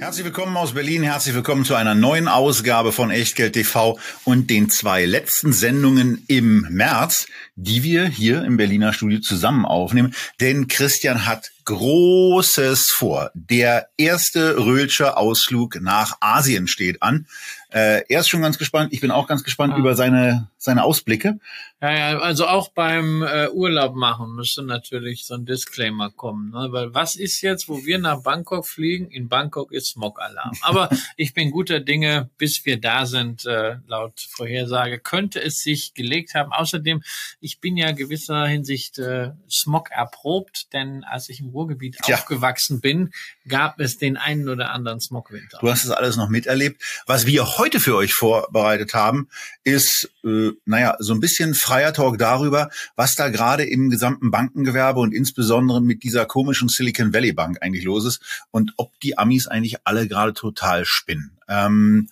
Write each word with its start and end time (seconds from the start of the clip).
Herzlich 0.00 0.24
willkommen 0.24 0.56
aus 0.56 0.74
Berlin, 0.74 1.02
herzlich 1.02 1.34
willkommen 1.34 1.64
zu 1.64 1.74
einer 1.74 1.96
neuen 1.96 2.28
Ausgabe 2.28 2.92
von 2.92 3.10
Echtgeld 3.10 3.54
TV 3.54 3.98
und 4.24 4.48
den 4.48 4.70
zwei 4.70 5.04
letzten 5.04 5.52
Sendungen 5.52 6.24
im 6.28 6.68
März, 6.70 7.26
die 7.56 7.82
wir 7.82 8.06
hier 8.06 8.44
im 8.44 8.56
Berliner 8.56 8.92
Studio 8.92 9.18
zusammen 9.18 9.66
aufnehmen. 9.66 10.14
Denn 10.40 10.68
Christian 10.68 11.26
hat 11.26 11.50
Großes 11.68 12.90
vor. 12.92 13.30
Der 13.34 13.90
erste 13.98 14.56
Röhlscher 14.56 15.18
Ausflug 15.18 15.82
nach 15.82 16.16
Asien 16.20 16.66
steht 16.66 17.02
an. 17.02 17.26
Äh, 17.70 18.04
er 18.08 18.20
ist 18.20 18.30
schon 18.30 18.40
ganz 18.40 18.56
gespannt. 18.56 18.94
Ich 18.94 19.02
bin 19.02 19.10
auch 19.10 19.26
ganz 19.26 19.44
gespannt 19.44 19.74
ah. 19.74 19.78
über 19.78 19.94
seine, 19.94 20.48
seine 20.56 20.84
Ausblicke. 20.84 21.38
Ja, 21.82 21.92
ja, 21.92 22.18
also 22.18 22.46
auch 22.46 22.70
beim 22.70 23.22
äh, 23.22 23.50
Urlaub 23.50 23.94
machen 23.94 24.34
müsste 24.34 24.62
natürlich 24.62 25.26
so 25.26 25.34
ein 25.34 25.44
Disclaimer 25.44 26.10
kommen. 26.10 26.50
Ne? 26.50 26.68
Weil 26.70 26.94
was 26.94 27.14
ist 27.14 27.42
jetzt, 27.42 27.68
wo 27.68 27.84
wir 27.84 27.98
nach 27.98 28.22
Bangkok 28.22 28.66
fliegen? 28.66 29.10
In 29.10 29.28
Bangkok 29.28 29.70
ist 29.70 29.90
Smog-Alarm. 29.90 30.54
Aber 30.62 30.88
ich 31.16 31.34
bin 31.34 31.50
guter 31.50 31.78
Dinge, 31.80 32.30
bis 32.38 32.64
wir 32.64 32.80
da 32.80 33.04
sind, 33.04 33.44
äh, 33.44 33.76
laut 33.86 34.18
Vorhersage, 34.18 34.98
könnte 34.98 35.40
es 35.40 35.62
sich 35.62 35.92
gelegt 35.92 36.34
haben. 36.34 36.52
Außerdem, 36.52 37.02
ich 37.40 37.60
bin 37.60 37.76
ja 37.76 37.92
gewisser 37.92 38.46
Hinsicht 38.46 38.98
äh, 38.98 39.32
Smog 39.50 39.90
erprobt, 39.90 40.72
denn 40.72 41.04
als 41.04 41.28
ich 41.28 41.40
im 41.40 41.52
Ruhrgebiet 41.58 41.96
ja. 42.06 42.16
aufgewachsen 42.16 42.80
bin, 42.80 43.10
gab 43.48 43.80
es 43.80 43.98
den 43.98 44.16
einen 44.16 44.48
oder 44.48 44.70
anderen 44.70 45.00
Smogwinter. 45.00 45.58
Du 45.60 45.68
hast 45.68 45.84
das 45.84 45.90
alles 45.90 46.16
noch 46.16 46.28
miterlebt. 46.28 46.82
Was 47.06 47.26
wir 47.26 47.58
heute 47.58 47.80
für 47.80 47.96
euch 47.96 48.12
vorbereitet 48.12 48.94
haben, 48.94 49.28
ist, 49.64 50.10
äh, 50.24 50.50
naja, 50.64 50.96
so 51.00 51.14
ein 51.14 51.20
bisschen 51.20 51.54
freier 51.54 51.92
Talk 51.92 52.18
darüber, 52.18 52.70
was 52.96 53.14
da 53.14 53.28
gerade 53.28 53.64
im 53.64 53.90
gesamten 53.90 54.30
Bankengewerbe 54.30 55.00
und 55.00 55.12
insbesondere 55.12 55.82
mit 55.82 56.02
dieser 56.02 56.26
komischen 56.26 56.68
Silicon 56.68 57.12
Valley 57.12 57.32
Bank 57.32 57.58
eigentlich 57.60 57.84
los 57.84 58.04
ist 58.04 58.46
und 58.50 58.72
ob 58.76 58.98
die 59.00 59.18
Amis 59.18 59.46
eigentlich 59.46 59.78
alle 59.84 60.06
gerade 60.06 60.34
total 60.34 60.84
spinnen. 60.84 61.38
Ähm, 61.48 62.08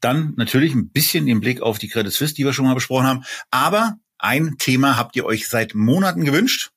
dann 0.00 0.34
natürlich 0.36 0.74
ein 0.74 0.90
bisschen 0.90 1.26
den 1.26 1.40
Blick 1.40 1.60
auf 1.60 1.78
die 1.78 1.88
Credit 1.88 2.12
Suisse, 2.12 2.34
die 2.34 2.44
wir 2.44 2.52
schon 2.52 2.66
mal 2.66 2.74
besprochen 2.74 3.06
haben. 3.06 3.24
Aber 3.50 3.98
ein 4.18 4.56
Thema 4.58 4.96
habt 4.96 5.16
ihr 5.16 5.24
euch 5.24 5.48
seit 5.48 5.74
Monaten 5.74 6.24
gewünscht. 6.24 6.70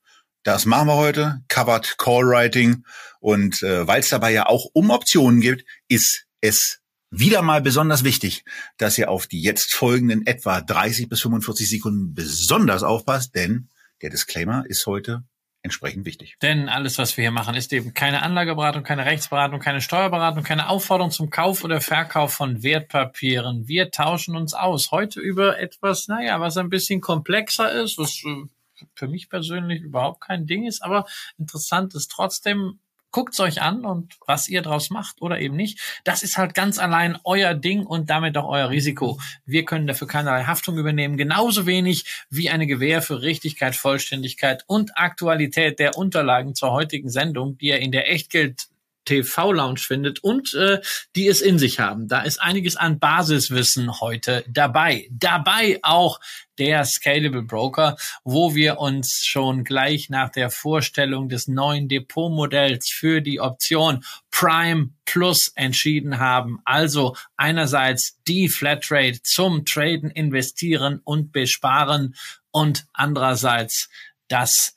Das 0.44 0.66
machen 0.66 0.88
wir 0.88 0.96
heute. 0.96 1.42
Covered 1.48 1.98
Call 1.98 2.24
Writing. 2.26 2.84
Und 3.20 3.62
äh, 3.62 3.88
weil 3.88 4.00
es 4.00 4.10
dabei 4.10 4.32
ja 4.32 4.48
auch 4.48 4.66
um 4.74 4.90
Optionen 4.90 5.40
geht, 5.40 5.66
ist 5.88 6.26
es 6.42 6.82
wieder 7.12 7.42
mal 7.42 7.62
besonders 7.62 8.04
wichtig, 8.04 8.44
dass 8.78 8.98
ihr 8.98 9.10
auf 9.12 9.28
die 9.28 9.42
jetzt 9.42 9.74
folgenden 9.74 10.26
etwa 10.26 10.62
30 10.62 11.10
bis 11.10 11.22
45 11.22 11.70
Sekunden 11.70 12.14
besonders 12.14 12.84
aufpasst, 12.84 13.36
denn 13.36 13.70
der 14.02 14.10
Disclaimer 14.10 14.64
ist 14.66 14.88
heute 14.88 15.24
entsprechend 15.62 16.06
wichtig. 16.06 16.38
Denn 16.42 16.70
alles, 16.70 16.98
was 16.98 17.18
wir 17.18 17.24
hier 17.24 17.32
machen, 17.32 17.54
ist 17.54 17.72
eben 17.72 17.94
keine 17.94 18.24
Anlageberatung, 18.24 18.82
keine 18.82 19.06
Rechtsberatung, 19.06 19.60
keine 19.60 19.82
Steuerberatung, 19.82 20.44
keine 20.44 20.70
Aufforderung 20.70 21.12
zum 21.12 21.30
Kauf 21.30 21.64
oder 21.64 21.82
Verkauf 21.82 22.34
von 22.34 22.64
Wertpapieren. 22.64 23.68
Wir 23.68 23.92
tauschen 23.92 24.36
uns 24.36 24.56
aus. 24.56 24.90
Heute 24.90 25.20
über 25.20 25.60
etwas, 25.60 26.08
naja, 26.08 26.40
was 26.40 26.58
ein 26.58 26.70
bisschen 26.70 27.00
komplexer 27.00 27.72
ist, 27.72 28.00
was 28.00 28.24
äh, 28.26 28.48
für 28.94 29.08
mich 29.08 29.30
persönlich 29.30 29.82
überhaupt 29.82 30.22
kein 30.22 30.48
Ding 30.48 30.66
ist, 30.66 30.84
aber 30.84 31.06
interessant 31.38 31.96
ist 31.96 32.12
trotzdem, 32.12 32.80
guckt's 33.12 33.40
euch 33.40 33.62
an 33.62 33.86
und 33.86 34.18
was 34.26 34.48
ihr 34.48 34.62
draus 34.62 34.90
macht 34.90 35.22
oder 35.22 35.40
eben 35.40 35.56
nicht. 35.56 36.02
Das 36.04 36.24
ist 36.24 36.38
halt 36.38 36.54
ganz 36.54 36.80
allein 36.80 37.18
euer 37.24 37.54
Ding 37.54 37.86
und 37.86 38.10
damit 38.10 38.38
auch 38.38 38.48
euer 38.48 38.70
Risiko. 38.70 39.20
Wir 39.46 39.66
können 39.66 39.88
dafür 39.88 40.08
keinerlei 40.08 40.46
Haftung 40.46 40.78
übernehmen, 40.78 41.18
genauso 41.18 41.66
wenig 41.66 42.06
wie 42.30 42.50
eine 42.50 42.68
Gewähr 42.68 43.02
für 43.02 43.22
Richtigkeit, 43.22 43.76
Vollständigkeit 43.76 44.64
und 44.68 44.98
Aktualität 44.98 45.80
der 45.80 45.98
Unterlagen 45.98 46.56
zur 46.56 46.72
heutigen 46.72 47.10
Sendung, 47.10 47.58
die 47.58 47.68
ihr 47.68 47.80
in 47.80 47.92
der 47.92 48.10
Echtgeld 48.10 48.71
TV-Lounge 49.12 49.80
findet 49.80 50.24
und 50.24 50.54
äh, 50.54 50.80
die 51.16 51.28
es 51.28 51.42
in 51.42 51.60
sich 51.60 51.80
haben. 51.80 52.08
Da 52.08 52.22
ist 52.22 52.42
einiges 52.42 52.78
an 52.78 53.00
Basiswissen 53.00 54.00
heute 54.00 54.46
dabei. 54.48 55.08
Dabei 55.12 55.80
auch 55.84 56.20
der 56.58 56.86
Scalable 56.86 57.42
Broker, 57.42 57.98
wo 58.24 58.56
wir 58.56 58.80
uns 58.80 59.24
schon 59.26 59.64
gleich 59.64 60.10
nach 60.10 60.30
der 60.30 60.50
Vorstellung 60.50 61.28
des 61.28 61.48
neuen 61.48 61.90
Depotmodells 61.90 62.90
für 62.90 63.22
die 63.22 63.42
Option 63.42 64.04
Prime 64.30 64.92
Plus 65.06 65.52
entschieden 65.56 66.20
haben. 66.20 66.60
Also 66.64 67.18
einerseits 67.36 68.18
die 68.28 68.48
Flatrate 68.48 69.22
zum 69.24 69.66
Traden, 69.66 70.10
Investieren 70.10 71.02
und 71.04 71.34
Besparen 71.34 72.16
und 72.52 72.86
andererseits 72.94 73.90
das 74.30 74.76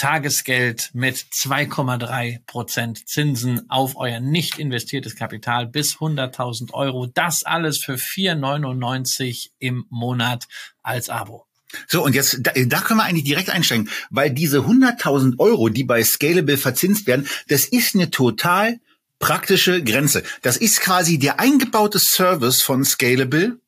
Tagesgeld 0.00 0.92
mit 0.94 1.16
2,3 1.16 2.40
Prozent 2.46 3.06
Zinsen 3.06 3.68
auf 3.68 3.96
euer 3.96 4.18
nicht 4.18 4.58
investiertes 4.58 5.14
Kapital 5.14 5.66
bis 5.66 5.96
100.000 5.96 6.72
Euro. 6.72 7.06
Das 7.06 7.44
alles 7.44 7.84
für 7.84 7.96
4,99 7.96 9.50
im 9.58 9.84
Monat 9.90 10.48
als 10.82 11.10
Abo. 11.10 11.44
So, 11.86 12.02
und 12.02 12.14
jetzt, 12.14 12.38
da, 12.40 12.52
da 12.56 12.80
können 12.80 12.98
wir 12.98 13.04
eigentlich 13.04 13.24
direkt 13.24 13.50
einsteigen, 13.50 13.90
weil 14.08 14.30
diese 14.30 14.60
100.000 14.60 15.38
Euro, 15.38 15.68
die 15.68 15.84
bei 15.84 16.02
Scalable 16.02 16.56
verzinst 16.56 17.06
werden, 17.06 17.28
das 17.48 17.66
ist 17.66 17.94
eine 17.94 18.10
total 18.10 18.80
praktische 19.18 19.84
Grenze. 19.84 20.22
Das 20.40 20.56
ist 20.56 20.80
quasi 20.80 21.18
der 21.18 21.40
eingebaute 21.40 21.98
Service 21.98 22.62
von 22.62 22.86
Scalable, 22.86 23.58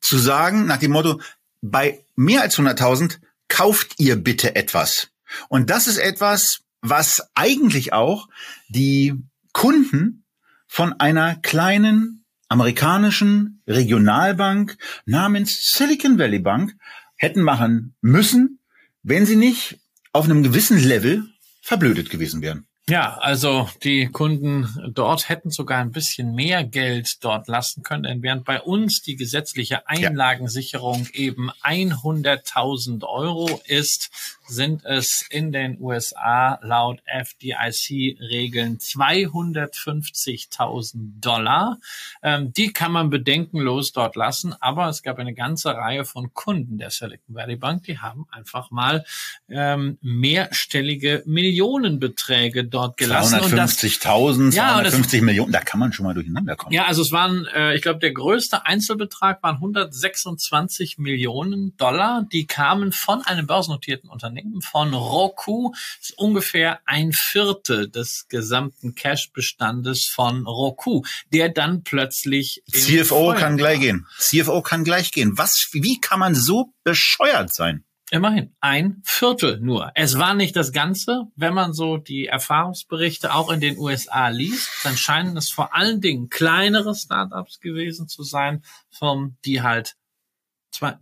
zu 0.00 0.16
sagen, 0.16 0.64
nach 0.64 0.78
dem 0.78 0.92
Motto, 0.92 1.20
bei 1.60 2.02
mehr 2.16 2.40
als 2.40 2.58
100.000 2.58 3.18
kauft 3.48 3.96
ihr 3.98 4.16
bitte 4.16 4.56
etwas. 4.56 5.10
Und 5.48 5.70
das 5.70 5.86
ist 5.86 5.98
etwas, 5.98 6.60
was 6.80 7.28
eigentlich 7.34 7.92
auch 7.92 8.28
die 8.68 9.14
Kunden 9.52 10.24
von 10.66 10.92
einer 11.00 11.36
kleinen 11.36 12.24
amerikanischen 12.48 13.62
Regionalbank 13.66 14.78
namens 15.04 15.72
Silicon 15.72 16.18
Valley 16.18 16.38
Bank 16.38 16.74
hätten 17.16 17.42
machen 17.42 17.94
müssen, 18.00 18.60
wenn 19.02 19.26
sie 19.26 19.36
nicht 19.36 19.78
auf 20.12 20.24
einem 20.24 20.42
gewissen 20.42 20.78
Level 20.78 21.24
verblödet 21.60 22.10
gewesen 22.10 22.40
wären. 22.40 22.66
Ja, 22.88 23.18
also 23.18 23.68
die 23.84 24.06
Kunden 24.06 24.66
dort 24.94 25.28
hätten 25.28 25.50
sogar 25.50 25.78
ein 25.78 25.92
bisschen 25.92 26.34
mehr 26.34 26.64
Geld 26.64 27.22
dort 27.22 27.46
lassen 27.46 27.82
können, 27.82 28.04
denn 28.04 28.22
während 28.22 28.46
bei 28.46 28.62
uns 28.62 29.02
die 29.02 29.16
gesetzliche 29.16 29.86
Einlagensicherung 29.86 31.06
ja. 31.12 31.20
eben 31.20 31.50
100.000 31.62 33.06
Euro 33.06 33.60
ist, 33.66 34.37
sind 34.48 34.84
es 34.84 35.24
in 35.30 35.52
den 35.52 35.80
USA 35.80 36.58
laut 36.62 37.00
FDIC-Regeln 37.06 38.78
250.000 38.78 41.20
Dollar. 41.20 41.78
Ähm, 42.22 42.52
die 42.52 42.72
kann 42.72 42.92
man 42.92 43.10
bedenkenlos 43.10 43.92
dort 43.92 44.14
lassen, 44.16 44.54
aber 44.60 44.88
es 44.88 45.02
gab 45.02 45.18
eine 45.18 45.34
ganze 45.34 45.74
Reihe 45.74 46.06
von 46.06 46.32
Kunden 46.32 46.78
der 46.78 46.90
Silicon 46.90 47.34
Valley 47.34 47.56
Bank, 47.56 47.82
die 47.84 47.98
haben 47.98 48.26
einfach 48.30 48.70
mal 48.70 49.04
ähm, 49.48 49.98
mehrstellige 50.00 51.24
Millionenbeträge 51.26 52.64
dort 52.64 52.96
gelassen. 52.96 53.40
250.000, 53.40 54.54
ja, 54.54 54.74
250 54.74 55.22
Millionen, 55.22 55.50
da 55.52 55.60
kann 55.60 55.80
man 55.80 55.92
schon 55.92 56.06
mal 56.06 56.14
durcheinander 56.14 56.56
kommen. 56.56 56.72
Ja, 56.72 56.86
also 56.86 57.02
es 57.02 57.12
waren, 57.12 57.46
äh, 57.54 57.74
ich 57.74 57.82
glaube, 57.82 58.00
der 58.00 58.12
größte 58.12 58.64
Einzelbetrag 58.66 59.42
waren 59.42 59.56
126 59.56 60.96
Millionen 60.98 61.76
Dollar. 61.76 62.26
Die 62.32 62.46
kamen 62.46 62.92
von 62.92 63.20
einem 63.22 63.46
börsennotierten 63.46 64.08
Unternehmen 64.08 64.37
Unternehmen 64.38 64.62
von 64.62 64.94
Roku 64.94 65.72
ist 66.00 66.16
ungefähr 66.16 66.80
ein 66.86 67.12
Viertel 67.12 67.90
des 67.90 68.26
gesamten 68.28 68.94
Cash-Bestandes 68.94 70.06
von 70.06 70.46
Roku, 70.46 71.02
der 71.32 71.48
dann 71.48 71.82
plötzlich 71.82 72.62
CFO 72.70 73.34
kann 73.34 73.56
gleich 73.56 73.80
gehen. 73.80 74.06
CFO 74.18 74.62
kann 74.62 74.84
gleich 74.84 75.10
gehen. 75.12 75.36
Was? 75.36 75.68
Wie 75.72 76.00
kann 76.00 76.20
man 76.20 76.34
so 76.34 76.72
bescheuert 76.84 77.52
sein? 77.52 77.84
Immerhin 78.10 78.54
ein 78.60 79.02
Viertel 79.04 79.60
nur. 79.60 79.92
Es 79.94 80.18
war 80.18 80.32
nicht 80.32 80.56
das 80.56 80.72
Ganze. 80.72 81.24
Wenn 81.36 81.52
man 81.52 81.74
so 81.74 81.98
die 81.98 82.26
Erfahrungsberichte 82.26 83.34
auch 83.34 83.50
in 83.50 83.60
den 83.60 83.76
USA 83.76 84.28
liest, 84.28 84.70
dann 84.82 84.96
scheinen 84.96 85.36
es 85.36 85.50
vor 85.50 85.74
allen 85.74 86.00
Dingen 86.00 86.30
kleinere 86.30 86.94
Startups 86.94 87.60
gewesen 87.60 88.08
zu 88.08 88.22
sein, 88.22 88.62
Firmen, 88.90 89.36
die 89.44 89.60
halt 89.60 89.96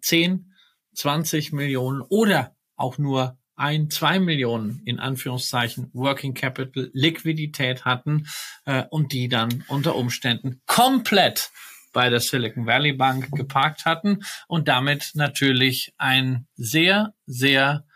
10, 0.00 0.52
20 0.96 1.52
Millionen 1.52 2.00
oder 2.00 2.55
auch 2.76 2.98
nur 2.98 3.38
ein, 3.56 3.90
zwei 3.90 4.20
Millionen 4.20 4.82
in 4.84 5.00
Anführungszeichen 5.00 5.90
Working 5.94 6.34
Capital 6.34 6.90
Liquidität 6.92 7.84
hatten 7.84 8.26
äh, 8.66 8.84
und 8.90 9.12
die 9.12 9.28
dann 9.28 9.64
unter 9.68 9.96
Umständen 9.96 10.60
komplett 10.66 11.50
bei 11.92 12.10
der 12.10 12.20
Silicon 12.20 12.66
Valley 12.66 12.92
Bank 12.92 13.30
geparkt 13.32 13.86
hatten 13.86 14.22
und 14.48 14.68
damit 14.68 15.12
natürlich 15.14 15.94
ein 15.96 16.46
sehr, 16.54 17.14
sehr 17.24 17.86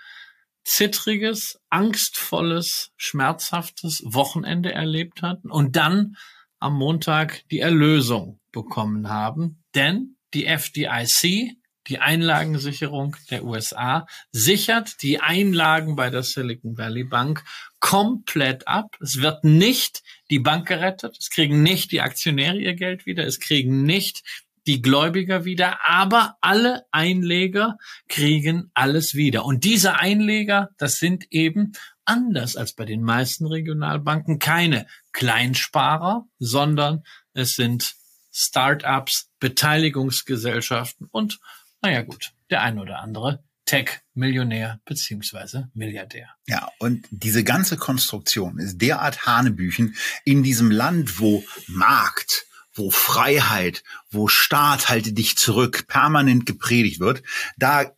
zittriges, 0.65 1.61
angstvolles, 1.69 2.93
schmerzhaftes 2.97 4.03
Wochenende 4.05 4.73
erlebt 4.73 5.21
hatten 5.21 5.50
und 5.50 5.76
dann 5.76 6.17
am 6.61 6.75
Montag 6.75 7.43
die 7.50 7.61
Erlösung 7.61 8.41
bekommen 8.53 9.11
haben. 9.11 9.62
Denn 9.75 10.17
die 10.33 10.47
FDIC, 10.47 11.56
die 11.90 11.98
Einlagensicherung 11.98 13.16
der 13.31 13.44
USA, 13.44 14.06
sichert 14.32 15.02
die 15.02 15.20
Einlagen 15.20 15.96
bei 15.96 16.08
der 16.08 16.22
Silicon 16.22 16.78
Valley 16.78 17.04
Bank 17.04 17.44
komplett 17.81 18.69
ab. 18.69 18.96
Es 19.00 19.20
wird 19.20 19.44
nicht 19.44 20.02
die 20.31 20.38
Bank 20.38 20.69
gerettet. 20.69 21.16
Es 21.19 21.31
kriegen 21.31 21.62
nicht 21.62 21.92
die 21.92 22.00
Aktionäre 22.00 22.58
ihr 22.58 22.75
Geld 22.75 23.06
wieder. 23.06 23.26
Es 23.26 23.40
kriegen 23.40 23.82
nicht 23.82 24.22
die 24.66 24.82
Gläubiger 24.82 25.44
wieder, 25.44 25.84
aber 25.84 26.37
alle 26.40 26.84
Einleger 26.92 27.76
kriegen 28.08 28.70
alles 28.75 29.14
wieder. 29.14 29.44
Und 29.44 29.64
diese 29.64 29.98
Einleger, 29.98 30.70
das 30.78 30.96
sind 30.96 31.26
eben 31.31 31.72
anders 32.04 32.56
als 32.56 32.75
bei 32.75 32.84
den 32.84 33.02
meisten 33.02 33.46
Regionalbanken 33.46 34.38
keine 34.38 34.87
Kleinsparer, 35.12 36.26
sondern 36.38 37.02
es 37.32 37.54
sind 37.54 37.94
Start-ups, 38.32 39.31
Beteiligungsgesellschaften 39.40 41.08
und, 41.10 41.40
naja 41.82 42.03
gut, 42.03 42.32
der 42.50 42.62
ein 42.62 42.79
oder 42.79 43.00
andere 43.00 43.43
Tech-Millionär 43.67 44.81
beziehungsweise 44.85 45.71
Milliardär. 45.75 46.29
Ja, 46.47 46.69
und 46.79 47.06
diese 47.11 47.44
ganze 47.44 47.77
Konstruktion 47.77 48.59
ist 48.59 48.79
derart 48.79 49.27
Hanebüchen 49.27 49.94
in 50.25 50.43
diesem 50.43 50.71
Land, 50.71 51.21
wo 51.21 51.44
Markt, 51.69 52.47
wo 52.75 52.91
Freiheit, 52.91 53.85
wo 54.11 54.27
Staat 54.27 54.88
halte 54.88 55.12
dich 55.12 55.37
zurück 55.37 55.87
permanent 55.87 56.47
gepredigt 56.47 56.99
wird, 56.99 57.23
da 57.59 57.93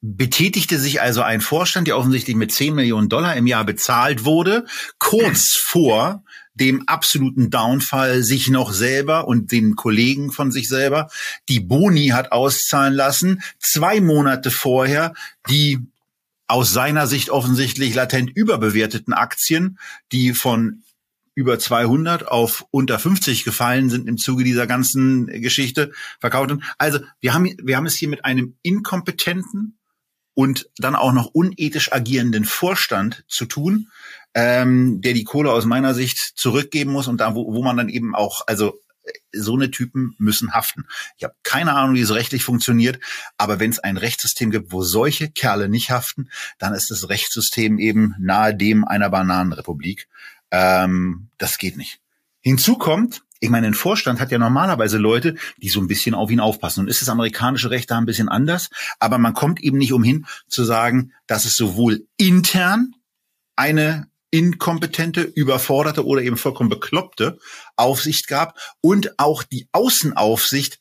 betätigte 0.00 0.78
sich 0.78 1.00
also 1.00 1.22
ein 1.22 1.40
Vorstand, 1.40 1.88
der 1.88 1.96
offensichtlich 1.96 2.36
mit 2.36 2.52
10 2.52 2.74
Millionen 2.74 3.08
Dollar 3.08 3.36
im 3.36 3.46
Jahr 3.46 3.64
bezahlt 3.64 4.24
wurde, 4.24 4.66
kurz 4.98 5.56
vor 5.64 6.24
dem 6.60 6.86
absoluten 6.88 7.50
Downfall 7.50 8.22
sich 8.22 8.48
noch 8.48 8.72
selber 8.72 9.26
und 9.26 9.52
den 9.52 9.76
Kollegen 9.76 10.32
von 10.32 10.50
sich 10.52 10.68
selber 10.68 11.08
die 11.48 11.60
Boni 11.60 12.08
hat 12.08 12.32
auszahlen 12.32 12.94
lassen, 12.94 13.42
zwei 13.58 14.00
Monate 14.00 14.50
vorher 14.50 15.14
die 15.48 15.78
aus 16.48 16.72
seiner 16.72 17.06
Sicht 17.06 17.30
offensichtlich 17.30 17.94
latent 17.94 18.30
überbewerteten 18.34 19.12
Aktien, 19.12 19.78
die 20.12 20.32
von 20.32 20.82
über 21.34 21.58
200 21.58 22.26
auf 22.26 22.66
unter 22.72 22.98
50 22.98 23.44
gefallen 23.44 23.90
sind 23.90 24.08
im 24.08 24.18
Zuge 24.18 24.42
dieser 24.42 24.66
ganzen 24.66 25.26
Geschichte 25.26 25.92
verkauft. 26.18 26.50
Also 26.78 26.98
wir 27.20 27.32
haben, 27.32 27.54
wir 27.62 27.76
haben 27.76 27.86
es 27.86 27.94
hier 27.94 28.08
mit 28.08 28.24
einem 28.24 28.56
inkompetenten 28.62 29.78
und 30.34 30.68
dann 30.78 30.96
auch 30.96 31.12
noch 31.12 31.26
unethisch 31.26 31.92
agierenden 31.92 32.44
Vorstand 32.44 33.24
zu 33.28 33.44
tun, 33.44 33.88
ähm, 34.34 35.00
der 35.00 35.14
die 35.14 35.24
Kohle 35.24 35.52
aus 35.52 35.64
meiner 35.64 35.94
Sicht 35.94 36.18
zurückgeben 36.18 36.92
muss 36.92 37.08
und 37.08 37.20
da, 37.20 37.34
wo, 37.34 37.52
wo 37.52 37.62
man 37.62 37.76
dann 37.76 37.88
eben 37.88 38.14
auch, 38.14 38.42
also 38.46 38.78
so 39.32 39.54
eine 39.54 39.70
Typen 39.70 40.14
müssen 40.18 40.52
haften. 40.52 40.86
Ich 41.16 41.24
habe 41.24 41.34
keine 41.42 41.74
Ahnung, 41.74 41.94
wie 41.94 42.00
es 42.00 42.14
rechtlich 42.14 42.44
funktioniert, 42.44 42.98
aber 43.36 43.58
wenn 43.58 43.70
es 43.70 43.78
ein 43.78 43.96
Rechtssystem 43.96 44.50
gibt, 44.50 44.72
wo 44.72 44.82
solche 44.82 45.30
Kerle 45.30 45.68
nicht 45.68 45.90
haften, 45.90 46.30
dann 46.58 46.74
ist 46.74 46.90
das 46.90 47.08
Rechtssystem 47.08 47.78
eben 47.78 48.14
nahe 48.18 48.54
dem 48.54 48.84
einer 48.84 49.10
Bananenrepublik. 49.10 50.08
Ähm, 50.50 51.28
das 51.38 51.58
geht 51.58 51.76
nicht. 51.76 52.00
Hinzu 52.40 52.76
kommt, 52.76 53.22
ich 53.40 53.50
meine, 53.50 53.68
ein 53.68 53.74
Vorstand 53.74 54.20
hat 54.20 54.32
ja 54.32 54.38
normalerweise 54.38 54.98
Leute, 54.98 55.36
die 55.58 55.68
so 55.68 55.80
ein 55.80 55.86
bisschen 55.86 56.14
auf 56.14 56.30
ihn 56.30 56.40
aufpassen. 56.40 56.80
Und 56.80 56.88
ist 56.88 57.02
das 57.02 57.08
amerikanische 57.08 57.70
Recht 57.70 57.90
da 57.90 57.98
ein 57.98 58.06
bisschen 58.06 58.28
anders? 58.28 58.70
Aber 58.98 59.18
man 59.18 59.34
kommt 59.34 59.60
eben 59.60 59.78
nicht 59.78 59.92
umhin 59.92 60.26
zu 60.48 60.64
sagen, 60.64 61.12
dass 61.26 61.44
es 61.44 61.56
sowohl 61.56 62.06
intern 62.16 62.94
eine 63.54 64.08
inkompetente, 64.30 65.22
überforderte 65.22 66.04
oder 66.04 66.22
eben 66.22 66.36
vollkommen 66.36 66.70
bekloppte 66.70 67.38
Aufsicht 67.76 68.28
gab 68.28 68.58
und 68.80 69.18
auch 69.18 69.42
die 69.42 69.68
Außenaufsicht 69.72 70.78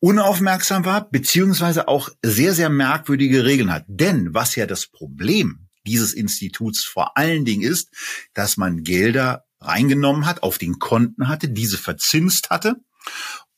unaufmerksam 0.00 0.84
war, 0.84 1.08
beziehungsweise 1.08 1.86
auch 1.86 2.10
sehr, 2.22 2.54
sehr 2.54 2.68
merkwürdige 2.68 3.44
Regeln 3.44 3.72
hat. 3.72 3.84
Denn 3.86 4.34
was 4.34 4.56
ja 4.56 4.66
das 4.66 4.86
Problem 4.86 5.68
dieses 5.86 6.12
Instituts 6.12 6.84
vor 6.84 7.16
allen 7.16 7.44
Dingen 7.44 7.62
ist, 7.62 7.90
dass 8.34 8.56
man 8.56 8.82
Gelder 8.82 9.44
reingenommen 9.60 10.26
hat, 10.26 10.42
auf 10.42 10.58
den 10.58 10.80
Konten 10.80 11.28
hatte, 11.28 11.48
diese 11.48 11.78
verzinst 11.78 12.50
hatte 12.50 12.76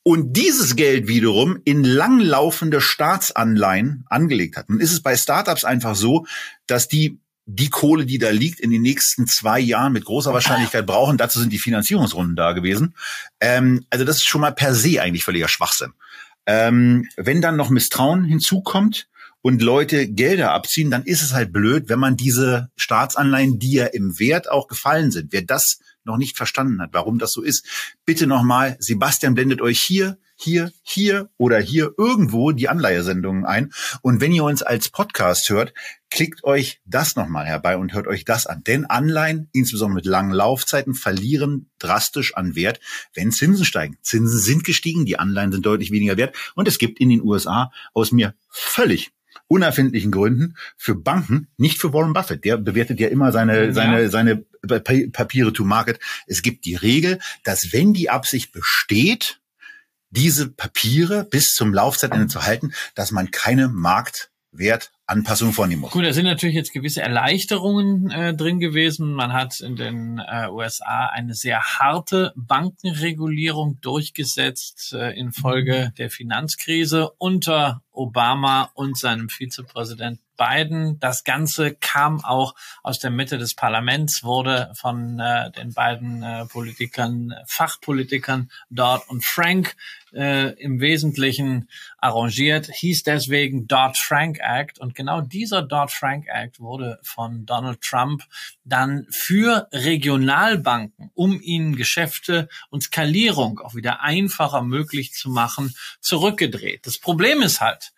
und 0.02 0.34
dieses 0.36 0.76
Geld 0.76 1.08
wiederum 1.08 1.58
in 1.64 1.82
langlaufende 1.82 2.80
Staatsanleihen 2.82 4.04
angelegt 4.08 4.56
hat. 4.56 4.68
Nun 4.68 4.80
ist 4.80 4.92
es 4.92 5.02
bei 5.02 5.16
Startups 5.16 5.64
einfach 5.64 5.96
so, 5.96 6.26
dass 6.66 6.88
die 6.88 7.20
die 7.46 7.68
Kohle, 7.68 8.06
die 8.06 8.18
da 8.18 8.30
liegt, 8.30 8.60
in 8.60 8.70
den 8.70 8.82
nächsten 8.82 9.26
zwei 9.26 9.60
Jahren 9.60 9.92
mit 9.92 10.04
großer 10.04 10.32
Wahrscheinlichkeit 10.32 10.86
brauchen. 10.86 11.18
Dazu 11.18 11.40
sind 11.40 11.52
die 11.52 11.58
Finanzierungsrunden 11.58 12.36
da 12.36 12.52
gewesen. 12.52 12.94
Ähm, 13.40 13.84
also 13.90 14.04
das 14.04 14.16
ist 14.16 14.26
schon 14.26 14.40
mal 14.40 14.52
per 14.52 14.74
se 14.74 15.02
eigentlich 15.02 15.24
völliger 15.24 15.48
Schwachsinn. 15.48 15.92
Ähm, 16.46 17.08
wenn 17.16 17.40
dann 17.40 17.56
noch 17.56 17.70
Misstrauen 17.70 18.24
hinzukommt 18.24 19.08
und 19.42 19.60
Leute 19.60 20.08
Gelder 20.08 20.52
abziehen, 20.52 20.90
dann 20.90 21.04
ist 21.04 21.22
es 21.22 21.34
halt 21.34 21.52
blöd, 21.52 21.88
wenn 21.88 21.98
man 21.98 22.16
diese 22.16 22.70
Staatsanleihen, 22.76 23.58
die 23.58 23.72
ja 23.72 23.86
im 23.86 24.18
Wert 24.18 24.50
auch 24.50 24.68
gefallen 24.68 25.10
sind, 25.10 25.32
wer 25.32 25.42
das 25.42 25.80
noch 26.04 26.16
nicht 26.16 26.36
verstanden 26.36 26.80
hat, 26.80 26.90
warum 26.92 27.18
das 27.18 27.32
so 27.32 27.42
ist, 27.42 27.66
bitte 28.04 28.26
nochmal, 28.26 28.76
Sebastian 28.78 29.34
blendet 29.34 29.60
euch 29.60 29.80
hier, 29.80 30.18
hier, 30.36 30.72
hier 30.82 31.28
oder 31.36 31.58
hier 31.58 31.92
irgendwo 31.96 32.52
die 32.52 32.68
Anleihesendungen 32.68 33.44
ein. 33.44 33.72
Und 34.02 34.20
wenn 34.20 34.32
ihr 34.32 34.44
uns 34.44 34.62
als 34.62 34.88
Podcast 34.88 35.48
hört, 35.48 35.72
klickt 36.10 36.44
euch 36.44 36.80
das 36.84 37.16
nochmal 37.16 37.46
herbei 37.46 37.76
und 37.76 37.92
hört 37.92 38.06
euch 38.06 38.24
das 38.24 38.46
an. 38.46 38.62
Denn 38.64 38.84
Anleihen, 38.84 39.48
insbesondere 39.52 39.96
mit 39.96 40.06
langen 40.06 40.32
Laufzeiten, 40.32 40.94
verlieren 40.94 41.70
drastisch 41.78 42.36
an 42.36 42.54
Wert, 42.56 42.80
wenn 43.14 43.32
Zinsen 43.32 43.64
steigen. 43.64 43.98
Zinsen 44.02 44.38
sind 44.38 44.64
gestiegen, 44.64 45.06
die 45.06 45.18
Anleihen 45.18 45.52
sind 45.52 45.66
deutlich 45.66 45.90
weniger 45.90 46.16
wert. 46.16 46.36
Und 46.54 46.68
es 46.68 46.78
gibt 46.78 47.00
in 47.00 47.08
den 47.08 47.22
USA 47.22 47.72
aus 47.92 48.12
mir 48.12 48.34
völlig 48.48 49.12
unerfindlichen 49.48 50.10
Gründen 50.10 50.56
für 50.76 50.94
Banken, 50.94 51.48
nicht 51.56 51.78
für 51.78 51.92
Warren 51.92 52.12
Buffett. 52.12 52.44
Der 52.44 52.56
bewertet 52.56 53.00
ja 53.00 53.08
immer 53.08 53.32
seine, 53.32 53.66
ja. 53.66 53.72
seine, 53.72 54.08
seine 54.08 54.44
Papiere 54.66 55.52
to 55.52 55.64
Market. 55.64 56.00
Es 56.26 56.42
gibt 56.42 56.64
die 56.64 56.76
Regel, 56.76 57.18
dass 57.44 57.72
wenn 57.72 57.92
die 57.92 58.10
Absicht 58.10 58.52
besteht, 58.52 59.40
diese 60.14 60.48
Papiere 60.48 61.24
bis 61.24 61.54
zum 61.54 61.74
Laufzeitende 61.74 62.28
zu 62.28 62.44
halten, 62.44 62.72
dass 62.94 63.10
man 63.10 63.30
keine 63.30 63.68
Marktwert 63.68 64.92
Anpassungen 65.06 65.52
vornehmen 65.52 65.82
muss. 65.82 65.92
Gut, 65.92 66.04
da 66.04 66.12
sind 66.12 66.24
natürlich 66.24 66.56
jetzt 66.56 66.72
gewisse 66.72 67.02
Erleichterungen 67.02 68.10
äh, 68.10 68.34
drin 68.34 68.58
gewesen. 68.58 69.12
Man 69.12 69.32
hat 69.32 69.60
in 69.60 69.76
den 69.76 70.18
äh, 70.18 70.48
USA 70.48 71.06
eine 71.12 71.34
sehr 71.34 71.60
harte 71.60 72.32
Bankenregulierung 72.36 73.80
durchgesetzt 73.82 74.94
äh, 74.94 75.10
infolge 75.10 75.92
der 75.98 76.10
Finanzkrise 76.10 77.10
unter 77.18 77.82
Obama 77.92 78.70
und 78.74 78.98
seinem 78.98 79.28
Vizepräsidenten 79.28 80.24
beiden. 80.36 80.98
Das 81.00 81.24
Ganze 81.24 81.74
kam 81.74 82.24
auch 82.24 82.54
aus 82.82 82.98
der 82.98 83.10
Mitte 83.10 83.38
des 83.38 83.54
Parlaments, 83.54 84.24
wurde 84.24 84.72
von 84.76 85.18
äh, 85.20 85.50
den 85.52 85.72
beiden 85.72 86.22
äh, 86.22 86.46
Politikern, 86.46 87.34
Fachpolitikern 87.46 88.50
dort 88.70 89.08
und 89.08 89.24
Frank 89.24 89.76
äh, 90.12 90.52
im 90.60 90.80
Wesentlichen 90.80 91.68
arrangiert, 91.98 92.66
hieß 92.66 93.02
deswegen 93.02 93.66
Dodd-Frank 93.66 94.38
Act. 94.40 94.78
Und 94.78 94.93
genau 94.94 95.20
dieser 95.20 95.62
Dodd-Frank 95.62 96.26
Act 96.28 96.60
wurde 96.60 96.98
von 97.02 97.46
Donald 97.46 97.80
Trump 97.80 98.22
dann 98.64 99.06
für 99.10 99.68
Regionalbanken, 99.72 101.10
um 101.14 101.40
ihnen 101.40 101.76
Geschäfte 101.76 102.48
und 102.70 102.82
Skalierung 102.82 103.60
auch 103.60 103.74
wieder 103.74 104.00
einfacher 104.02 104.62
möglich 104.62 105.12
zu 105.12 105.30
machen, 105.30 105.74
zurückgedreht. 106.00 106.86
Das 106.86 106.98
Problem 106.98 107.42
ist 107.42 107.60
halt, 107.60 107.92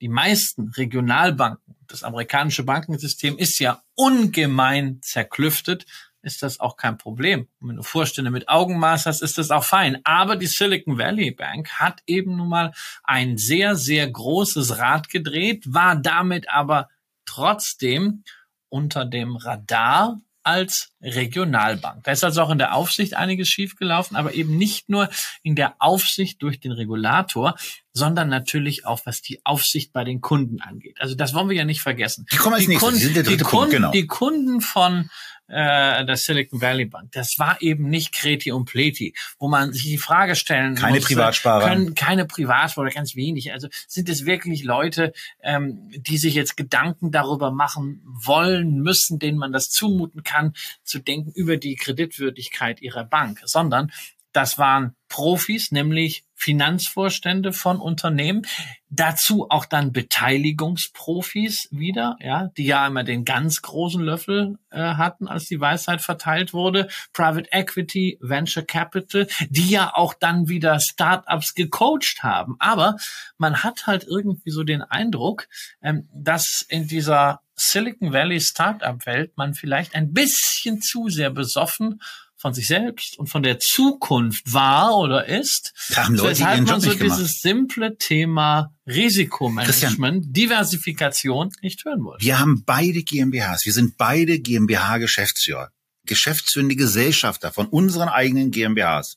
die 0.00 0.08
meisten 0.08 0.68
Regionalbanken, 0.68 1.76
das 1.86 2.02
amerikanische 2.02 2.64
Bankensystem 2.64 3.38
ist 3.38 3.58
ja 3.58 3.82
ungemein 3.94 5.00
zerklüftet, 5.02 5.86
ist 6.24 6.42
das 6.42 6.60
auch 6.60 6.76
kein 6.76 6.98
Problem. 6.98 7.48
Und 7.60 7.68
wenn 7.68 7.76
du 7.76 7.82
Vorstände 7.82 8.30
mit 8.30 8.48
Augenmaß 8.48 9.06
hast, 9.06 9.22
ist 9.22 9.38
das 9.38 9.50
auch 9.50 9.64
fein. 9.64 10.00
Aber 10.04 10.36
die 10.36 10.46
Silicon 10.46 10.98
Valley 10.98 11.30
Bank 11.30 11.70
hat 11.80 12.02
eben 12.06 12.36
nun 12.36 12.48
mal 12.48 12.72
ein 13.02 13.36
sehr, 13.36 13.76
sehr 13.76 14.10
großes 14.10 14.78
Rad 14.78 15.08
gedreht, 15.08 15.64
war 15.66 15.96
damit 15.96 16.50
aber 16.50 16.88
trotzdem 17.26 18.24
unter 18.68 19.04
dem 19.04 19.36
Radar 19.36 20.20
als 20.42 20.92
Regionalbank. 21.00 22.04
Da 22.04 22.12
ist 22.12 22.22
also 22.22 22.42
auch 22.42 22.50
in 22.50 22.58
der 22.58 22.74
Aufsicht 22.74 23.14
einiges 23.14 23.48
schiefgelaufen, 23.48 24.16
aber 24.16 24.34
eben 24.34 24.56
nicht 24.56 24.88
nur 24.88 25.08
in 25.42 25.56
der 25.56 25.76
Aufsicht 25.78 26.42
durch 26.42 26.60
den 26.60 26.72
Regulator, 26.72 27.54
sondern 27.94 28.28
natürlich 28.28 28.84
auch, 28.86 29.00
was 29.04 29.22
die 29.22 29.40
Aufsicht 29.44 29.92
bei 29.92 30.04
den 30.04 30.20
Kunden 30.20 30.60
angeht. 30.60 30.96
Also 31.00 31.14
das 31.14 31.32
wollen 31.32 31.48
wir 31.48 31.56
ja 31.56 31.64
nicht 31.64 31.80
vergessen. 31.80 32.26
Die 32.32 32.36
kommen 32.36 32.56
als 32.56 32.64
die 32.64 32.70
nächstes. 32.70 32.90
Kunden, 32.90 33.14
die, 33.14 33.36
die, 33.36 33.44
Kunden, 33.44 33.70
genau. 33.70 33.90
die 33.92 34.06
Kunden 34.06 34.60
von 34.60 35.08
äh, 35.46 36.04
der 36.04 36.16
Silicon 36.16 36.60
Valley 36.60 36.86
Bank, 36.86 37.12
das 37.12 37.38
war 37.38 37.62
eben 37.62 37.88
nicht 37.88 38.12
Kreti 38.12 38.50
und 38.50 38.64
Pleti, 38.64 39.14
wo 39.38 39.48
man 39.48 39.72
sich 39.72 39.84
die 39.84 39.98
Frage 39.98 40.34
stellen 40.34 40.74
keine 40.74 40.96
musste, 40.96 41.14
Privatsparer. 41.14 41.68
können 41.68 41.94
keine 41.94 42.24
Privatsparer, 42.24 42.88
ganz 42.88 43.14
wenig. 43.14 43.52
Also 43.52 43.68
sind 43.86 44.08
es 44.08 44.24
wirklich 44.26 44.64
Leute, 44.64 45.12
ähm, 45.42 45.90
die 45.96 46.18
sich 46.18 46.34
jetzt 46.34 46.56
Gedanken 46.56 47.12
darüber 47.12 47.52
machen 47.52 48.02
wollen 48.04 48.80
müssen, 48.80 49.18
denen 49.20 49.38
man 49.38 49.52
das 49.52 49.70
zumuten 49.70 50.24
kann, 50.24 50.54
zu 50.82 50.98
denken 50.98 51.30
über 51.32 51.58
die 51.58 51.76
Kreditwürdigkeit 51.76 52.82
ihrer 52.82 53.04
Bank, 53.04 53.40
sondern 53.44 53.92
das 54.34 54.58
waren 54.58 54.94
Profis, 55.08 55.70
nämlich 55.70 56.24
Finanzvorstände 56.34 57.52
von 57.52 57.80
Unternehmen, 57.80 58.42
dazu 58.90 59.46
auch 59.48 59.64
dann 59.64 59.92
Beteiligungsprofis 59.92 61.68
wieder, 61.70 62.16
ja, 62.20 62.48
die 62.56 62.64
ja 62.66 62.86
immer 62.86 63.04
den 63.04 63.24
ganz 63.24 63.62
großen 63.62 64.02
Löffel 64.02 64.58
äh, 64.70 64.78
hatten, 64.78 65.28
als 65.28 65.46
die 65.46 65.60
Weisheit 65.60 66.02
verteilt 66.02 66.52
wurde, 66.52 66.88
Private 67.12 67.48
Equity, 67.52 68.18
Venture 68.20 68.64
Capital, 68.64 69.28
die 69.48 69.70
ja 69.70 69.92
auch 69.94 70.14
dann 70.14 70.48
wieder 70.48 70.80
Startups 70.80 71.54
gecoacht 71.54 72.22
haben. 72.22 72.56
Aber 72.58 72.96
man 73.38 73.62
hat 73.62 73.86
halt 73.86 74.04
irgendwie 74.04 74.50
so 74.50 74.64
den 74.64 74.82
Eindruck, 74.82 75.46
ähm, 75.80 76.08
dass 76.12 76.66
in 76.68 76.88
dieser 76.88 77.40
Silicon 77.56 78.12
Valley 78.12 78.40
Startup-Welt 78.40 79.36
man 79.36 79.54
vielleicht 79.54 79.94
ein 79.94 80.12
bisschen 80.12 80.82
zu 80.82 81.08
sehr 81.08 81.30
besoffen 81.30 82.00
von 82.44 82.52
sich 82.52 82.66
selbst 82.66 83.18
und 83.18 83.28
von 83.28 83.42
der 83.42 83.58
Zukunft 83.58 84.52
war 84.52 84.98
oder 84.98 85.24
ist, 85.24 85.72
Da 85.94 86.04
haben 86.04 86.14
Leute 86.14 86.40
weshalb 86.40 86.66
man 86.66 86.78
so 86.78 86.92
dieses 86.92 87.40
simple 87.40 87.96
Thema 87.96 88.74
Risikomanagement, 88.86 90.26
Diversifikation 90.36 91.48
nicht 91.62 91.86
hören 91.86 92.04
wollte. 92.04 92.22
Wir 92.22 92.38
haben 92.38 92.62
beide 92.66 93.02
GmbHs. 93.02 93.64
Wir 93.64 93.72
sind 93.72 93.96
beide 93.96 94.40
GmbH-Geschäftsführer. 94.40 95.70
Geschäftsführende 96.04 96.76
Gesellschafter 96.76 97.50
von 97.50 97.66
unseren 97.66 98.10
eigenen 98.10 98.50
GmbHs. 98.50 99.16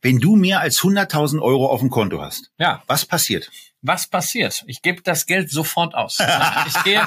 Wenn 0.00 0.20
du 0.20 0.36
mehr 0.36 0.60
als 0.60 0.78
100.000 0.78 1.42
Euro 1.42 1.66
auf 1.66 1.80
dem 1.80 1.90
Konto 1.90 2.22
hast, 2.22 2.52
Ja, 2.58 2.84
was 2.86 3.04
passiert? 3.04 3.50
Was 3.82 4.08
passiert? 4.08 4.64
Ich 4.66 4.82
gebe 4.82 5.02
das 5.02 5.26
Geld 5.26 5.50
sofort 5.50 5.94
aus. 5.94 6.18
Ich 6.66 6.82
gehe, 6.84 7.06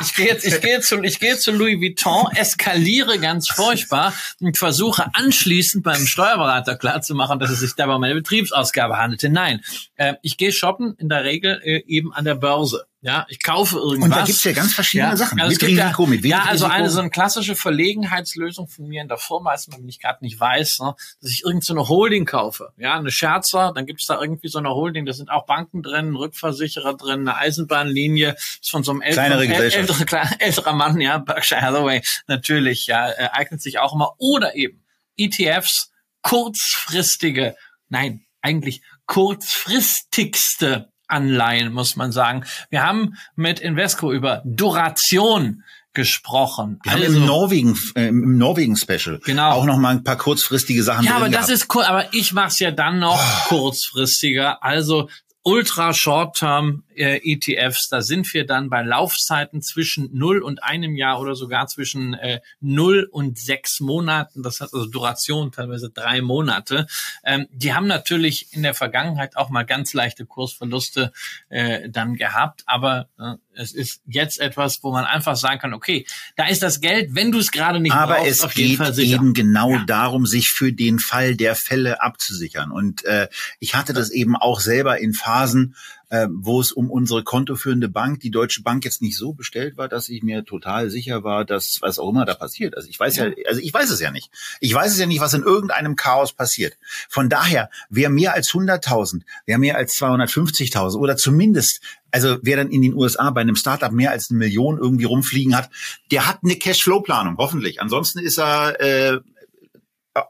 ich 0.00 0.14
gehe, 0.14 0.36
ich 0.36 0.60
gehe 0.60 0.80
zu, 0.80 1.02
ich 1.02 1.18
gehe 1.18 1.36
zu 1.36 1.50
Louis 1.52 1.80
Vuitton, 1.80 2.30
eskaliere 2.34 3.18
ganz 3.18 3.48
furchtbar 3.48 4.14
und 4.40 4.56
versuche 4.56 5.06
anschließend 5.14 5.82
beim 5.82 6.06
Steuerberater 6.06 6.76
klarzumachen, 6.76 7.38
dass 7.38 7.50
es 7.50 7.60
sich 7.60 7.74
dabei 7.74 7.94
um 7.94 8.02
eine 8.04 8.14
Betriebsausgabe 8.14 8.98
handelte. 8.98 9.28
Nein, 9.28 9.62
äh, 9.96 10.14
ich 10.22 10.36
gehe 10.36 10.52
shoppen 10.52 10.94
in 10.98 11.08
der 11.08 11.24
Regel 11.24 11.60
äh, 11.64 11.82
eben 11.86 12.12
an 12.12 12.24
der 12.24 12.36
Börse. 12.36 12.86
Ja, 13.04 13.26
ich 13.28 13.42
kaufe 13.42 13.78
irgendwas. 13.78 14.04
Und 14.04 14.10
da 14.16 14.24
gibt's 14.24 14.44
ja 14.44 14.52
ganz 14.52 14.74
verschiedene 14.74 15.16
Sachen. 15.16 15.40
Also 15.40 15.54
mit 15.54 15.62
Risiko, 15.62 16.04
ja, 16.04 16.08
mit 16.08 16.22
wenig 16.22 16.30
Ja, 16.30 16.44
also 16.44 16.66
Risiko. 16.66 16.78
eine 16.78 16.88
so 16.88 17.00
eine 17.00 17.10
klassische 17.10 17.56
Verlegenheitslösung 17.56 18.68
von 18.68 18.86
mir 18.86 19.02
in 19.02 19.08
der 19.08 19.18
Firma 19.18 19.52
ist, 19.54 19.72
wenn 19.72 19.88
ich 19.88 19.98
gerade 19.98 20.24
nicht 20.24 20.38
weiß, 20.38 20.78
ne, 20.78 20.94
dass 21.20 21.30
ich 21.32 21.42
irgendeine 21.42 21.64
so 21.64 21.72
eine 21.74 21.88
Holding 21.88 22.26
kaufe. 22.26 22.72
Ja, 22.76 22.96
eine 22.96 23.10
Scherzer, 23.10 23.72
dann 23.74 23.86
gibt's 23.86 24.06
da 24.06 24.20
irgendwie 24.20 24.46
so 24.46 24.60
eine 24.60 24.70
Holding, 24.70 25.04
da 25.04 25.12
sind 25.12 25.30
auch 25.30 25.46
Banken 25.46 25.82
drin, 25.82 26.14
Rückversicherer 26.14 26.96
drin, 26.96 27.28
eine 27.28 27.36
Eisenbahnlinie, 27.36 28.36
ist 28.38 28.70
von 28.70 28.84
so 28.84 28.92
einem 28.92 29.00
älteren, 29.00 29.50
ältere, 29.50 30.28
älterer 30.38 30.72
Mann, 30.72 31.00
ja, 31.00 31.18
Berkshire 31.18 31.60
Hathaway, 31.60 32.02
natürlich, 32.28 32.86
ja, 32.86 33.10
äh, 33.10 33.30
eignet 33.32 33.60
sich 33.62 33.80
auch 33.80 33.94
immer. 33.94 34.14
Oder 34.18 34.54
eben 34.54 34.84
ETFs, 35.16 35.90
kurzfristige, 36.22 37.56
nein, 37.88 38.24
eigentlich 38.42 38.80
kurzfristigste 39.06 40.91
Anleihen, 41.12 41.72
muss 41.72 41.94
man 41.96 42.10
sagen. 42.12 42.44
Wir 42.70 42.82
haben 42.84 43.14
mit 43.36 43.60
Invesco 43.60 44.12
über 44.12 44.42
Duration 44.44 45.62
gesprochen. 45.94 46.80
Wir 46.84 46.92
haben 46.92 47.02
im 47.02 47.26
Norwegen, 47.26 47.78
äh, 47.96 48.08
im 48.08 48.38
Norwegen-Special 48.38 49.16
Also 49.16 49.18
Genau. 49.26 49.50
auch 49.52 49.64
noch 49.66 49.76
mal 49.76 49.90
ein 49.90 50.04
paar 50.04 50.16
kurzfristige 50.16 50.82
Sachen 50.82 51.04
ja, 51.04 51.16
aber 51.16 51.26
das 51.28 51.46
gehabt. 51.48 51.50
ist 51.50 51.74
cool. 51.74 51.82
Aber 51.84 52.06
ich 52.14 52.32
mach's 52.32 52.58
ja 52.58 52.70
dann 52.70 52.98
noch 52.98 53.20
Oh. 53.20 53.48
kurzfristiger. 53.48 54.62
Also 54.64 55.08
Ultra 55.44 55.92
Short-Term 55.92 56.84
äh, 56.96 57.20
ETFs, 57.24 57.88
da 57.88 58.02
sind 58.02 58.32
wir 58.34 58.46
dann 58.46 58.70
bei 58.70 58.82
Laufzeiten 58.82 59.62
zwischen 59.62 60.08
null 60.12 60.40
und 60.42 60.62
einem 60.62 60.96
Jahr 60.96 61.20
oder 61.20 61.34
sogar 61.34 61.66
zwischen 61.66 62.14
äh, 62.14 62.40
null 62.60 63.08
und 63.10 63.38
sechs 63.38 63.80
Monaten. 63.80 64.42
Das 64.42 64.60
hat 64.60 64.72
also 64.72 64.86
Duration 64.86 65.52
teilweise 65.52 65.90
drei 65.90 66.20
Monate. 66.22 66.86
Ähm, 67.24 67.46
die 67.52 67.74
haben 67.74 67.86
natürlich 67.86 68.48
in 68.52 68.62
der 68.62 68.74
Vergangenheit 68.74 69.36
auch 69.36 69.50
mal 69.50 69.64
ganz 69.64 69.92
leichte 69.94 70.26
Kursverluste 70.26 71.12
äh, 71.48 71.88
dann 71.88 72.16
gehabt, 72.16 72.62
aber 72.66 73.08
äh, 73.18 73.34
es 73.54 73.72
ist 73.72 74.00
jetzt 74.06 74.40
etwas, 74.40 74.82
wo 74.82 74.92
man 74.92 75.04
einfach 75.04 75.36
sagen 75.36 75.60
kann, 75.60 75.74
okay, 75.74 76.06
da 76.36 76.46
ist 76.46 76.62
das 76.62 76.80
Geld, 76.80 77.14
wenn 77.14 77.32
du 77.32 77.38
es 77.38 77.50
gerade 77.50 77.80
nicht 77.80 77.92
Aber 77.92 78.14
brauchst, 78.14 78.30
es 78.30 78.40
auf 78.40 78.54
jeden 78.56 78.70
geht 78.70 78.78
Fall 78.78 78.94
sicher. 78.94 79.16
eben 79.16 79.34
genau 79.34 79.72
Ja. 79.72 79.84
darum, 79.86 80.24
sich 80.24 80.48
für 80.48 80.72
den 80.72 80.98
Fall 80.98 81.36
der 81.36 81.54
Fälle 81.54 82.00
abzusichern. 82.00 82.70
Und 82.70 83.04
äh, 83.04 83.28
ich 83.60 83.74
hatte 83.74 83.92
das 83.92 84.10
eben 84.10 84.36
auch 84.36 84.60
selber 84.60 84.98
in 85.00 85.12
Phasen, 85.12 85.74
äh, 86.12 86.28
wo 86.30 86.60
es 86.60 86.72
um 86.72 86.90
unsere 86.90 87.24
kontoführende 87.24 87.88
Bank, 87.88 88.20
die 88.20 88.30
Deutsche 88.30 88.62
Bank, 88.62 88.84
jetzt 88.84 89.00
nicht 89.00 89.16
so 89.16 89.32
bestellt 89.32 89.78
war, 89.78 89.88
dass 89.88 90.10
ich 90.10 90.22
mir 90.22 90.44
total 90.44 90.90
sicher 90.90 91.24
war, 91.24 91.46
dass 91.46 91.78
was 91.80 91.98
auch 91.98 92.10
immer 92.10 92.26
da 92.26 92.34
passiert. 92.34 92.76
Also 92.76 92.90
ich 92.90 93.00
weiß 93.00 93.16
ja, 93.16 93.30
also 93.46 93.62
ich 93.62 93.72
weiß 93.72 93.88
es 93.88 93.98
ja 93.98 94.10
nicht. 94.10 94.30
Ich 94.60 94.74
weiß 94.74 94.92
es 94.92 94.98
ja 94.98 95.06
nicht, 95.06 95.22
was 95.22 95.32
in 95.32 95.42
irgendeinem 95.42 95.96
Chaos 95.96 96.34
passiert. 96.34 96.76
Von 97.08 97.30
daher, 97.30 97.70
wer 97.88 98.10
mehr 98.10 98.34
als 98.34 98.50
100.000, 98.50 99.22
wer 99.46 99.56
mehr 99.56 99.78
als 99.78 99.96
250.000 99.96 100.98
oder 100.98 101.16
zumindest 101.16 101.80
also 102.10 102.36
wer 102.42 102.58
dann 102.58 102.70
in 102.70 102.82
den 102.82 102.92
USA 102.92 103.30
bei 103.30 103.40
einem 103.40 103.56
Startup 103.56 103.90
mehr 103.90 104.10
als 104.10 104.28
eine 104.28 104.38
Million 104.38 104.76
irgendwie 104.76 105.06
rumfliegen 105.06 105.56
hat, 105.56 105.70
der 106.10 106.28
hat 106.28 106.40
eine 106.44 106.56
Cashflow-Planung, 106.56 107.38
hoffentlich. 107.38 107.80
Ansonsten 107.80 108.18
ist 108.18 108.38
er 108.38 108.78
äh, 108.82 109.18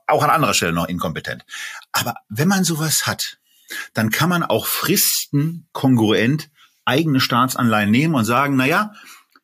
auch 0.06 0.22
an 0.22 0.30
anderer 0.30 0.54
Stelle 0.54 0.72
noch 0.72 0.86
inkompetent. 0.86 1.44
Aber 1.90 2.14
wenn 2.28 2.46
man 2.46 2.62
sowas 2.62 3.08
hat, 3.08 3.40
dann 3.94 4.10
kann 4.10 4.28
man 4.28 4.42
auch 4.42 4.66
Fristen 4.66 5.66
kongruent 5.72 6.50
eigene 6.84 7.20
Staatsanleihen 7.20 7.90
nehmen 7.90 8.14
und 8.14 8.24
sagen, 8.24 8.56
na 8.56 8.66
ja, 8.66 8.92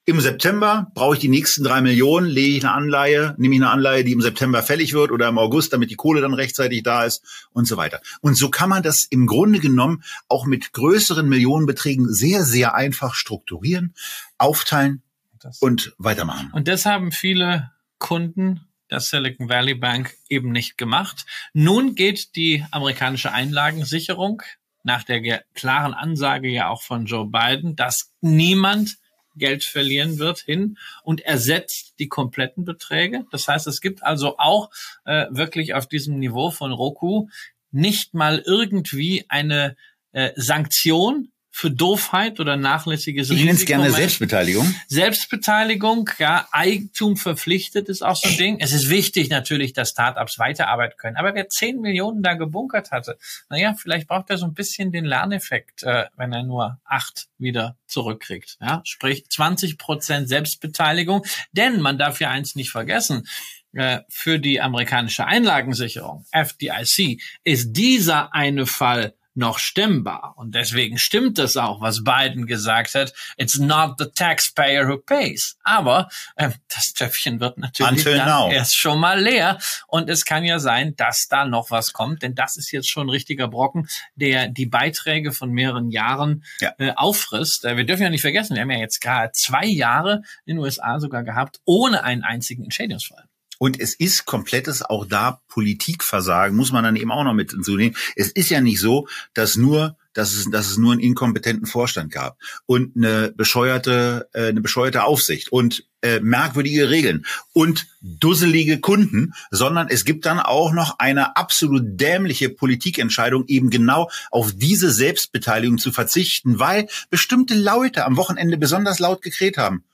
im 0.08 0.20
September 0.20 0.90
brauche 0.94 1.16
ich 1.16 1.20
die 1.20 1.28
nächsten 1.28 1.62
drei 1.62 1.82
Millionen, 1.82 2.26
lege 2.26 2.56
ich 2.56 2.64
eine 2.64 2.72
Anleihe, 2.72 3.34
nehme 3.36 3.54
ich 3.54 3.60
eine 3.60 3.70
Anleihe, 3.70 4.04
die 4.04 4.12
im 4.12 4.22
September 4.22 4.62
fällig 4.62 4.94
wird 4.94 5.12
oder 5.12 5.28
im 5.28 5.36
August, 5.36 5.74
damit 5.74 5.90
die 5.90 5.96
Kohle 5.96 6.22
dann 6.22 6.32
rechtzeitig 6.32 6.82
da 6.82 7.04
ist 7.04 7.22
und 7.52 7.68
so 7.68 7.76
weiter. 7.76 8.00
Und 8.22 8.34
so 8.34 8.48
kann 8.48 8.70
man 8.70 8.82
das 8.82 9.06
im 9.10 9.26
Grunde 9.26 9.60
genommen 9.60 10.02
auch 10.28 10.46
mit 10.46 10.72
größeren 10.72 11.28
Millionenbeträgen 11.28 12.10
sehr, 12.10 12.42
sehr 12.44 12.74
einfach 12.74 13.12
strukturieren, 13.14 13.94
aufteilen 14.38 15.02
Das- 15.40 15.58
und 15.58 15.94
weitermachen. 15.98 16.52
Und 16.54 16.68
das 16.68 16.86
haben 16.86 17.12
viele 17.12 17.70
Kunden 17.98 18.66
der 18.90 19.00
Silicon 19.00 19.48
Valley 19.48 19.74
Bank 19.74 20.14
eben 20.28 20.52
nicht 20.52 20.78
gemacht. 20.78 21.26
Nun 21.52 21.94
geht 21.94 22.36
die 22.36 22.64
amerikanische 22.70 23.32
Einlagensicherung 23.32 24.42
nach 24.82 25.04
der 25.04 25.44
klaren 25.54 25.94
Ansage 25.94 26.48
ja 26.48 26.68
auch 26.68 26.82
von 26.82 27.06
Joe 27.06 27.26
Biden, 27.26 27.76
dass 27.76 28.12
niemand 28.20 28.96
Geld 29.36 29.64
verlieren 29.64 30.18
wird 30.18 30.40
hin 30.40 30.78
und 31.02 31.20
ersetzt 31.20 31.94
die 31.98 32.08
kompletten 32.08 32.64
Beträge. 32.64 33.24
Das 33.30 33.48
heißt, 33.48 33.66
es 33.66 33.80
gibt 33.80 34.02
also 34.02 34.38
auch 34.38 34.70
äh, 35.04 35.26
wirklich 35.30 35.74
auf 35.74 35.86
diesem 35.86 36.18
Niveau 36.18 36.50
von 36.50 36.72
Roku 36.72 37.28
nicht 37.70 38.14
mal 38.14 38.42
irgendwie 38.44 39.24
eine 39.28 39.76
äh, 40.12 40.32
Sanktion 40.36 41.30
für 41.58 41.72
Doofheit 41.72 42.38
oder 42.38 42.56
nachlässiges 42.56 43.30
Ich 43.30 43.40
nenne 43.40 43.50
es 43.58 43.66
gerne. 43.66 43.90
Selbstbeteiligung. 43.90 44.72
Selbstbeteiligung, 44.86 46.08
ja, 46.18 46.46
Eigentum 46.52 47.16
verpflichtet 47.16 47.88
ist 47.88 48.00
auch 48.02 48.14
so 48.14 48.28
ein 48.28 48.36
Ding. 48.36 48.60
Es 48.60 48.72
ist 48.72 48.88
wichtig 48.90 49.28
natürlich, 49.28 49.72
dass 49.72 49.90
Startups 49.90 50.38
weiterarbeiten 50.38 50.96
können. 50.96 51.16
Aber 51.16 51.34
wer 51.34 51.48
10 51.48 51.80
Millionen 51.80 52.22
da 52.22 52.34
gebunkert 52.34 52.92
hatte, 52.92 53.18
naja, 53.50 53.74
vielleicht 53.76 54.06
braucht 54.06 54.30
er 54.30 54.38
so 54.38 54.46
ein 54.46 54.54
bisschen 54.54 54.92
den 54.92 55.04
Lerneffekt, 55.04 55.82
äh, 55.82 56.04
wenn 56.16 56.32
er 56.32 56.44
nur 56.44 56.78
acht 56.84 57.26
wieder 57.38 57.76
zurückkriegt. 57.88 58.56
Ja, 58.60 58.80
sprich 58.84 59.28
20 59.28 59.78
Prozent 59.78 60.28
Selbstbeteiligung. 60.28 61.24
Denn 61.50 61.80
man 61.80 61.98
darf 61.98 62.20
ja 62.20 62.30
eins 62.30 62.54
nicht 62.54 62.70
vergessen. 62.70 63.26
äh, 63.72 64.02
Für 64.08 64.38
die 64.38 64.60
amerikanische 64.60 65.26
Einlagensicherung, 65.26 66.24
FDIC, 66.30 67.20
ist 67.42 67.72
dieser 67.72 68.32
eine 68.32 68.64
Fall 68.66 69.14
noch 69.38 69.58
stemmbar. 69.58 70.34
Und 70.36 70.54
deswegen 70.54 70.98
stimmt 70.98 71.38
es 71.38 71.56
auch, 71.56 71.80
was 71.80 72.04
Biden 72.04 72.46
gesagt 72.46 72.94
hat. 72.94 73.12
It's 73.36 73.58
not 73.58 73.94
the 73.98 74.06
taxpayer 74.14 74.86
who 74.88 74.98
pays. 74.98 75.56
Aber 75.62 76.08
äh, 76.36 76.50
das 76.74 76.92
Töpfchen 76.92 77.40
wird 77.40 77.56
natürlich 77.58 77.92
Until 77.92 78.16
dann 78.16 78.28
now. 78.28 78.50
erst 78.50 78.76
schon 78.76 78.98
mal 79.00 79.20
leer. 79.20 79.58
Und 79.86 80.10
es 80.10 80.24
kann 80.24 80.44
ja 80.44 80.58
sein, 80.58 80.94
dass 80.96 81.28
da 81.28 81.44
noch 81.44 81.70
was 81.70 81.92
kommt. 81.92 82.22
Denn 82.22 82.34
das 82.34 82.56
ist 82.56 82.70
jetzt 82.72 82.90
schon 82.90 83.06
ein 83.06 83.10
richtiger 83.10 83.48
Brocken, 83.48 83.88
der 84.16 84.48
die 84.48 84.66
Beiträge 84.66 85.32
von 85.32 85.50
mehreren 85.50 85.90
Jahren 85.90 86.44
Ja. 86.60 86.74
äh, 86.78 86.92
auffrisst. 86.94 87.64
Äh, 87.64 87.76
wir 87.76 87.84
dürfen 87.84 88.02
ja 88.02 88.10
nicht 88.10 88.22
vergessen, 88.22 88.54
wir 88.56 88.62
haben 88.62 88.70
ja 88.70 88.78
jetzt 88.78 89.00
gerade 89.00 89.30
zwei 89.32 89.64
Jahre 89.66 90.22
in 90.44 90.56
den 90.56 90.58
USA 90.58 90.98
sogar 90.98 91.22
gehabt, 91.22 91.60
ohne 91.64 92.02
einen 92.02 92.24
einzigen 92.24 92.64
Entschädigungsfall. 92.64 93.24
Und 93.58 93.80
es 93.80 93.94
ist 93.94 94.24
komplettes 94.24 94.82
auch 94.82 95.04
da 95.04 95.42
Politikversagen, 95.48 96.56
muss 96.56 96.72
man 96.72 96.84
dann 96.84 96.96
eben 96.96 97.12
auch 97.12 97.24
noch 97.24 97.34
mit 97.34 97.50
hinzunehmen. 97.50 97.96
Es 98.16 98.28
ist 98.28 98.50
ja 98.50 98.60
nicht 98.60 98.80
so, 98.80 99.08
dass 99.34 99.56
nur 99.56 99.96
dass 100.18 100.32
es, 100.32 100.50
dass 100.50 100.68
es 100.68 100.78
nur 100.78 100.92
einen 100.92 101.00
inkompetenten 101.00 101.66
Vorstand 101.66 102.10
gab 102.10 102.38
und 102.66 102.96
eine 102.96 103.32
bescheuerte, 103.36 104.28
äh, 104.32 104.48
eine 104.48 104.60
bescheuerte 104.60 105.04
Aufsicht 105.04 105.52
und 105.52 105.84
äh, 106.02 106.18
merkwürdige 106.18 106.90
Regeln 106.90 107.24
und 107.52 107.86
dusselige 108.00 108.80
Kunden, 108.80 109.32
sondern 109.52 109.86
es 109.88 110.04
gibt 110.04 110.26
dann 110.26 110.40
auch 110.40 110.72
noch 110.72 110.98
eine 110.98 111.36
absolut 111.36 111.82
dämliche 111.84 112.48
Politikentscheidung, 112.48 113.44
eben 113.46 113.70
genau 113.70 114.10
auf 114.30 114.52
diese 114.52 114.90
Selbstbeteiligung 114.90 115.78
zu 115.78 115.92
verzichten, 115.92 116.58
weil 116.58 116.88
bestimmte 117.10 117.54
Leute 117.54 118.04
am 118.04 118.16
Wochenende 118.16 118.58
besonders 118.58 118.98
laut 118.98 119.22
gekräht 119.22 119.56
haben. 119.56 119.84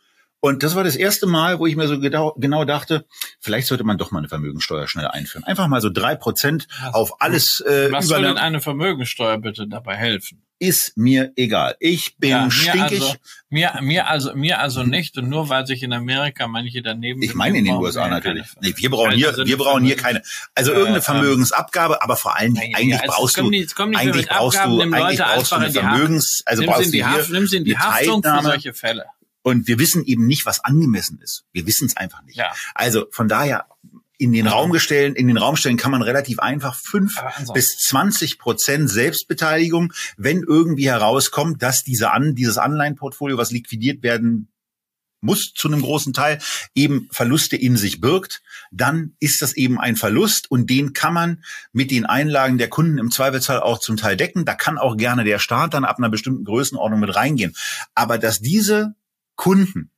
Und 0.44 0.62
das 0.62 0.74
war 0.74 0.84
das 0.84 0.94
erste 0.94 1.26
Mal, 1.26 1.58
wo 1.58 1.66
ich 1.66 1.74
mir 1.74 1.88
so 1.88 1.98
genau, 1.98 2.34
genau 2.36 2.66
dachte, 2.66 3.06
vielleicht 3.40 3.66
sollte 3.66 3.82
man 3.82 3.96
doch 3.96 4.10
mal 4.10 4.18
eine 4.18 4.28
Vermögensteuer 4.28 4.86
schnell 4.88 5.06
einführen. 5.06 5.42
Einfach 5.44 5.68
mal 5.68 5.80
so 5.80 5.88
drei 5.88 6.16
Prozent 6.16 6.68
auf 6.92 7.22
alles. 7.22 7.60
Äh, 7.66 7.90
Was 7.90 8.08
soll 8.08 8.20
denn 8.20 8.36
eine 8.36 8.60
Vermögensteuer 8.60 9.38
bitte 9.38 9.66
dabei 9.66 9.96
helfen? 9.96 10.42
Ist 10.58 10.98
mir 10.98 11.32
egal. 11.36 11.76
Ich 11.80 12.18
bin 12.18 12.28
ja, 12.28 12.44
mir 12.44 12.50
stinkig. 12.50 13.00
Also, 13.00 13.14
mir, 13.48 13.72
mir 13.80 14.10
also, 14.10 14.34
mir 14.34 14.60
also 14.60 14.82
nicht. 14.82 15.16
Und 15.16 15.30
nur 15.30 15.48
weil 15.48 15.66
sich 15.66 15.82
in 15.82 15.94
Amerika 15.94 16.46
manche 16.46 16.82
daneben. 16.82 17.22
Ich 17.22 17.34
meine 17.34 17.56
in 17.56 17.64
den 17.64 17.76
USA 17.76 18.06
natürlich. 18.06 18.44
Nee, 18.60 18.74
wir 18.76 18.90
brauchen 18.90 19.12
hier, 19.12 19.34
wir 19.34 19.56
brauchen 19.56 19.82
hier 19.82 19.96
keine. 19.96 20.20
Also 20.54 20.72
irgendeine 20.72 21.00
Vermögensabgabe, 21.00 22.02
aber 22.02 22.18
vor 22.18 22.36
allen 22.36 22.52
Dingen 22.52 22.74
eigentlich 22.74 23.00
also 23.00 23.14
brauchst 23.14 23.36
du, 23.38 23.48
nicht, 23.48 23.80
eigentlich 23.80 24.28
brauchst 24.28 24.58
du, 24.62 24.82
eigentlich 24.82 25.20
brauchst 25.20 25.52
du 25.52 25.56
eine 25.56 25.72
Vermögens, 25.72 26.42
also 26.44 26.66
brauchst 26.66 26.92
du 26.92 26.98
hier 26.98 27.26
nimm 27.30 27.46
sie 27.46 27.56
in 27.56 27.64
die 27.64 27.78
Haftung 27.78 28.22
für 28.22 28.42
solche 28.42 28.74
Fälle. 28.74 29.06
Und 29.44 29.68
wir 29.68 29.78
wissen 29.78 30.04
eben 30.04 30.26
nicht, 30.26 30.46
was 30.46 30.64
angemessen 30.64 31.20
ist. 31.20 31.44
Wir 31.52 31.66
wissen 31.66 31.86
es 31.86 31.96
einfach 31.96 32.22
nicht. 32.22 32.36
Ja. 32.36 32.52
Also 32.74 33.06
von 33.10 33.28
daher 33.28 33.66
in 34.16 34.32
den 34.32 34.46
Raum 34.46 34.72
gestellt, 34.72 35.16
in 35.16 35.28
den 35.28 35.36
Raum 35.36 35.56
stellen 35.56 35.76
kann 35.76 35.90
man 35.90 36.00
relativ 36.00 36.38
einfach 36.38 36.74
fünf 36.74 37.20
bis 37.52 37.76
zwanzig 37.76 38.38
Prozent 38.38 38.88
Selbstbeteiligung, 38.88 39.92
wenn 40.16 40.42
irgendwie 40.42 40.88
herauskommt, 40.88 41.62
dass 41.62 41.84
diese 41.84 42.10
an, 42.10 42.34
dieses 42.34 42.56
Anleihenportfolio, 42.56 43.36
was 43.36 43.50
liquidiert 43.50 44.02
werden 44.02 44.48
muss 45.20 45.52
zu 45.54 45.68
einem 45.68 45.82
großen 45.82 46.12
Teil, 46.12 46.38
eben 46.74 47.08
Verluste 47.10 47.56
in 47.56 47.76
sich 47.76 48.00
birgt, 48.00 48.42
dann 48.70 49.14
ist 49.20 49.42
das 49.42 49.54
eben 49.54 49.80
ein 49.80 49.96
Verlust 49.96 50.50
und 50.50 50.70
den 50.70 50.92
kann 50.92 51.14
man 51.14 51.44
mit 51.72 51.90
den 51.90 52.06
Einlagen 52.06 52.56
der 52.56 52.68
Kunden 52.68 52.98
im 52.98 53.10
Zweifelsfall 53.10 53.60
auch 53.60 53.78
zum 53.78 53.96
Teil 53.96 54.16
decken. 54.16 54.44
Da 54.44 54.54
kann 54.54 54.78
auch 54.78 54.96
gerne 54.96 55.24
der 55.24 55.38
Staat 55.38 55.74
dann 55.74 55.84
ab 55.84 55.98
einer 55.98 56.10
bestimmten 56.10 56.44
Größenordnung 56.44 57.00
mit 57.00 57.14
reingehen. 57.14 57.54
Aber 57.94 58.18
dass 58.18 58.40
diese 58.40 58.94
Kunden 59.36 59.90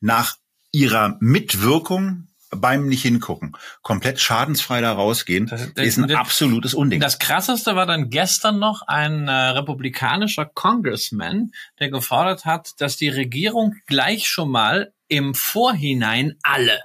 nach 0.00 0.36
ihrer 0.72 1.16
Mitwirkung 1.20 2.28
beim 2.50 2.88
nicht 2.88 3.02
hingucken, 3.02 3.56
komplett 3.82 4.20
schadensfrei 4.20 4.80
da 4.80 4.92
rausgehen, 4.92 5.46
das, 5.46 5.72
das, 5.74 5.86
ist 5.86 5.98
ein 5.98 6.08
das, 6.08 6.18
absolutes 6.18 6.74
Unding. 6.74 7.00
Das 7.00 7.18
krasseste 7.18 7.76
war 7.76 7.86
dann 7.86 8.10
gestern 8.10 8.58
noch 8.58 8.82
ein 8.82 9.28
äh, 9.28 9.32
republikanischer 9.32 10.46
Congressman, 10.46 11.52
der 11.78 11.90
gefordert 11.90 12.44
hat, 12.44 12.72
dass 12.78 12.96
die 12.96 13.08
Regierung 13.08 13.76
gleich 13.86 14.26
schon 14.26 14.50
mal 14.50 14.92
im 15.06 15.34
Vorhinein 15.34 16.38
alle, 16.42 16.80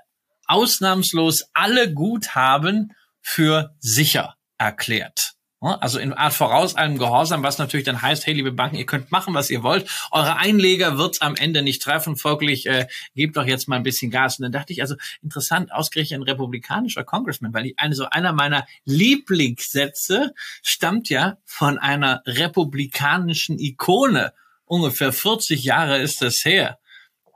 ausnahmslos 0.46 1.46
alle 1.54 1.92
Guthaben 1.94 2.94
für 3.22 3.76
sicher 3.80 4.36
erklärt. 4.58 5.34
Also 5.74 6.00
in 6.00 6.14
Art 6.14 6.34
voraus 6.34 6.76
einem 6.76 6.98
Gehorsam, 6.98 7.44
was 7.44 7.58
natürlich 7.58 7.86
dann 7.86 8.02
heißt, 8.02 8.26
hey, 8.26 8.34
liebe 8.34 8.52
Banken, 8.52 8.76
ihr 8.76 8.86
könnt 8.86 9.12
machen, 9.12 9.34
was 9.34 9.50
ihr 9.50 9.64
wollt. 9.64 9.90
Eure 10.12 10.38
Einleger 10.38 10.98
wird's 10.98 11.22
am 11.22 11.36
Ende 11.36 11.62
nicht 11.62 11.82
treffen. 11.82 12.16
Folglich 12.16 12.68
äh, 12.68 12.88
gebt 13.16 13.38
doch 13.38 13.46
jetzt 13.46 13.68
mal 13.68 13.78
ein 13.78 13.84
bisschen 13.84 14.12
Gas. 14.12 14.40
Und 14.40 14.44
dann 14.44 14.52
dachte 14.52 14.74
ich, 14.74 14.82
also 14.82 14.96
interessant, 15.24 15.72
ausgerechnet 15.72 16.20
ein 16.20 16.24
republikanischer 16.24 17.04
Congressman, 17.04 17.54
weil 17.54 17.66
ich 17.68 17.80
eine 17.80 17.96
so 17.96 18.06
einer 18.06 18.34
meiner 18.34 18.66
Lieblingssätze 18.86 20.34
stammt 20.62 21.10
ja 21.10 21.38
von 21.46 21.78
einer 21.78 22.22
republikanischen 22.26 23.60
Ikone. 23.60 24.34
Ungefähr 24.66 25.14
40 25.14 25.64
Jahre 25.64 26.00
ist 26.00 26.22
das 26.22 26.44
her. 26.44 26.80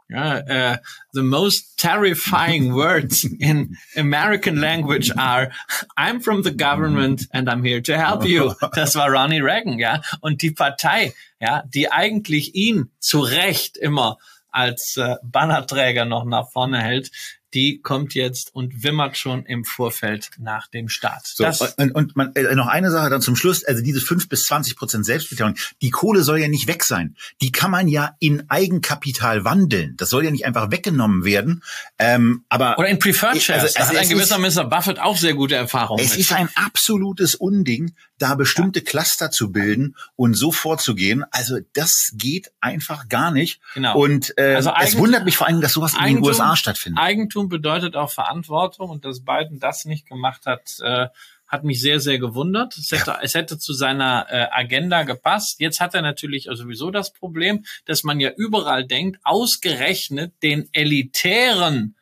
Yeah, 0.10 0.42
uh, 0.50 0.78
the 1.13 1.22
most 1.22 1.78
terrifying 1.78 2.74
words 2.75 3.28
in 3.39 3.78
American 3.96 4.60
language 4.60 5.12
are 5.16 5.51
I'm 5.96 6.20
from 6.20 6.42
the 6.42 6.51
government 6.51 7.28
and 7.32 7.48
I'm 7.48 7.63
here 7.63 7.82
to 7.82 7.96
help 7.96 8.25
you. 8.25 8.54
Das 8.74 8.96
war 8.96 9.12
Ronnie 9.12 9.42
Reagan, 9.42 9.78
ja. 9.78 10.01
Und 10.22 10.42
die 10.42 10.51
Partei, 10.51 11.13
ja, 11.39 11.63
die 11.68 11.92
eigentlich 11.92 12.56
ihn 12.56 12.89
zu 13.00 13.20
Recht 13.20 13.78
immer 13.78 14.18
als 14.51 14.98
äh, 14.98 15.18
Bannerträger 15.22 16.06
noch 16.06 16.25
nach 16.25 16.50
vorne 16.50 16.82
hält, 16.82 17.12
die 17.53 17.82
kommt 17.82 18.13
jetzt 18.13 18.53
und 18.53 18.84
wimmert 18.84 19.18
schon 19.18 19.46
im 19.46 19.64
Vorfeld 19.64 20.29
nach 20.38 20.68
dem 20.68 20.90
Start. 20.90 21.25
So, 21.25 21.46
und, 21.77 21.92
und 21.92 22.16
man, 22.16 22.33
äh, 22.35 22.55
noch 22.55 22.68
eine 22.68 22.92
Sache 22.92 23.09
dann 23.09 23.22
zum 23.22 23.35
Schluss, 23.35 23.64
also 23.64 23.81
diese 23.81 24.01
fünf 24.01 24.29
bis 24.29 24.44
zwanzig 24.44 24.75
Prozent 24.75 25.05
Selbstbeteiligung, 25.05 25.59
die 25.81 25.90
Kohle 25.90 26.24
soll 26.24 26.40
ja 26.40 26.48
nicht 26.48 26.68
weg 26.68 26.83
sein. 26.83 27.16
Die 27.42 27.51
kann 27.51 27.72
man 27.72 27.88
ja 27.88 28.16
in 28.20 28.50
Eigenkapital 28.50 29.46
wandeln. 29.46 29.96
Das 29.98 30.09
soll 30.09 30.25
ja 30.25 30.31
nicht 30.31 30.46
einfach 30.46 30.72
weggenommen 30.72 31.24
werden. 31.24 31.64
Ähm, 31.98 32.44
aber 32.50 32.77
Oder 32.77 32.90
in 32.90 33.00
Preferred 33.00 33.42
Shares. 33.42 33.75
Also, 33.75 33.79
also 33.79 33.94
hat 33.94 34.03
ein 34.03 34.09
gewisser 34.09 34.38
Mr. 34.38 34.70
Buffett 34.70 35.00
auch 35.00 35.18
sehr 35.18 35.33
gute 35.33 35.55
Erfahrungen. 35.55 36.03
Es 36.03 36.12
mit. 36.12 36.20
ist 36.20 36.33
ein 36.33 36.50
absolutes 36.55 37.35
Unding, 37.35 37.94
da 38.20 38.36
bestimmte. 38.36 38.82
Cluster 38.82 39.32
zu 39.32 39.51
bilden 39.51 39.96
und 40.16 40.36
so 40.36 40.51
vorzugehen. 40.51 41.25
Also 41.32 41.58
das 41.74 42.12
geht 42.14 42.51
einfach 42.60 43.08
gar 43.08 43.32
nicht. 43.32 43.62
Genau. 43.74 43.98
Und 43.98 44.34
äh, 44.38 44.55
also 44.55 44.72
es 44.79 44.98
wundert 44.98 45.25
mich 45.25 45.38
vor 45.38 45.48
allem, 45.48 45.62
dass 45.62 45.74
sowas 45.74 45.96
Eigentum, 45.96 46.10
in 46.10 46.16
den 46.24 46.25
USA 46.25 46.55
stattfindet. 46.55 47.01
Eigentum 47.01 47.50
bedeutet 47.50 47.96
auch 47.96 48.12
Verantwortung 48.12 48.90
und 48.90 49.05
dass 49.05 49.24
Biden 49.24 49.60
das 49.60 49.86
nicht 49.86 50.08
gemacht 50.08 50.46
hat, 50.46 50.62
äh, 50.82 51.08
hat 51.48 51.64
mich 51.64 51.82
sehr, 51.82 52.00
sehr 52.00 52.20
gewundert. 52.20 52.77
Es 52.77 52.92
hätte, 52.92 53.12
ja. 53.12 53.20
es 53.22 53.34
hätte 53.34 53.58
zu 53.58 53.74
seiner 53.74 54.27
äh, 54.29 54.48
Agenda 54.51 55.03
gepasst. 55.03 55.55
Jetzt 55.60 55.79
hat 55.79 55.96
er 55.96 56.01
natürlich 56.01 56.48
sowieso 56.51 56.92
das 56.92 57.12
Problem, 57.12 57.66
dass 57.86 58.03
man 58.03 58.20
ja 58.20 58.29
überall 58.38 58.86
denkt, 58.86 59.20
ausgerechnet 59.24 60.34
den 60.44 60.70
elitären 60.74 61.96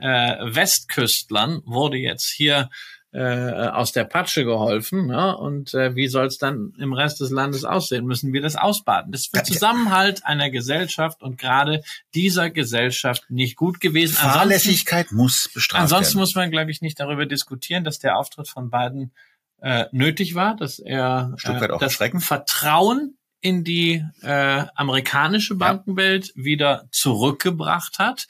äh, 0.00 0.36
Westküstlern 0.54 1.62
wurde 1.64 1.96
jetzt 1.96 2.32
hier 2.36 2.68
äh, 3.14 3.68
aus 3.68 3.92
der 3.92 4.04
Patsche 4.04 4.44
geholfen. 4.44 5.06
Ne? 5.06 5.36
Und 5.36 5.72
äh, 5.72 5.94
wie 5.94 6.08
soll 6.08 6.26
es 6.26 6.38
dann 6.38 6.72
im 6.78 6.92
Rest 6.92 7.20
des 7.20 7.30
Landes 7.30 7.64
aussehen? 7.64 8.06
Müssen 8.06 8.32
wir 8.32 8.42
das 8.42 8.56
ausbaden? 8.56 9.12
Das 9.12 9.22
ist 9.22 9.36
für 9.36 9.44
Zusammenhalt 9.44 10.26
einer 10.26 10.50
Gesellschaft 10.50 11.22
und 11.22 11.38
gerade 11.38 11.82
dieser 12.14 12.50
Gesellschaft 12.50 13.30
nicht 13.30 13.54
gut 13.54 13.80
gewesen. 13.80 14.14
Fahrlässigkeit 14.14 15.06
ansonsten, 15.06 15.16
muss 15.16 15.50
bestraft 15.54 15.82
Ansonsten 15.82 16.14
werden. 16.14 16.20
muss 16.20 16.34
man, 16.34 16.50
glaube 16.50 16.72
ich, 16.72 16.80
nicht 16.80 16.98
darüber 16.98 17.24
diskutieren, 17.24 17.84
dass 17.84 18.00
der 18.00 18.18
Auftritt 18.18 18.48
von 18.48 18.68
beiden 18.68 19.12
äh, 19.62 19.84
nötig 19.92 20.34
war, 20.34 20.56
dass 20.56 20.80
er 20.80 21.36
äh, 21.44 21.68
das 21.78 21.94
Vertrauen 22.18 23.16
in 23.40 23.62
die 23.62 24.04
äh, 24.22 24.64
amerikanische 24.74 25.54
Bankenwelt 25.54 26.32
ja. 26.34 26.44
wieder 26.44 26.88
zurückgebracht 26.90 28.00
hat. 28.00 28.26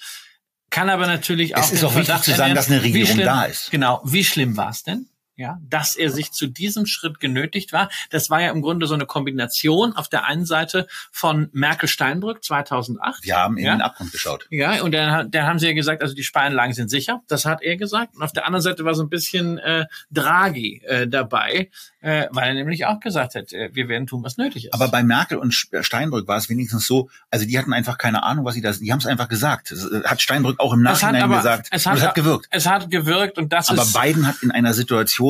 Kann 0.74 0.90
aber 0.90 1.06
natürlich 1.06 1.54
auch. 1.54 1.60
Es 1.60 1.70
ist 1.70 1.84
auch 1.84 1.94
wichtig 1.94 2.20
zu 2.22 2.34
sagen, 2.34 2.56
dass 2.56 2.68
eine 2.68 2.82
Regierung 2.82 3.14
schlimm, 3.14 3.26
da 3.26 3.44
ist. 3.44 3.70
Genau. 3.70 4.00
Wie 4.02 4.24
schlimm 4.24 4.56
war 4.56 4.70
es 4.70 4.82
denn? 4.82 5.06
Ja, 5.36 5.58
dass 5.68 5.96
er 5.96 6.10
sich 6.10 6.30
zu 6.30 6.46
diesem 6.46 6.86
Schritt 6.86 7.18
genötigt 7.18 7.72
war. 7.72 7.88
Das 8.10 8.30
war 8.30 8.40
ja 8.40 8.52
im 8.52 8.62
Grunde 8.62 8.86
so 8.86 8.94
eine 8.94 9.06
Kombination 9.06 9.92
auf 9.94 10.08
der 10.08 10.26
einen 10.26 10.46
Seite 10.46 10.86
von 11.10 11.48
Merkel-Steinbrück 11.52 12.44
2008. 12.44 13.24
Wir 13.24 13.36
haben 13.36 13.56
in 13.56 13.64
ja, 13.64 13.74
den 13.74 13.80
Abgrund 13.82 14.12
geschaut. 14.12 14.46
Ja, 14.50 14.82
und 14.82 14.92
dann, 14.92 15.30
dann 15.30 15.46
haben 15.46 15.58
sie 15.58 15.66
ja 15.66 15.72
gesagt, 15.72 16.02
also 16.02 16.14
die 16.14 16.22
Sparanlagen 16.22 16.74
sind 16.74 16.88
sicher. 16.88 17.22
Das 17.26 17.44
hat 17.46 17.62
er 17.62 17.76
gesagt. 17.76 18.14
Und 18.14 18.22
auf 18.22 18.32
der 18.32 18.46
anderen 18.46 18.62
Seite 18.62 18.84
war 18.84 18.94
so 18.94 19.02
ein 19.02 19.08
bisschen 19.08 19.58
äh, 19.58 19.86
Draghi 20.10 20.82
äh, 20.84 21.08
dabei, 21.08 21.70
äh, 22.00 22.26
weil 22.30 22.48
er 22.48 22.54
nämlich 22.54 22.86
auch 22.86 23.00
gesagt 23.00 23.34
hat, 23.34 23.52
äh, 23.52 23.70
wir 23.72 23.88
werden 23.88 24.06
tun, 24.06 24.22
was 24.22 24.36
nötig 24.36 24.66
ist. 24.66 24.74
Aber 24.74 24.88
bei 24.88 25.02
Merkel 25.02 25.38
und 25.38 25.52
Steinbrück 25.52 26.28
war 26.28 26.36
es 26.36 26.48
wenigstens 26.48 26.86
so, 26.86 27.10
also 27.30 27.44
die 27.44 27.58
hatten 27.58 27.72
einfach 27.72 27.98
keine 27.98 28.22
Ahnung, 28.22 28.44
was 28.44 28.54
sie 28.54 28.60
da, 28.60 28.70
die 28.70 28.92
haben 28.92 29.00
es 29.00 29.06
einfach 29.06 29.28
gesagt. 29.28 29.72
Das 29.72 29.90
äh, 29.90 30.02
hat 30.04 30.22
Steinbrück 30.22 30.60
auch 30.60 30.72
im 30.72 30.82
Nachhinein 30.82 31.22
aber, 31.22 31.38
gesagt. 31.38 31.68
Es 31.72 31.86
hat, 31.86 31.96
es 31.96 32.04
hat 32.04 32.14
gewirkt. 32.14 32.46
Es 32.50 32.66
hat 32.66 32.88
gewirkt 32.88 33.36
und 33.38 33.52
das 33.52 33.68
aber 33.68 33.82
ist. 33.82 33.96
Aber 33.96 34.04
Biden 34.04 34.28
hat 34.28 34.36
in 34.42 34.52
einer 34.52 34.74
Situation 34.74 35.23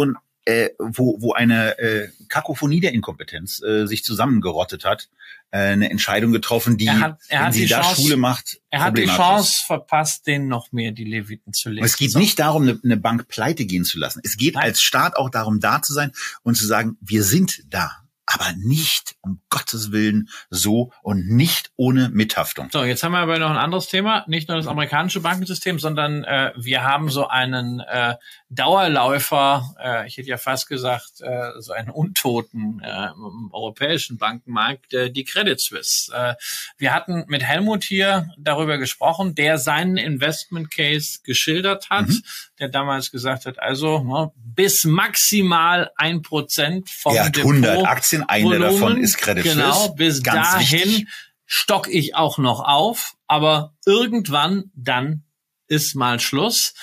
äh, 0.45 0.71
wo, 0.79 1.21
wo 1.21 1.33
eine 1.33 1.79
äh, 1.79 2.09
Kakophonie 2.29 2.81
der 2.81 2.93
Inkompetenz 2.93 3.63
äh, 3.63 3.87
sich 3.87 4.05
zusammengerottet 4.05 4.85
hat, 4.85 5.09
äh, 5.51 5.59
eine 5.59 5.91
Entscheidung 5.91 6.33
getroffen, 6.33 6.77
die, 6.77 6.87
er 6.87 7.01
hat, 7.01 7.19
er 7.29 7.39
wenn 7.39 7.47
hat 7.47 7.55
sie 7.55 7.67
da 7.67 7.81
Chance, 7.81 8.03
Schule 8.03 8.17
macht, 8.17 8.61
er 8.71 8.85
hat 8.85 8.99
die 8.99 9.07
Chance 9.07 9.63
verpasst, 9.67 10.27
denen 10.27 10.49
noch 10.49 10.73
mehr 10.73 10.93
die 10.93 11.05
Leviten 11.05 11.53
zu 11.53 11.71
legen. 11.71 11.85
Es 11.85 11.97
geht 11.97 12.13
so. 12.13 12.19
nicht 12.19 12.39
darum, 12.39 12.63
eine, 12.63 12.79
eine, 12.85 12.97
Bank 12.97 13.29
pleite 13.29 13.65
gehen 13.65 13.85
zu 13.85 13.99
lassen. 13.99 14.21
Es 14.23 14.37
geht 14.37 14.55
Nein. 14.55 14.65
als 14.65 14.83
Staat 14.83 15.17
auch 15.17 15.31
darum, 15.31 15.61
da 15.61 15.81
zu 15.81 15.95
sein 15.95 16.13
und 16.43 16.57
zu 16.57 16.67
sagen, 16.67 16.99
wir 17.01 17.23
sind 17.23 17.63
da. 17.69 18.05
aber 18.27 18.53
nicht 18.57 19.17
um 19.21 19.41
Gottes 19.51 19.93
Willen 19.93 20.29
so 20.51 20.93
und 21.03 21.29
nicht 21.29 21.71
ohne 21.77 22.09
Mithaftung. 22.09 22.69
So, 22.73 22.83
jetzt 22.85 23.03
haben 23.03 23.13
wir 23.13 23.19
aber 23.19 23.39
noch 23.39 23.51
ein 23.51 23.57
anderes 23.57 23.89
Thema, 23.89 24.25
nicht 24.27 24.49
nur 24.49 24.57
das 24.57 24.67
amerikanische 24.67 25.21
Bankensystem, 25.21 25.79
sondern 25.79 26.25
äh, 26.25 26.53
wir 26.57 26.85
haben 26.85 27.11
so 27.11 27.29
einen 27.29 27.81
äh, 27.81 28.17
Dauerläufer, 28.55 29.75
äh, 29.83 30.07
ich 30.07 30.17
hätte 30.17 30.29
ja 30.29 30.39
fast 30.39 30.69
gesagt, 30.69 31.21
äh, 31.21 31.51
so 31.59 31.73
einen 31.73 31.91
Untoten 31.91 32.81
äh, 32.81 33.09
im 33.09 33.51
europäischen 33.53 34.19
Bankenmarkt, 34.19 34.93
äh, 34.95 35.11
die 35.11 35.25
Credit 35.25 35.61
Suisse. 35.61 36.13
Äh, 36.15 36.35
wir 36.79 36.93
hatten 36.93 37.25
mit 37.29 37.43
Helmut 37.43 37.85
hier 37.85 38.29
darüber 38.39 38.79
gesprochen, 38.79 39.35
der 39.35 39.59
seinen 39.59 39.97
Investment 39.97 40.71
Case 40.71 41.21
geschildert 41.25 41.91
hat, 41.91 42.09
mhm. 42.09 42.23
der 42.59 42.69
damals 42.69 43.11
gesagt 43.11 43.47
hat, 43.47 43.59
also 43.59 44.03
ne, 44.05 44.33
bis 44.37 44.85
maximal 44.85 45.91
ein 45.97 46.23
Prozent 46.23 46.91
vom 46.91 47.15
er 47.15 47.27
hat 47.27 47.37
Depot 47.37 47.53
100 47.53 47.87
Aktien, 47.87 48.23
eine 48.29 48.45
Volumen, 48.45 48.63
davon 48.63 49.01
ist 49.01 49.19
Credit 49.19 49.45
Suisse. 49.45 49.57
Genau, 49.57 49.89
bis 49.91 50.23
Ganz 50.23 50.53
dahin 50.53 50.89
wichtig. 50.89 51.09
stock 51.47 51.89
ich 51.89 52.15
auch 52.15 52.39
noch 52.39 52.61
auf, 52.61 53.15
aber 53.27 53.75
irgendwann 53.87 54.71
dann 54.75 55.25
ist 55.67 55.95
mal 55.95 56.21
Schluss. 56.21 56.75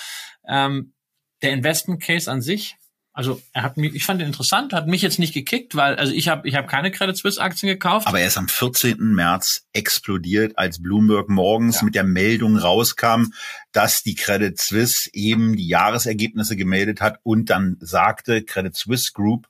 Ähm, 0.47 0.93
der 1.41 1.51
Investment 1.51 2.01
Case 2.01 2.30
an 2.30 2.41
sich, 2.41 2.77
also 3.13 3.41
er 3.51 3.63
hat 3.63 3.75
mich, 3.75 3.93
ich 3.93 4.06
fand 4.06 4.21
ihn 4.21 4.27
interessant, 4.27 4.71
hat 4.71 4.88
mich 4.88 5.01
jetzt 5.01 5.19
nicht 5.19 5.34
gekickt, 5.34 5.75
weil 5.75 5.95
also 5.95 6.13
ich 6.13 6.30
habe 6.30 6.47
ich 6.47 6.56
habe 6.56 6.67
keine 6.67 6.91
Credit 6.91 7.17
Suisse 7.17 7.41
Aktien 7.41 7.67
gekauft. 7.67 8.08
Aber 8.08 8.21
er 8.21 8.27
ist 8.27 8.38
am 8.38 8.47
14. 8.47 8.99
März 8.99 9.67
explodiert, 9.73 10.58
als 10.58 10.82
Bloomberg 10.82 11.27
morgens 11.27 11.77
ja. 11.77 11.84
mit 11.84 11.95
der 11.95 12.06
Meldung 12.06 12.58
rauskam, 12.58 13.34
dass 13.73 14.01
die 14.01 14.15
Credit 14.15 14.58
Suisse 14.58 15.10
eben 15.12 15.58
die 15.58 15.67
Jahresergebnisse 15.67 16.56
gemeldet 16.56 17.01
hat 17.01 17.19
und 17.23 17.49
dann 17.49 17.75
sagte 17.82 18.43
Credit 18.43 18.75
Suisse 18.75 19.12
Group 19.13 19.47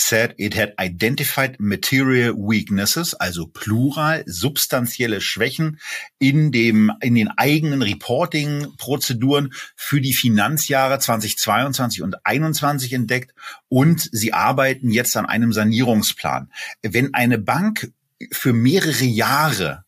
said 0.00 0.34
it 0.38 0.56
had 0.56 0.74
identified 0.78 1.56
material 1.60 2.34
weaknesses, 2.34 3.14
also 3.14 3.46
plural, 3.46 4.22
substanzielle 4.26 5.20
Schwächen 5.20 5.78
in 6.18 6.50
dem, 6.52 6.90
in 7.00 7.14
den 7.14 7.28
eigenen 7.28 7.82
Reporting-Prozeduren 7.82 9.52
für 9.76 10.00
die 10.00 10.14
Finanzjahre 10.14 10.98
2022 10.98 12.02
und 12.02 12.12
2021 12.12 12.92
entdeckt 12.92 13.34
und 13.68 14.08
sie 14.12 14.32
arbeiten 14.32 14.90
jetzt 14.90 15.16
an 15.16 15.26
einem 15.26 15.52
Sanierungsplan. 15.52 16.50
Wenn 16.82 17.14
eine 17.14 17.38
Bank 17.38 17.92
für 18.32 18.52
mehrere 18.52 19.04
Jahre 19.04 19.84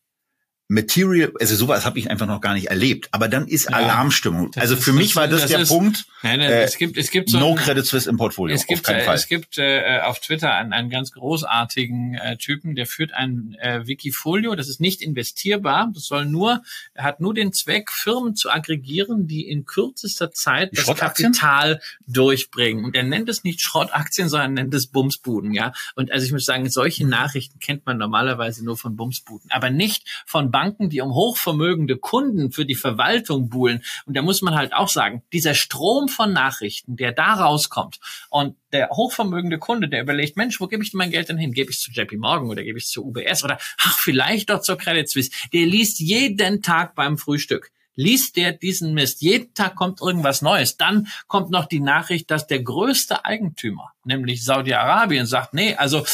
Material, 0.73 1.33
also 1.39 1.55
sowas 1.55 1.85
habe 1.85 1.99
ich 1.99 2.11
einfach 2.11 2.27
noch 2.27 2.41
gar 2.41 2.55
nicht 2.55 2.69
erlebt. 2.69 3.09
Aber 3.13 3.29
dann 3.29 3.47
ist 3.47 3.69
ja, 3.69 3.77
Alarmstimmung. 3.77 4.51
Also 4.57 4.75
für 4.77 4.91
ist, 4.93 4.97
mich 4.97 5.17
war 5.17 5.29
das, 5.29 5.43
das 5.43 5.51
der 5.51 5.61
ist, 5.61 5.69
Punkt. 5.69 6.07
Nein, 6.23 6.39
nein, 6.39 6.51
äh, 6.51 6.63
es 6.63 6.79
gibt, 6.79 6.97
es 6.97 7.11
gibt 7.11 7.29
so 7.29 7.39
No 7.39 7.51
ein, 7.51 7.57
Credit 7.57 7.85
Suisse 7.85 8.09
im 8.09 8.17
Portfolio. 8.17 8.57
Es 8.57 8.67
gibt, 8.67 8.89
äh, 8.89 9.05
es 9.13 9.27
gibt 9.29 9.59
äh, 9.59 10.01
auf 10.03 10.21
Twitter 10.21 10.55
einen, 10.55 10.73
einen 10.73 10.89
ganz 10.89 11.13
großartigen 11.13 12.15
äh, 12.15 12.39
Typen, 12.39 12.75
der 12.75 12.87
führt 12.87 13.13
ein 13.13 13.55
äh, 13.61 13.87
Wikifolio. 13.87 14.55
Das 14.55 14.69
ist 14.69 14.81
nicht 14.81 15.03
investierbar. 15.03 15.91
Das 15.93 16.07
soll 16.07 16.25
nur, 16.25 16.63
hat 16.97 17.21
nur 17.21 17.35
den 17.35 17.53
Zweck, 17.53 17.91
Firmen 17.91 18.35
zu 18.35 18.51
aggregieren, 18.51 19.27
die 19.27 19.47
in 19.47 19.67
kürzester 19.67 20.33
Zeit 20.33 20.71
das 20.75 20.87
Kapital 20.97 21.83
durchbringen. 22.07 22.87
Und 22.87 22.97
er 22.97 23.03
nennt 23.03 23.29
es 23.29 23.45
nicht 23.45 23.61
Schrottaktien, 23.61 24.31
sondern 24.31 24.55
nennt 24.55 24.73
es 24.73 24.87
Bumsbuden. 24.87 25.53
Ja. 25.53 25.75
Und 25.97 26.11
also 26.11 26.25
ich 26.25 26.33
muss 26.33 26.47
sagen, 26.47 26.71
solche 26.71 27.07
Nachrichten 27.07 27.59
kennt 27.59 27.85
man 27.85 27.99
normalerweise 27.99 28.65
nur 28.65 28.79
von 28.79 28.97
Bumsbuden, 28.97 29.51
aber 29.51 29.69
nicht 29.69 30.09
von 30.25 30.51
Banken 30.51 30.62
Banken, 30.63 30.89
die 30.89 31.01
um 31.01 31.13
hochvermögende 31.13 31.97
Kunden 31.97 32.53
für 32.53 32.65
die 32.65 32.77
Verwaltung 32.77 33.49
buhlen. 33.49 33.83
Und 34.07 34.17
da 34.17 34.23
muss 34.23 34.43
man 34.43 34.55
halt 34.55 34.73
auch 34.73 34.89
sagen, 34.89 35.25
dieser 35.33 35.55
Strom 35.55 36.07
von 36.07 36.33
Nachrichten, 36.33 36.95
der 36.95 37.11
da 37.11 37.35
rauskommt 37.35 37.99
und 38.31 38.55
der 38.73 38.91
hochvermögende 38.91 39.59
Kunde, 39.59 39.89
der 39.89 40.03
überlegt, 40.03 40.37
Mensch, 40.37 40.61
wo 40.61 40.69
gebe 40.69 40.85
ich 40.85 40.93
denn 40.93 40.99
mein 40.99 41.11
Geld 41.11 41.29
denn 41.29 41.37
hin? 41.37 41.53
Gebe 41.53 41.71
ich 41.71 41.79
es 41.79 41.83
zu 41.83 41.91
JP 41.91 42.17
Morgan 42.19 42.49
oder 42.49 42.63
gebe 42.63 42.79
ich 42.79 42.85
es 42.85 42.91
zu 42.91 43.05
UBS 43.05 43.43
oder 43.43 43.59
ach, 43.79 43.99
vielleicht 43.99 44.51
doch 44.51 44.61
zur 44.61 44.79
Credit 44.79 45.11
Suisse. 45.11 45.33
Der 45.53 45.67
liest 45.67 45.99
jeden 45.99 46.63
Tag 46.63 46.95
beim 46.95 47.19
Frühstück 47.19 47.73
liest 47.95 48.37
der 48.37 48.53
diesen 48.53 48.95
Mist. 48.95 49.23
Jeden 49.23 49.55
Tag 49.55 49.75
kommt 49.75 50.01
irgendwas 50.01 50.43
Neues. 50.43 50.77
Dann 50.77 51.09
kommt 51.27 51.51
noch 51.51 51.67
die 51.67 51.81
Nachricht, 51.81 52.31
dass 52.31 52.47
der 52.47 52.63
größte 52.63 53.25
Eigentümer, 53.25 53.93
nämlich 54.05 54.45
Saudi-Arabien, 54.45 55.27
sagt, 55.27 55.55
nee, 55.55 55.75
also 55.75 56.05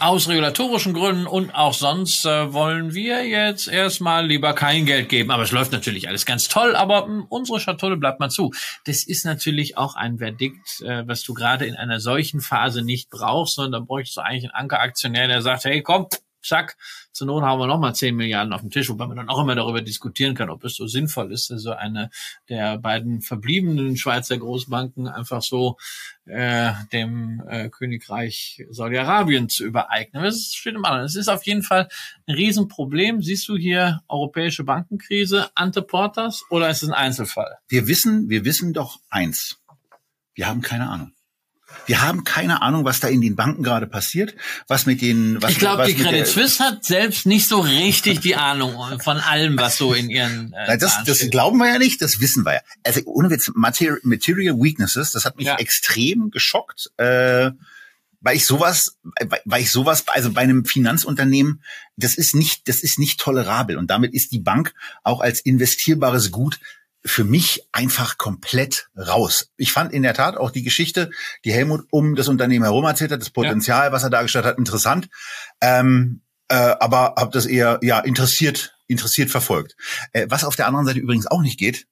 aus 0.00 0.28
regulatorischen 0.28 0.94
Gründen 0.94 1.26
und 1.26 1.52
auch 1.54 1.74
sonst 1.74 2.24
äh, 2.24 2.52
wollen 2.52 2.94
wir 2.94 3.26
jetzt 3.26 3.66
erstmal 3.66 4.26
lieber 4.26 4.52
kein 4.52 4.86
Geld 4.86 5.08
geben. 5.08 5.30
Aber 5.30 5.42
es 5.42 5.50
läuft 5.50 5.72
natürlich 5.72 6.08
alles 6.08 6.24
ganz 6.24 6.48
toll, 6.48 6.76
aber 6.76 7.06
mh, 7.06 7.06
hm, 7.06 7.26
unsere 7.28 7.58
Schatulle 7.58 7.96
bleibt 7.96 8.20
mal 8.20 8.30
zu. 8.30 8.52
Das 8.84 9.02
ist 9.04 9.24
natürlich 9.24 9.76
auch 9.76 9.96
ein 9.96 10.18
Verdikt, 10.18 10.80
äh, 10.82 11.06
was 11.06 11.22
du 11.22 11.34
gerade 11.34 11.66
in 11.66 11.74
einer 11.74 11.98
solchen 12.00 12.40
Phase 12.40 12.82
nicht 12.82 13.10
brauchst, 13.10 13.56
sondern 13.56 13.80
da 13.80 13.86
bräuchtest 13.86 14.18
du 14.18 14.20
eigentlich 14.20 14.44
einen 14.44 14.62
Ankeraktionär, 14.62 15.26
der 15.26 15.42
sagt, 15.42 15.64
hey, 15.64 15.82
komm, 15.82 16.06
zack, 16.42 16.76
zur 17.12 17.26
Not 17.26 17.42
haben 17.42 17.60
wir 17.60 17.66
nochmal 17.66 17.94
10 17.94 18.14
Milliarden 18.14 18.52
auf 18.52 18.60
dem 18.60 18.70
Tisch, 18.70 18.88
wobei 18.88 19.06
man 19.06 19.16
dann 19.16 19.28
auch 19.28 19.40
immer 19.40 19.54
darüber 19.54 19.82
diskutieren 19.82 20.34
kann, 20.34 20.50
ob 20.50 20.64
es 20.64 20.76
so 20.76 20.86
sinnvoll 20.86 21.32
ist, 21.32 21.50
also 21.50 21.72
eine 21.72 22.10
der 22.48 22.78
beiden 22.78 23.20
verbliebenen 23.22 23.96
Schweizer 23.96 24.38
Großbanken 24.38 25.08
einfach 25.08 25.42
so 25.42 25.76
äh, 26.26 26.72
dem 26.92 27.42
äh, 27.48 27.68
Königreich 27.70 28.64
Saudi-Arabien 28.70 29.48
zu 29.48 29.64
übereignen. 29.64 30.22
Das 30.22 30.52
steht 30.52 30.74
im 30.74 30.84
anderen. 30.84 31.06
Es 31.06 31.16
ist 31.16 31.28
auf 31.28 31.44
jeden 31.44 31.62
Fall 31.62 31.88
ein 32.26 32.34
Riesenproblem. 32.34 33.22
Siehst 33.22 33.48
du 33.48 33.56
hier 33.56 34.00
europäische 34.08 34.64
Bankenkrise, 34.64 35.50
Ante 35.54 35.82
Portas, 35.82 36.44
oder 36.50 36.68
ist 36.70 36.82
es 36.82 36.88
ein 36.88 36.94
Einzelfall? 36.94 37.58
Wir 37.68 37.86
wissen, 37.86 38.28
wir 38.28 38.44
wissen 38.44 38.72
doch 38.72 39.00
eins. 39.10 39.60
Wir 40.34 40.46
haben 40.46 40.60
keine 40.60 40.88
Ahnung. 40.88 41.12
Wir 41.86 42.02
haben 42.02 42.24
keine 42.24 42.62
Ahnung, 42.62 42.84
was 42.84 43.00
da 43.00 43.08
in 43.08 43.20
den 43.20 43.36
Banken 43.36 43.62
gerade 43.62 43.86
passiert, 43.86 44.34
was 44.68 44.86
mit 44.86 45.00
den. 45.00 45.40
Was 45.42 45.52
ich 45.52 45.58
glaube, 45.58 45.86
die 45.86 45.94
Credit 45.94 46.26
Suisse 46.26 46.62
hat 46.62 46.84
selbst 46.84 47.26
nicht 47.26 47.48
so 47.48 47.60
richtig 47.60 48.20
die 48.20 48.36
Ahnung 48.36 49.00
von 49.00 49.18
allem, 49.18 49.58
was 49.58 49.76
so 49.76 49.94
in 49.94 50.10
ihren. 50.10 50.52
Äh, 50.52 50.66
Nein, 50.68 50.78
das, 50.78 51.04
das 51.04 51.30
glauben 51.30 51.58
wir 51.58 51.68
ja 51.68 51.78
nicht, 51.78 52.02
das 52.02 52.20
wissen 52.20 52.44
wir 52.44 52.54
ja. 52.54 52.60
Also 52.84 53.00
ohne 53.04 53.30
Witz, 53.30 53.50
Material, 53.54 53.98
Material 54.02 54.56
Weaknesses, 54.56 55.12
das 55.12 55.24
hat 55.24 55.36
mich 55.36 55.46
ja. 55.46 55.56
extrem 55.56 56.30
geschockt. 56.30 56.90
Äh, 56.96 57.50
weil 58.20 58.36
ich 58.36 58.46
sowas, 58.46 58.98
weil 59.44 59.62
ich 59.62 59.70
sowas, 59.70 60.04
also 60.08 60.32
bei 60.32 60.40
einem 60.40 60.64
Finanzunternehmen, 60.64 61.62
das 61.96 62.16
ist 62.16 62.34
nicht, 62.34 62.68
das 62.68 62.80
ist 62.80 62.98
nicht 62.98 63.20
tolerabel 63.20 63.76
und 63.76 63.90
damit 63.90 64.12
ist 64.12 64.32
die 64.32 64.40
Bank 64.40 64.74
auch 65.04 65.20
als 65.20 65.40
investierbares 65.40 66.30
Gut 66.30 66.58
für 67.08 67.24
mich 67.24 67.68
einfach 67.72 68.18
komplett 68.18 68.88
raus. 68.96 69.50
Ich 69.56 69.72
fand 69.72 69.92
in 69.92 70.02
der 70.02 70.14
Tat 70.14 70.36
auch 70.36 70.50
die 70.50 70.62
Geschichte, 70.62 71.10
die 71.44 71.52
Helmut 71.52 71.86
um 71.90 72.14
das 72.14 72.28
Unternehmen 72.28 72.64
herum 72.64 72.84
erzählt 72.84 73.12
hat, 73.12 73.20
das 73.20 73.30
Potenzial, 73.30 73.86
ja. 73.86 73.92
was 73.92 74.02
er 74.02 74.10
dargestellt 74.10 74.44
hat, 74.44 74.58
interessant. 74.58 75.08
Ähm, 75.60 76.22
äh, 76.48 76.54
aber 76.54 77.14
habe 77.16 77.30
das 77.32 77.46
eher 77.46 77.78
ja 77.82 77.98
interessiert 78.00 78.74
interessiert 78.86 79.30
verfolgt. 79.30 79.76
Äh, 80.12 80.26
was 80.30 80.44
auf 80.44 80.56
der 80.56 80.66
anderen 80.66 80.86
Seite 80.86 80.98
übrigens 80.98 81.26
auch 81.26 81.42
nicht 81.42 81.58
geht, 81.58 81.86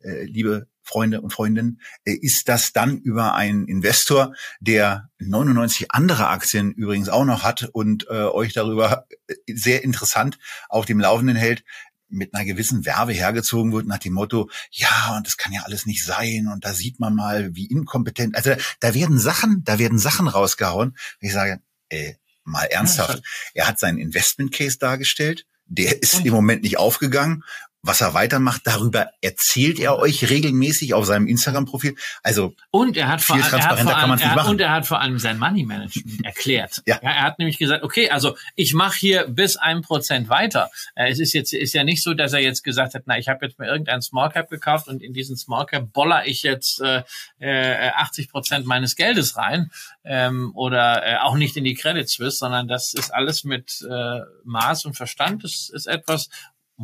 äh, 0.00 0.24
liebe 0.24 0.68
Freunde 0.82 1.20
und 1.20 1.32
Freundinnen, 1.32 1.80
äh, 2.04 2.12
ist 2.12 2.48
das 2.48 2.72
dann 2.72 2.98
über 2.98 3.34
einen 3.34 3.66
Investor, 3.66 4.34
der 4.60 5.08
99 5.18 5.90
andere 5.90 6.28
Aktien 6.28 6.72
übrigens 6.72 7.08
auch 7.08 7.24
noch 7.24 7.42
hat 7.42 7.70
und 7.72 8.06
äh, 8.08 8.24
euch 8.24 8.52
darüber 8.52 9.06
äh, 9.26 9.34
sehr 9.46 9.84
interessant 9.84 10.38
auf 10.68 10.84
dem 10.84 11.00
Laufenden 11.00 11.36
hält, 11.36 11.64
mit 12.12 12.34
einer 12.34 12.44
gewissen 12.44 12.84
Werbe 12.84 13.12
hergezogen 13.12 13.72
wird 13.72 13.86
nach 13.86 13.98
dem 13.98 14.12
Motto, 14.12 14.50
ja, 14.70 15.16
und 15.16 15.26
das 15.26 15.36
kann 15.36 15.52
ja 15.52 15.62
alles 15.62 15.86
nicht 15.86 16.04
sein 16.04 16.48
und 16.48 16.64
da 16.64 16.74
sieht 16.74 17.00
man 17.00 17.14
mal, 17.14 17.54
wie 17.54 17.66
inkompetent. 17.66 18.36
Also 18.36 18.54
da 18.80 18.94
werden 18.94 19.18
Sachen, 19.18 19.62
da 19.64 19.78
werden 19.78 19.98
Sachen 19.98 20.28
rausgehauen. 20.28 20.96
Ich 21.20 21.32
sage, 21.32 21.60
ey, 21.88 22.16
mal 22.44 22.64
ernsthaft. 22.64 23.22
Er 23.54 23.66
hat 23.68 23.78
seinen 23.78 23.98
Investment 23.98 24.52
Case 24.52 24.78
dargestellt. 24.78 25.46
Der 25.66 26.02
ist 26.02 26.16
und? 26.16 26.26
im 26.26 26.34
Moment 26.34 26.62
nicht 26.62 26.78
aufgegangen 26.78 27.44
was 27.82 28.00
er 28.00 28.14
weitermacht, 28.14 28.62
darüber 28.64 29.10
erzählt 29.20 29.80
er 29.80 29.98
euch 29.98 30.30
regelmäßig 30.30 30.94
auf 30.94 31.04
seinem 31.04 31.26
Instagram-Profil. 31.26 31.96
Also 32.22 32.54
und 32.70 32.96
er 32.96 33.08
hat 33.08 33.22
vor, 33.22 33.36
viel 33.36 33.44
transparenter 33.44 33.94
kann 33.94 34.08
man 34.08 34.18
nicht 34.18 34.34
machen. 34.36 34.50
Und 34.50 34.60
er 34.60 34.70
hat 34.70 34.86
vor 34.86 35.00
allem 35.00 35.18
sein 35.18 35.38
Money 35.38 35.64
Management 35.64 36.24
erklärt. 36.24 36.82
ja. 36.86 37.00
ja. 37.02 37.10
Er 37.10 37.22
hat 37.22 37.38
nämlich 37.40 37.58
gesagt, 37.58 37.82
okay, 37.82 38.08
also 38.10 38.36
ich 38.54 38.72
mache 38.72 38.96
hier 38.96 39.26
bis 39.28 39.56
ein 39.56 39.82
Prozent 39.82 40.28
weiter. 40.28 40.70
Äh, 40.94 41.10
es 41.10 41.18
ist 41.18 41.32
jetzt 41.32 41.52
ist 41.52 41.74
ja 41.74 41.82
nicht 41.82 42.02
so, 42.02 42.14
dass 42.14 42.32
er 42.32 42.40
jetzt 42.40 42.62
gesagt 42.62 42.94
hat, 42.94 43.02
na, 43.06 43.18
ich 43.18 43.28
habe 43.28 43.46
jetzt 43.46 43.58
mal 43.58 43.66
irgendein 43.66 44.00
Small 44.00 44.30
Cap 44.30 44.48
gekauft 44.48 44.86
und 44.86 45.02
in 45.02 45.12
diesen 45.12 45.36
Small 45.36 45.66
Cap 45.66 45.92
boller 45.92 46.26
ich 46.26 46.42
jetzt 46.42 46.80
äh, 46.80 47.02
80 47.40 48.26
äh, 48.26 48.28
Prozent 48.28 48.66
meines 48.66 48.94
Geldes 48.94 49.36
rein 49.36 49.70
ähm, 50.04 50.52
oder 50.54 51.04
äh, 51.04 51.16
auch 51.18 51.34
nicht 51.34 51.56
in 51.56 51.64
die 51.64 51.74
Credit 51.74 52.08
Suisse, 52.08 52.38
sondern 52.38 52.68
das 52.68 52.94
ist 52.94 53.12
alles 53.12 53.42
mit 53.42 53.84
äh, 53.88 54.20
Maß 54.44 54.84
und 54.84 54.96
Verstand. 54.96 55.44
Das 55.44 55.68
ist 55.68 55.86
etwas, 55.86 56.28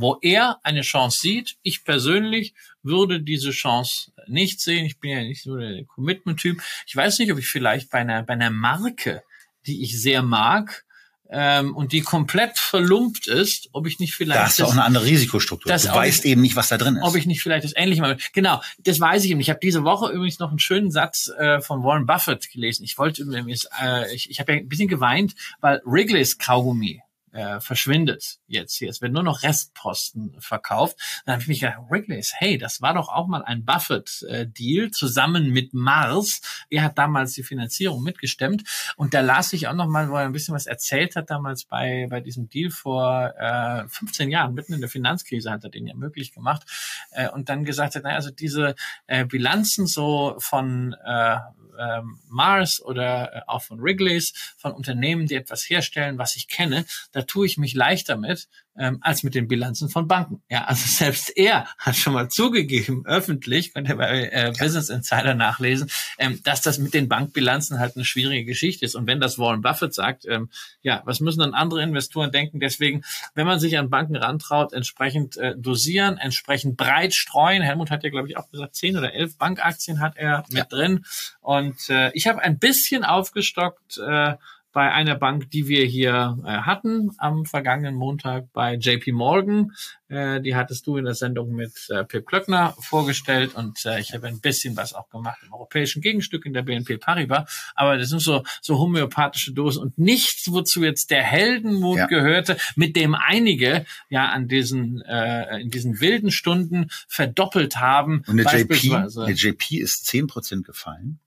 wo 0.00 0.18
er 0.22 0.58
eine 0.62 0.82
Chance 0.82 1.18
sieht. 1.20 1.56
Ich 1.62 1.84
persönlich 1.84 2.54
würde 2.82 3.20
diese 3.20 3.50
Chance 3.50 4.12
nicht 4.26 4.60
sehen. 4.60 4.84
Ich 4.86 4.98
bin 5.00 5.10
ja 5.10 5.22
nicht 5.22 5.42
so 5.42 5.56
der 5.56 5.84
Commitment-Typ. 5.84 6.60
Ich 6.86 6.96
weiß 6.96 7.18
nicht, 7.18 7.32
ob 7.32 7.38
ich 7.38 7.46
vielleicht 7.48 7.90
bei 7.90 7.98
einer, 7.98 8.22
bei 8.22 8.34
einer 8.34 8.50
Marke, 8.50 9.22
die 9.66 9.82
ich 9.82 10.00
sehr 10.00 10.22
mag, 10.22 10.84
ähm, 11.30 11.76
und 11.76 11.92
die 11.92 12.00
komplett 12.00 12.58
verlumpt 12.58 13.26
ist, 13.28 13.68
ob 13.72 13.86
ich 13.86 13.98
nicht 13.98 14.14
vielleicht. 14.14 14.40
Da 14.40 14.44
hast 14.46 14.58
du 14.60 14.64
auch 14.64 14.72
eine 14.72 14.82
andere 14.84 15.04
Risikostruktur. 15.04 15.70
das 15.70 15.82
Du 15.82 15.90
weißt 15.92 16.24
nicht- 16.24 16.32
eben 16.32 16.40
nicht, 16.40 16.56
was 16.56 16.68
da 16.68 16.78
drin 16.78 16.96
ist. 16.96 17.02
ob 17.02 17.16
ich 17.16 17.26
nicht 17.26 17.42
vielleicht 17.42 17.64
das 17.64 17.74
ähnliche 17.76 18.00
mal. 18.00 18.16
Genau, 18.32 18.62
das 18.78 18.98
weiß 18.98 19.24
ich 19.24 19.30
eben. 19.32 19.40
Ich 19.40 19.50
habe 19.50 19.60
diese 19.62 19.84
Woche 19.84 20.10
übrigens 20.10 20.38
noch 20.38 20.48
einen 20.48 20.58
schönen 20.58 20.90
Satz 20.90 21.30
äh, 21.38 21.60
von 21.60 21.82
Warren 21.84 22.06
Buffett 22.06 22.50
gelesen. 22.50 22.82
Ich 22.84 22.96
wollte 22.96 23.20
übrigens, 23.24 23.68
äh, 23.78 24.10
ich, 24.14 24.30
ich 24.30 24.40
habe 24.40 24.52
ja 24.54 24.58
ein 24.60 24.68
bisschen 24.70 24.88
geweint, 24.88 25.34
weil 25.60 25.82
Wrigley's 25.84 26.38
Kaugummi 26.38 27.02
äh, 27.32 27.60
verschwindet 27.60 28.38
jetzt 28.46 28.76
hier. 28.76 28.90
Es 28.90 29.00
werden 29.00 29.12
nur 29.12 29.22
noch 29.22 29.42
Restposten 29.42 30.36
verkauft. 30.40 30.96
Dann 31.24 31.34
habe 31.34 31.42
ich 31.42 31.48
mich 31.48 31.60
gedacht, 31.60 31.78
Wrigley's, 31.88 32.32
hey, 32.36 32.58
das 32.58 32.80
war 32.80 32.94
doch 32.94 33.08
auch 33.08 33.26
mal 33.26 33.42
ein 33.42 33.64
Buffett-Deal 33.64 34.90
zusammen 34.90 35.50
mit 35.50 35.74
Mars. 35.74 36.40
Er 36.70 36.82
hat 36.82 36.98
damals 36.98 37.32
die 37.32 37.42
Finanzierung 37.42 38.02
mitgestemmt. 38.02 38.64
Und 38.96 39.14
da 39.14 39.20
las 39.20 39.52
ich 39.52 39.68
auch 39.68 39.74
noch 39.74 39.88
mal, 39.88 40.10
wo 40.10 40.16
er 40.16 40.24
ein 40.24 40.32
bisschen 40.32 40.54
was 40.54 40.66
erzählt 40.66 41.16
hat 41.16 41.30
damals 41.30 41.64
bei, 41.64 42.06
bei 42.10 42.20
diesem 42.20 42.48
Deal 42.48 42.70
vor 42.70 43.34
äh, 43.38 43.88
15 43.88 44.30
Jahren, 44.30 44.54
mitten 44.54 44.74
in 44.74 44.80
der 44.80 44.90
Finanzkrise 44.90 45.50
hat 45.50 45.64
er 45.64 45.70
den 45.70 45.86
ja 45.86 45.94
möglich 45.94 46.32
gemacht. 46.32 46.62
Äh, 47.10 47.28
und 47.28 47.48
dann 47.48 47.64
gesagt 47.64 47.94
hat, 47.94 48.02
naja, 48.04 48.16
also 48.16 48.30
diese 48.30 48.74
äh, 49.06 49.24
Bilanzen 49.24 49.86
so 49.86 50.36
von 50.38 50.94
äh, 51.04 51.38
ähm, 51.78 52.20
Mars 52.28 52.82
oder 52.82 53.34
äh, 53.34 53.40
auch 53.46 53.62
von 53.62 53.80
Wrigley's, 53.80 54.32
von 54.56 54.72
Unternehmen, 54.72 55.26
die 55.26 55.34
etwas 55.34 55.68
herstellen, 55.68 56.18
was 56.18 56.36
ich 56.36 56.48
kenne, 56.48 56.84
da 57.12 57.22
tue 57.22 57.46
ich 57.46 57.58
mich 57.58 57.74
leichter 57.74 58.16
mit 58.16 58.48
ähm, 58.78 58.98
als 59.00 59.22
mit 59.22 59.34
den 59.34 59.48
Bilanzen 59.48 59.88
von 59.88 60.08
Banken. 60.08 60.42
Ja, 60.48 60.64
also 60.64 60.84
selbst 60.86 61.36
er 61.36 61.66
hat 61.78 61.96
schon 61.96 62.12
mal 62.12 62.28
zugegeben, 62.28 63.04
öffentlich, 63.06 63.74
könnt 63.74 63.88
ihr 63.88 63.96
bei 63.96 64.28
äh, 64.30 64.52
Business 64.58 64.88
Insider 64.88 65.34
nachlesen, 65.34 65.90
ähm, 66.18 66.40
dass 66.44 66.62
das 66.62 66.78
mit 66.78 66.94
den 66.94 67.08
Bankbilanzen 67.08 67.78
halt 67.78 67.96
eine 67.96 68.04
schwierige 68.04 68.44
Geschichte 68.44 68.84
ist. 68.84 68.94
Und 68.94 69.06
wenn 69.06 69.20
das 69.20 69.38
Warren 69.38 69.62
Buffett 69.62 69.94
sagt, 69.94 70.24
ähm, 70.26 70.50
ja, 70.82 71.02
was 71.04 71.20
müssen 71.20 71.40
dann 71.40 71.54
andere 71.54 71.82
Investoren 71.82 72.30
denken? 72.32 72.60
Deswegen, 72.60 73.02
wenn 73.34 73.46
man 73.46 73.60
sich 73.60 73.76
an 73.78 73.90
Banken 73.90 74.16
rantraut, 74.16 74.72
entsprechend 74.72 75.36
äh, 75.36 75.54
dosieren, 75.56 76.18
entsprechend 76.18 76.76
breit 76.76 77.14
streuen. 77.14 77.62
Helmut 77.62 77.90
hat 77.90 78.04
ja, 78.04 78.10
glaube 78.10 78.28
ich, 78.28 78.36
auch 78.36 78.50
gesagt, 78.50 78.74
zehn 78.76 78.96
oder 78.96 79.12
elf 79.12 79.36
Bankaktien 79.38 80.00
hat 80.00 80.16
er 80.16 80.44
mit 80.48 80.58
Ja. 80.58 80.64
drin. 80.64 81.04
Und 81.40 81.88
äh, 81.90 82.10
ich 82.14 82.26
habe 82.26 82.40
ein 82.42 82.58
bisschen 82.58 83.04
aufgestockt 83.04 83.98
äh, 83.98 84.34
bei 84.78 84.92
einer 84.92 85.16
Bank, 85.16 85.50
die 85.50 85.66
wir 85.66 85.84
hier 85.84 86.38
äh, 86.44 86.48
hatten 86.58 87.10
am 87.18 87.46
vergangenen 87.46 87.96
Montag 87.96 88.52
bei 88.52 88.74
JP 88.76 89.10
Morgan. 89.10 89.72
Äh, 90.06 90.40
die 90.40 90.54
hattest 90.54 90.86
du 90.86 90.98
in 90.98 91.04
der 91.04 91.14
Sendung 91.14 91.52
mit 91.52 91.72
äh, 91.90 92.04
Pip 92.04 92.28
Klöckner 92.28 92.76
vorgestellt 92.78 93.56
und 93.56 93.84
äh, 93.84 93.98
ich 93.98 94.14
habe 94.14 94.28
ein 94.28 94.38
bisschen 94.38 94.76
was 94.76 94.94
auch 94.94 95.08
gemacht 95.08 95.40
im 95.44 95.52
europäischen 95.52 96.00
Gegenstück 96.00 96.46
in 96.46 96.52
der 96.52 96.62
BNP 96.62 96.98
Paribas. 96.98 97.72
Aber 97.74 97.98
das 97.98 98.10
sind 98.10 98.20
so, 98.20 98.44
so 98.62 98.78
homöopathische 98.78 99.52
Dosen 99.52 99.82
und 99.82 99.98
nichts, 99.98 100.48
wozu 100.52 100.84
jetzt 100.84 101.10
der 101.10 101.24
Heldenmut 101.24 101.98
Ja. 101.98 102.06
gehörte, 102.06 102.56
mit 102.76 102.94
dem 102.94 103.16
einige 103.16 103.84
ja 104.10 104.26
an 104.26 104.46
diesen, 104.46 105.02
äh, 105.02 105.60
in 105.60 105.70
diesen 105.70 106.00
wilden 106.00 106.30
Stunden 106.30 106.86
verdoppelt 107.08 107.80
haben. 107.80 108.22
Und 108.28 108.46
eine 108.46 108.60
JP, 108.60 108.94
eine 108.94 109.32
JP 109.32 109.78
ist 109.78 110.06
10% 110.08 110.62
gefallen. 110.62 111.18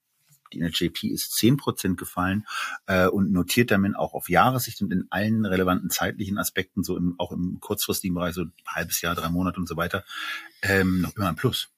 Die 0.54 0.62
eine 0.62 0.72
JP 0.72 1.08
ist 1.08 1.34
10% 1.34 1.96
gefallen 1.96 2.46
äh, 2.88 3.08
und 3.08 3.32
notiert 3.32 3.72
damit 3.72 3.96
auch 3.96 4.14
auf 4.14 4.30
Jahressicht 4.30 4.82
und 4.82 4.92
in 4.92 5.08
allen 5.10 5.46
relevanten 5.46 5.90
zeitlichen 5.90 6.38
Aspekten, 6.38 6.84
so 6.84 6.98
im, 6.98 7.16
auch 7.18 7.32
im 7.32 7.60
kurzfristigen 7.60 8.16
Bereich, 8.16 8.36
so 8.36 8.46
halbes 8.68 9.02
Jahr, 9.02 9.16
drei 9.16 9.30
Monate 9.30 9.60
und 9.60 9.68
so 9.68 9.78
weiter, 9.78 10.04
ähm, 10.62 11.02
noch 11.02 11.16
immer 11.16 11.30
ein 11.30 11.36
Plus. 11.36 11.70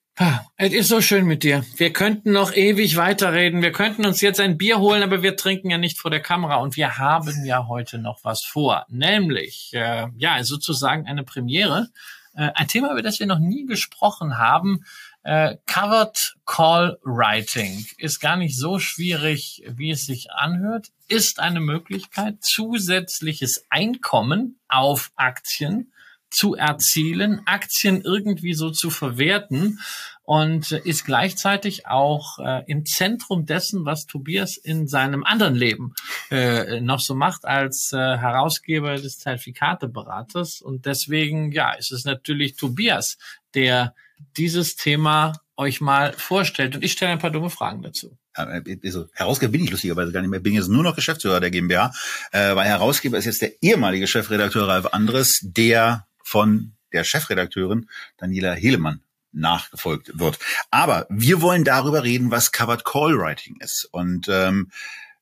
Es 0.58 0.74
ist 0.74 0.90
so 0.90 1.02
schön 1.02 1.26
mit 1.26 1.42
dir. 1.42 1.66
Wir 1.78 1.92
könnten 1.92 2.32
noch 2.32 2.54
ewig 2.54 2.98
weiterreden. 2.98 3.64
Wir 3.64 3.72
könnten 3.72 4.06
uns 4.06 4.22
jetzt 4.22 4.40
ein 4.40 4.60
Bier 4.60 4.78
holen, 4.78 5.02
aber 5.02 5.24
wir 5.24 5.36
trinken 5.36 5.72
ja 5.72 5.80
nicht 5.80 5.98
vor 5.98 6.12
der 6.12 6.20
Kamera. 6.20 6.58
Und 6.58 6.78
wir 6.78 7.00
haben 7.00 7.46
ja 7.46 7.68
heute 7.68 7.98
noch 7.98 8.20
was 8.24 8.44
vor. 8.44 8.86
Nämlich, 8.90 9.72
äh, 9.74 10.08
ja, 10.16 10.44
sozusagen 10.44 11.08
eine 11.08 11.24
Premiere. 11.24 11.90
Äh, 12.36 12.52
ein 12.54 12.68
Thema, 12.68 12.92
über 12.92 13.02
das 13.02 13.20
wir 13.20 13.26
noch 13.26 13.40
nie 13.40 13.66
gesprochen 13.66 14.38
haben. 14.38 14.86
Äh, 15.24 15.58
Covered 15.66 16.36
Call 16.46 17.00
Writing 17.04 17.86
ist 17.98 18.20
gar 18.20 18.36
nicht 18.36 18.58
so 18.58 18.80
schwierig, 18.80 19.64
wie 19.68 19.92
es 19.92 20.06
sich 20.06 20.32
anhört. 20.32 20.90
Ist 21.08 21.40
eine 21.40 21.62
Möglichkeit, 21.62 22.44
zusätzliches 22.44 23.66
Einkommen 23.70 24.60
auf 24.68 25.12
Aktien 25.16 25.94
zu 26.34 26.56
erzielen, 26.56 27.42
Aktien 27.46 28.02
irgendwie 28.02 28.54
so 28.54 28.72
zu 28.72 28.90
verwerten 28.90 29.80
und 30.24 30.72
ist 30.72 31.06
gleichzeitig 31.06 31.86
auch 31.88 32.40
äh, 32.40 32.64
im 32.66 32.86
Zentrum 32.86 33.46
dessen, 33.46 33.86
was 33.86 34.08
Tobias 34.08 34.58
in 34.58 34.88
seinem 34.88 35.24
anderen 35.24 35.54
Leben 35.54 35.94
äh, 36.32 36.82
noch 36.82 37.02
so 37.02 37.14
macht 37.14 37.46
als 37.46 37.94
äh, 37.94 37.98
Herausgeber 37.98 38.96
des 38.96 39.20
Zertifikateberaters. 39.20 40.62
Und 40.62 40.86
deswegen, 40.86 41.52
ja, 41.52 41.74
ist 41.74 41.92
es 41.92 42.04
natürlich 42.04 42.56
Tobias, 42.56 43.18
der 43.54 43.94
dieses 44.38 44.76
Thema 44.76 45.34
euch 45.58 45.82
mal 45.82 46.14
vorstellt. 46.14 46.76
Und 46.76 46.84
ich 46.84 46.94
stelle 46.94 47.12
ein 47.12 47.20
paar 47.20 47.32
dumme 47.32 47.50
Fragen 47.50 47.82
dazu. 47.82 48.18
Also, 48.34 49.08
Herausgeber 49.14 49.52
bin 49.52 49.64
ich 49.64 49.70
lustigerweise 49.70 50.12
gar 50.12 50.22
nicht 50.22 50.30
mehr. 50.30 50.40
Bin 50.40 50.54
jetzt 50.54 50.70
nur 50.70 50.84
noch 50.84 50.96
Geschäftsführer 50.96 51.40
der 51.40 51.52
GmbH, 51.52 51.94
äh, 52.32 52.56
weil 52.56 52.66
Herausgeber 52.66 53.18
ist 53.18 53.26
jetzt 53.26 53.42
der 53.42 53.62
ehemalige 53.62 54.08
Chefredakteur 54.08 54.68
Ralf 54.68 54.88
Andres, 54.88 55.40
der 55.44 56.08
von 56.24 56.74
der 56.94 57.04
Chefredakteurin 57.04 57.90
Daniela 58.18 58.54
Helemann 58.54 59.02
nachgefolgt 59.32 60.18
wird. 60.18 60.40
Aber 60.72 61.06
wir 61.10 61.42
wollen 61.42 61.64
darüber 61.64 62.04
reden, 62.04 62.32
was 62.32 62.52
Covered 62.52 62.86
Call 62.86 63.18
Writing 63.18 63.58
ist. 63.60 63.88
Und 63.92 64.28
ähm, 64.30 64.72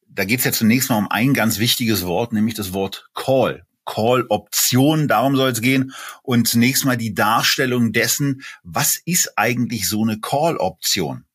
da 0.07 0.25
geht 0.25 0.39
es 0.39 0.45
ja 0.45 0.51
zunächst 0.51 0.89
mal 0.89 0.97
um 0.97 1.09
ein 1.09 1.33
ganz 1.33 1.59
wichtiges 1.59 2.05
Wort, 2.05 2.33
nämlich 2.33 2.55
das 2.55 2.73
Wort 2.73 3.09
Call. 3.13 3.65
Call-Option, 3.85 5.07
darum 5.07 5.35
soll 5.35 5.51
es 5.51 5.61
gehen. 5.61 5.93
Und 6.23 6.47
zunächst 6.47 6.85
mal 6.85 6.97
die 6.97 7.13
Darstellung 7.13 7.91
dessen, 7.91 8.43
was 8.63 8.99
ist 9.05 9.37
eigentlich 9.37 9.87
so 9.87 10.03
eine 10.03 10.19
Call-Option? 10.19 11.25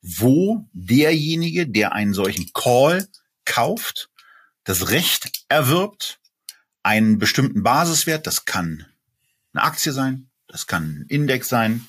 Wo 0.00 0.66
derjenige, 0.72 1.68
der 1.68 1.92
einen 1.92 2.14
solchen 2.14 2.52
Call 2.52 3.08
kauft, 3.44 4.10
das 4.64 4.90
Recht 4.90 5.30
erwirbt, 5.48 6.20
einen 6.82 7.18
bestimmten 7.18 7.62
Basiswert, 7.62 8.26
das 8.26 8.44
kann 8.44 8.86
eine 9.52 9.64
Aktie 9.64 9.92
sein, 9.92 10.30
das 10.46 10.66
kann 10.66 10.84
ein 10.84 11.06
Index 11.08 11.48
sein, 11.48 11.86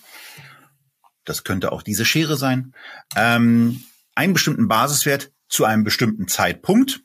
das 1.25 1.43
könnte 1.43 1.71
auch 1.71 1.83
diese 1.83 2.05
Schere 2.05 2.37
sein, 2.37 2.73
ähm, 3.15 3.83
einen 4.15 4.33
bestimmten 4.33 4.67
Basiswert 4.67 5.31
zu 5.47 5.65
einem 5.65 5.83
bestimmten 5.83 6.27
Zeitpunkt, 6.27 7.01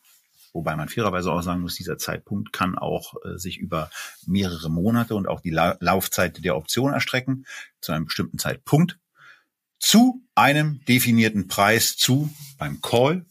wobei 0.55 0.77
man 0.77 0.89
fairerweise 0.89 1.31
auch 1.31 1.43
sagen 1.43 1.61
muss, 1.61 1.75
dieser 1.75 1.99
Zeitpunkt 1.99 2.53
kann 2.53 2.79
auch 2.79 3.15
äh, 3.25 3.37
sich 3.37 3.59
über 3.59 3.91
mehrere 4.27 4.71
Monate 4.71 5.15
und 5.15 5.29
auch 5.29 5.41
die 5.41 5.51
La 5.51 5.77
Laufzeit 5.81 6.43
der 6.45 6.57
Option 6.57 6.95
erstrecken, 6.95 7.45
zu 7.81 7.93
einem 7.93 8.07
bestimmten 8.07 8.39
Zeitpunkt, 8.39 8.99
zu 9.79 10.23
einem 10.35 10.83
definierten 10.87 11.49
Preis 11.49 11.97
zu 11.97 12.31
beim 12.57 12.81
Call 12.81 13.27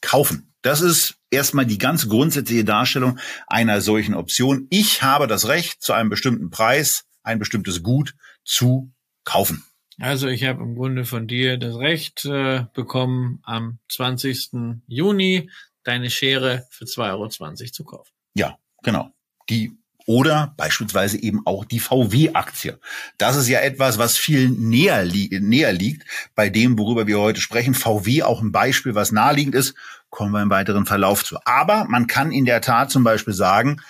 kaufen. 0.00 0.52
Das 0.62 0.82
ist 0.82 1.16
erstmal 1.30 1.64
die 1.66 1.78
ganz 1.78 2.08
grundsätzliche 2.08 2.64
Darstellung 2.64 3.18
einer 3.46 3.80
solchen 3.80 4.14
Option. 4.14 4.66
Ich 4.70 5.02
habe 5.02 5.26
das 5.26 5.48
Recht, 5.48 5.82
zu 5.82 5.94
einem 5.94 6.10
bestimmten 6.10 6.50
Preis 6.50 7.06
ein 7.22 7.38
bestimmtes 7.38 7.82
Gut 7.82 8.14
zu 8.44 8.92
kaufen. 9.24 9.64
Also 9.98 10.28
ich 10.28 10.44
habe 10.44 10.62
im 10.62 10.74
Grunde 10.76 11.04
von 11.04 11.26
dir 11.26 11.58
das 11.58 11.76
Recht 11.76 12.24
äh, 12.24 12.64
bekommen, 12.74 13.40
am 13.42 13.78
20. 13.90 14.50
Juni 14.86 15.50
deine 15.84 16.10
Schere 16.10 16.66
für 16.70 16.84
2,20 16.84 17.10
Euro 17.10 17.28
zu 17.28 17.84
kaufen. 17.84 18.12
Ja, 18.34 18.58
genau. 18.82 19.10
Die 19.48 19.72
oder 20.06 20.54
beispielsweise 20.56 21.22
eben 21.22 21.46
auch 21.46 21.64
die 21.64 21.78
VW-Aktie. 21.78 22.80
Das 23.18 23.36
ist 23.36 23.48
ja 23.48 23.60
etwas, 23.60 23.98
was 23.98 24.16
viel 24.16 24.48
näher, 24.48 25.04
li 25.04 25.28
näher 25.40 25.72
liegt 25.72 26.04
bei 26.34 26.48
dem, 26.48 26.78
worüber 26.78 27.06
wir 27.06 27.20
heute 27.20 27.40
sprechen. 27.40 27.74
VW 27.74 28.22
auch 28.22 28.40
ein 28.40 28.50
Beispiel, 28.50 28.94
was 28.94 29.12
naheliegend 29.12 29.54
ist, 29.54 29.74
kommen 30.08 30.32
wir 30.32 30.42
im 30.42 30.50
weiteren 30.50 30.86
Verlauf 30.86 31.24
zu. 31.24 31.38
Aber 31.44 31.84
man 31.84 32.06
kann 32.06 32.32
in 32.32 32.44
der 32.44 32.60
Tat 32.60 32.90
zum 32.90 33.04
Beispiel 33.04 33.34
sagen, 33.34 33.80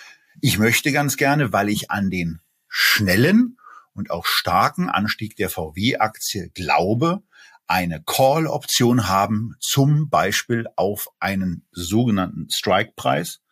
ich 0.41 0.59
möchte 0.59 0.93
ganz 0.93 1.17
gerne, 1.17 1.53
weil 1.53 1.69
ich 1.69 1.91
an 1.91 2.11
den 2.11 2.41
schnellen 2.69 3.57
und 3.95 4.11
auch 4.11 4.27
starken 4.27 4.89
Anstieg 4.89 5.37
der 5.37 5.49
VW-Aktie 5.49 6.51
glaube, 6.51 7.23
eine 7.71 8.03
Call-Option 8.03 9.07
haben, 9.07 9.55
zum 9.61 10.11
Beispiel 10.11 10.67
auf 10.75 11.09
einen 11.21 11.69
sogenannten 11.71 12.51
Strike-Preis 12.51 13.43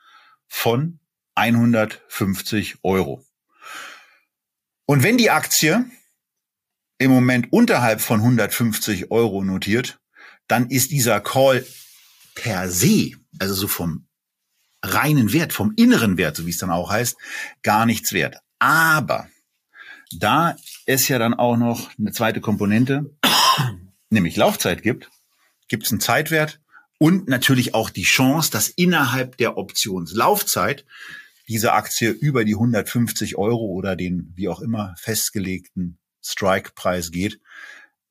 von 0.48 0.98
150 1.36 2.78
Euro. 2.82 3.24
Und 4.86 5.04
wenn 5.04 5.18
die 5.18 5.30
Aktie 5.30 5.84
im 6.98 7.12
Moment 7.12 7.52
unterhalb 7.52 8.00
von 8.00 8.18
150 8.18 9.12
Euro 9.12 9.44
notiert, 9.44 10.00
dann 10.48 10.68
ist 10.68 10.90
dieser 10.90 11.20
Call 11.20 11.64
per 12.34 12.68
se, 12.68 13.12
also 13.38 13.54
so 13.54 13.68
vom 13.68 14.08
reinen 14.82 15.32
Wert, 15.32 15.52
vom 15.52 15.74
inneren 15.76 16.18
Wert, 16.18 16.34
so 16.34 16.44
wie 16.44 16.50
es 16.50 16.58
dann 16.58 16.70
auch 16.72 16.90
heißt, 16.90 17.16
gar 17.62 17.86
nichts 17.86 18.12
wert. 18.12 18.38
Aber 18.58 19.28
da 20.10 20.56
es 20.86 21.06
ja 21.06 21.20
dann 21.20 21.34
auch 21.34 21.56
noch 21.56 21.96
eine 21.96 22.10
zweite 22.10 22.40
Komponente, 22.40 23.14
nämlich 24.10 24.36
Laufzeit 24.36 24.82
gibt, 24.82 25.10
gibt 25.68 25.84
es 25.84 25.90
einen 25.90 26.00
Zeitwert 26.00 26.60
und 26.98 27.28
natürlich 27.28 27.74
auch 27.74 27.90
die 27.90 28.02
Chance, 28.02 28.50
dass 28.50 28.68
innerhalb 28.68 29.36
der 29.36 29.56
Optionslaufzeit 29.56 30.84
diese 31.46 31.72
Aktie 31.72 32.10
über 32.10 32.44
die 32.44 32.54
150 32.54 33.36
Euro 33.36 33.66
oder 33.66 33.96
den 33.96 34.32
wie 34.34 34.48
auch 34.48 34.60
immer 34.60 34.94
festgelegten 34.98 35.98
Strike-Preis 36.22 37.10
geht, 37.10 37.40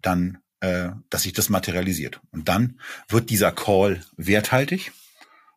dann, 0.01 0.39
äh, 0.61 0.89
dass 1.09 1.23
sich 1.23 1.33
das 1.33 1.49
materialisiert. 1.49 2.19
Und 2.31 2.47
dann 2.47 2.79
wird 3.09 3.29
dieser 3.29 3.51
Call 3.51 4.03
werthaltig. 4.15 4.91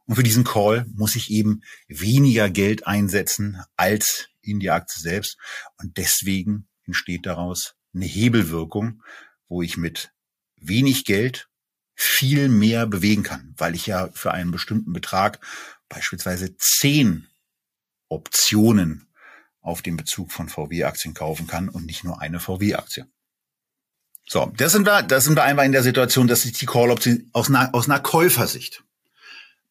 Und 0.06 0.16
für 0.16 0.22
diesen 0.22 0.44
Call 0.44 0.84
muss 0.92 1.16
ich 1.16 1.30
eben 1.30 1.62
weniger 1.88 2.50
Geld 2.50 2.86
einsetzen 2.86 3.62
als 3.76 4.28
in 4.42 4.58
die 4.58 4.70
Aktie 4.70 5.00
selbst. 5.00 5.38
Und 5.78 5.96
deswegen 5.96 6.68
entsteht 6.84 7.26
daraus 7.26 7.76
eine 7.94 8.06
Hebelwirkung, 8.06 9.02
wo 9.48 9.62
ich 9.62 9.76
mit 9.76 10.10
wenig 10.60 11.04
Geld 11.04 11.48
viel 11.94 12.48
mehr 12.48 12.86
bewegen 12.86 13.22
kann, 13.22 13.54
weil 13.58 13.74
ich 13.74 13.86
ja 13.86 14.08
für 14.14 14.32
einen 14.32 14.50
bestimmten 14.50 14.92
Betrag 14.92 15.38
beispielsweise 15.88 16.56
zehn 16.56 17.26
Optionen 18.08 19.08
auf 19.60 19.82
den 19.82 19.96
Bezug 19.96 20.32
von 20.32 20.48
VW-Aktien 20.48 21.14
kaufen 21.14 21.46
kann 21.46 21.68
und 21.68 21.84
nicht 21.84 22.04
nur 22.04 22.20
eine 22.20 22.40
VW-Aktie. 22.40 23.06
So, 24.26 24.52
das 24.56 24.72
sind 24.72 24.86
wir, 24.86 25.02
das 25.02 25.24
sind 25.24 25.36
wir 25.36 25.42
einmal 25.42 25.66
in 25.66 25.72
der 25.72 25.82
Situation, 25.82 26.28
dass 26.28 26.42
sich 26.42 26.52
die 26.52 26.66
Call-Option 26.66 27.28
aus 27.32 27.48
einer, 27.48 27.74
aus 27.74 27.88
einer 27.88 28.00
Käufersicht. 28.00 28.82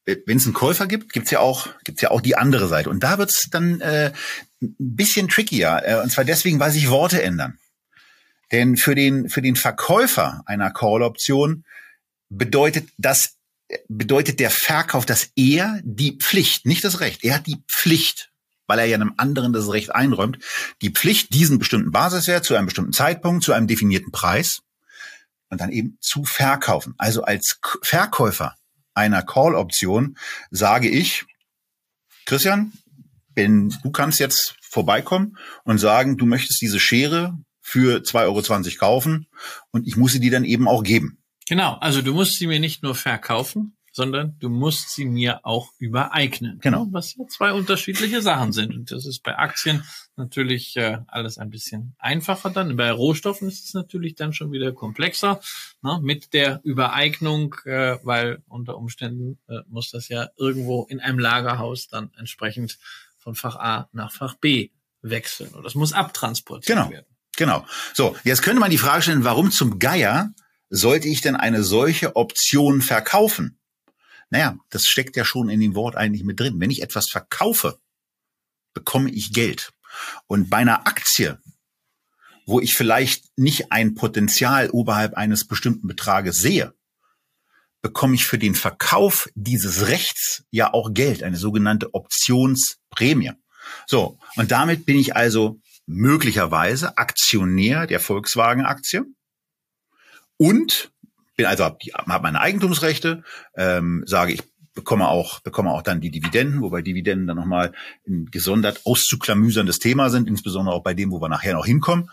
Wenn 0.06 0.38
es 0.38 0.46
einen 0.46 0.54
Käufer 0.54 0.86
gibt, 0.88 1.14
gibt's 1.14 1.32
ja 1.32 1.40
auch, 1.40 1.70
gibt's 1.84 2.02
ja 2.02 2.12
auch 2.12 2.22
die 2.22 2.36
andere 2.36 2.68
Seite. 2.68 2.90
Und 2.90 3.02
da 3.02 3.18
wird's 3.18 3.50
dann 3.50 3.80
äh, 3.80 4.12
ein 4.62 4.76
bisschen 4.78 5.30
trickier. 5.30 5.82
Äh, 5.86 6.02
und 6.02 6.12
zwar 6.12 6.26
deswegen, 6.26 6.60
weil 6.60 6.72
sich 6.72 6.90
Worte 6.90 7.22
ändern. 7.22 7.58
Denn 8.52 8.78
für 8.78 8.96
den, 8.96 9.30
für 9.30 9.42
den 9.42 9.56
Verkäufer 9.56 10.42
einer 10.46 10.72
Call-Option 10.72 11.66
bedeutet 12.30 12.90
das, 12.98 13.38
bedeutet 13.88 14.40
der 14.40 14.50
Verkauf, 14.50 15.06
dass 15.06 15.32
er 15.36 15.80
die 15.84 16.18
Pflicht, 16.18 16.66
nicht 16.66 16.84
das 16.84 17.00
Recht, 17.00 17.24
er 17.24 17.36
hat 17.36 17.48
die 17.48 17.62
Pflicht, 17.68 18.32
weil 18.68 18.80
er 18.80 18.86
ja 18.86 18.96
einem 18.96 19.14
anderen 19.18 19.54
das 19.54 19.72
Recht 19.72 19.94
einräumt, 19.94 20.40
die 20.82 20.92
Pflicht, 20.92 21.34
diesen 21.34 21.60
bestimmten 21.60 21.92
Basiswert 21.92 22.46
zu 22.46 22.56
einem 22.56 22.66
bestimmten 22.66 22.94
Zeitpunkt, 22.94 23.44
zu 23.44 23.54
einem 23.54 23.68
definierten 23.68 24.12
Preis 24.12 24.62
und 25.50 25.62
dann 25.62 25.72
eben 25.72 25.98
zu 26.02 26.24
verkaufen. 26.24 26.94
Also 26.98 27.24
als 27.24 27.60
Verkäufer 27.82 28.56
einer 28.94 29.24
Call-Option 29.24 30.18
sage 30.52 30.90
ich, 30.90 31.26
Christian, 32.26 32.74
wenn 33.34 33.70
du 33.84 33.92
kannst 33.92 34.20
jetzt 34.20 34.56
vorbeikommen 34.62 35.38
und 35.64 35.80
sagen, 35.80 36.18
du 36.18 36.26
möchtest 36.26 36.62
diese 36.62 36.80
Schere 36.80 37.38
für 37.70 38.00
2,20 38.00 38.26
Euro 38.26 38.78
kaufen 38.80 39.28
und 39.72 39.88
ich 39.88 39.96
muss 39.96 40.14
sie 40.14 40.20
dir 40.20 40.32
dann 40.32 40.44
eben 40.44 40.68
auch 40.68 40.84
geben. 40.84 41.20
Genau, 41.48 41.76
also 41.76 42.02
du 42.02 42.14
musst 42.14 42.38
sie 42.38 42.48
mir 42.48 42.60
nicht 42.60 42.84
nur 42.84 42.96
verkaufen, 42.96 43.78
sondern 43.92 44.38
du 44.40 44.50
musst 44.50 44.90
sie 44.92 45.06
mir 45.06 45.46
auch 45.46 45.72
übereignen. 45.78 46.60
Genau. 46.62 46.88
Was 46.92 47.16
ja 47.16 47.28
zwei 47.28 47.54
unterschiedliche 47.54 48.22
Sachen 48.22 48.54
sind. 48.54 48.76
Und 48.76 48.92
das 48.92 49.06
ist 49.06 49.24
bei 49.24 49.38
Aktien 49.38 49.84
natürlich 50.16 50.76
äh, 50.78 51.00
alles 51.08 51.38
ein 51.38 51.50
bisschen 51.50 51.96
einfacher 52.00 52.50
dann. 52.50 52.76
Bei 52.76 52.92
Rohstoffen 52.92 53.48
ist 53.48 53.66
es 53.66 53.74
natürlich 53.74 54.16
dann 54.16 54.34
schon 54.34 54.52
wieder 54.52 54.72
komplexer 54.72 55.42
ne, 55.82 56.00
mit 56.02 56.34
der 56.34 56.62
Übereignung, 56.64 57.56
äh, 57.66 57.98
weil 58.04 58.42
unter 58.48 58.78
Umständen 58.78 59.40
äh, 59.48 59.60
muss 59.68 59.92
das 59.92 60.08
ja 60.10 60.30
irgendwo 60.38 60.86
in 60.86 61.00
einem 61.00 61.20
Lagerhaus 61.20 61.88
dann 61.88 62.12
entsprechend 62.18 62.80
von 63.18 63.36
Fach 63.36 63.58
A 63.58 63.90
nach 63.92 64.12
Fach 64.12 64.36
B 64.36 64.70
wechseln. 65.02 65.54
Und 65.54 65.64
das 65.64 65.76
muss 65.76 65.94
abtransportiert 65.94 66.78
genau. 66.78 66.90
werden. 66.90 67.08
Genau. 67.40 67.66
So, 67.94 68.18
jetzt 68.26 68.42
könnte 68.42 68.60
man 68.60 68.70
die 68.70 68.78
Frage 68.78 69.02
stellen, 69.02 69.24
warum 69.24 69.50
zum 69.50 69.80
Geier 69.80 70.34
sollte 70.70 71.08
ich 71.08 71.22
denn 71.22 71.38
eine 71.38 71.64
solche 71.64 72.18
Option 72.18 72.82
verkaufen? 72.82 73.58
Naja, 74.30 74.58
das 74.70 74.90
steckt 74.90 75.16
ja 75.16 75.24
schon 75.24 75.48
in 75.48 75.62
dem 75.62 75.74
Wort 75.74 75.96
eigentlich 75.96 76.26
mit 76.26 76.38
drin. 76.38 76.60
Wenn 76.60 76.70
ich 76.70 76.82
etwas 76.82 77.08
verkaufe, 77.08 77.80
bekomme 78.74 79.10
ich 79.10 79.32
Geld. 79.32 79.72
Und 80.28 80.50
bei 80.50 80.58
einer 80.58 80.86
Aktie, 80.86 81.40
wo 82.46 82.60
ich 82.60 82.74
vielleicht 82.74 83.24
nicht 83.38 83.72
ein 83.72 83.96
Potenzial 83.96 84.70
oberhalb 84.72 85.14
eines 85.14 85.48
bestimmten 85.48 85.88
Betrages 85.88 86.40
sehe, 86.40 86.74
bekomme 87.82 88.16
ich 88.16 88.26
für 88.26 88.38
den 88.38 88.54
Verkauf 88.54 89.30
dieses 89.34 89.88
Rechts 89.88 90.44
ja 90.52 90.74
auch 90.74 90.94
Geld, 90.94 91.24
eine 91.24 91.38
sogenannte 91.38 91.94
Optionsprämie. 91.94 93.32
So, 93.88 94.20
und 94.36 94.52
damit 94.52 94.86
bin 94.86 95.00
ich 95.00 95.16
also 95.16 95.62
möglicherweise 95.90 96.98
Aktionär 96.98 97.88
der 97.88 98.00
Volkswagen-Aktie 98.00 99.06
und 100.38 100.92
bin 101.36 101.48
also 101.48 101.64
habe 101.64 101.78
hab 101.94 102.22
meine 102.22 102.40
Eigentumsrechte, 102.40 103.24
ähm, 103.56 104.04
sage 104.06 104.34
ich 104.34 104.44
bekomme 104.76 105.08
auch 105.08 105.40
bekomme 105.40 105.72
auch 105.72 105.82
dann 105.82 106.00
die 106.00 106.12
Dividenden, 106.12 106.62
wobei 106.62 106.84
Dividenden 106.84 107.26
dann 107.26 107.38
nochmal 107.38 107.74
ein 108.08 108.28
gesondert 108.28 108.86
auszuklamüserndes 108.86 109.80
Thema 109.80 110.12
sind, 110.12 110.28
insbesondere 110.28 110.76
auch 110.76 110.84
bei 110.84 110.94
dem, 110.94 111.12
wo 111.12 111.20
wir 111.20 111.28
nachher 111.28 111.56
noch 111.56 111.66
hinkommen. 111.66 112.10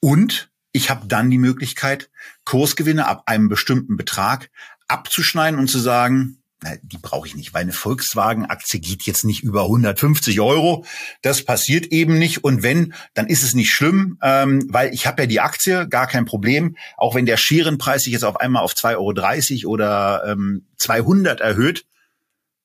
Und 0.00 0.50
ich 0.72 0.90
habe 0.90 1.06
dann 1.06 1.30
die 1.30 1.38
Möglichkeit, 1.38 2.10
Kursgewinne 2.44 3.06
ab 3.06 3.22
einem 3.26 3.48
bestimmten 3.48 3.96
Betrag 3.96 4.50
abzuschneiden 4.88 5.58
und 5.58 5.68
zu 5.68 5.78
sagen, 5.78 6.42
na, 6.60 6.72
die 6.82 6.98
brauche 6.98 7.28
ich 7.28 7.36
nicht, 7.36 7.54
weil 7.54 7.62
eine 7.62 7.72
Volkswagen-Aktie 7.72 8.80
geht 8.80 9.02
jetzt 9.04 9.24
nicht 9.24 9.44
über 9.44 9.62
150 9.62 10.40
Euro. 10.40 10.84
Das 11.22 11.44
passiert 11.44 11.86
eben 11.86 12.18
nicht. 12.18 12.42
Und 12.42 12.64
wenn, 12.64 12.94
dann 13.14 13.28
ist 13.28 13.44
es 13.44 13.54
nicht 13.54 13.70
schlimm, 13.72 14.18
ähm, 14.22 14.66
weil 14.68 14.92
ich 14.92 15.06
habe 15.06 15.22
ja 15.22 15.26
die 15.26 15.40
Aktie, 15.40 15.86
gar 15.88 16.08
kein 16.08 16.24
Problem. 16.24 16.76
Auch 16.96 17.14
wenn 17.14 17.26
der 17.26 17.36
Scherenpreis 17.36 18.04
sich 18.04 18.12
jetzt 18.12 18.24
auf 18.24 18.40
einmal 18.40 18.64
auf 18.64 18.72
2,30 18.72 19.64
Euro 19.64 19.72
oder 19.72 20.24
ähm, 20.26 20.66
200 20.78 21.40
erhöht, 21.40 21.84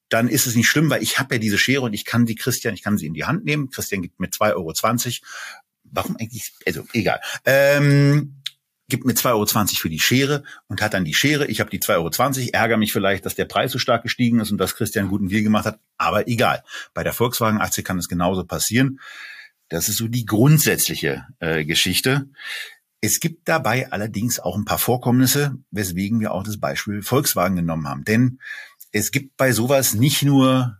dann 0.10 0.28
ist 0.28 0.48
es 0.48 0.56
nicht 0.56 0.68
schlimm, 0.68 0.90
weil 0.90 1.04
ich 1.04 1.20
habe 1.20 1.36
ja 1.36 1.40
diese 1.40 1.58
Schere 1.58 1.82
und 1.82 1.94
ich 1.94 2.06
kann 2.06 2.26
die 2.26 2.36
Christian, 2.36 2.74
ich 2.74 2.84
kann 2.84 2.98
sie 2.98 3.06
in 3.06 3.14
die 3.14 3.26
Hand 3.26 3.46
nehmen. 3.46 3.70
Christian 3.70 4.02
gibt 4.02 4.20
mir 4.20 4.28
2,20 4.28 4.52
Euro. 4.56 4.74
Warum 5.84 6.18
eigentlich? 6.18 6.54
Also 6.66 6.84
egal. 6.94 7.20
Ähm, 7.46 8.43
gibt 8.90 9.06
mir 9.06 9.14
2,20 9.14 9.28
Euro 9.32 9.46
für 9.76 9.90
die 9.90 10.00
Schere 10.00 10.44
und 10.68 10.82
hat 10.82 10.94
dann 10.94 11.06
die 11.06 11.14
Schere. 11.14 11.48
Ich 11.48 11.60
habe 11.60 11.70
die 11.70 11.80
2,20 11.80 12.40
Euro, 12.40 12.50
ärgere 12.54 12.78
mich 12.78 12.94
vielleicht, 12.94 13.26
dass 13.26 13.36
der 13.36 13.46
Preis 13.46 13.72
so 13.72 13.80
stark 13.80 14.04
gestiegen 14.04 14.40
ist 14.40 14.52
und 14.52 14.58
dass 14.58 14.76
Christian 14.76 15.08
guten 15.08 15.30
Deal 15.30 15.44
gemacht 15.44 15.66
hat, 15.66 15.80
aber 15.98 16.28
egal. 16.28 16.64
Bei 16.94 17.04
der 17.04 17.14
Volkswagen-Aktie 17.14 17.84
kann 17.84 17.98
es 17.98 18.10
genauso 18.10 18.44
passieren. 18.44 19.00
Das 19.70 19.90
ist 19.90 19.98
so 19.98 20.08
die 20.08 20.26
grundsätzliche 20.26 21.26
äh, 21.40 21.66
Geschichte. 21.66 22.30
Es 23.02 23.20
gibt 23.20 23.48
dabei 23.48 23.92
allerdings 23.92 24.40
auch 24.40 24.56
ein 24.56 24.66
paar 24.66 24.78
Vorkommnisse, 24.78 25.58
weswegen 25.72 26.20
wir 26.20 26.32
auch 26.32 26.44
das 26.44 26.60
Beispiel 26.60 27.02
Volkswagen 27.02 27.56
genommen 27.56 27.88
haben. 27.88 28.06
Denn 28.06 28.40
es 28.92 29.12
gibt 29.12 29.36
bei 29.38 29.52
sowas 29.52 29.94
nicht 29.94 30.24
nur 30.24 30.78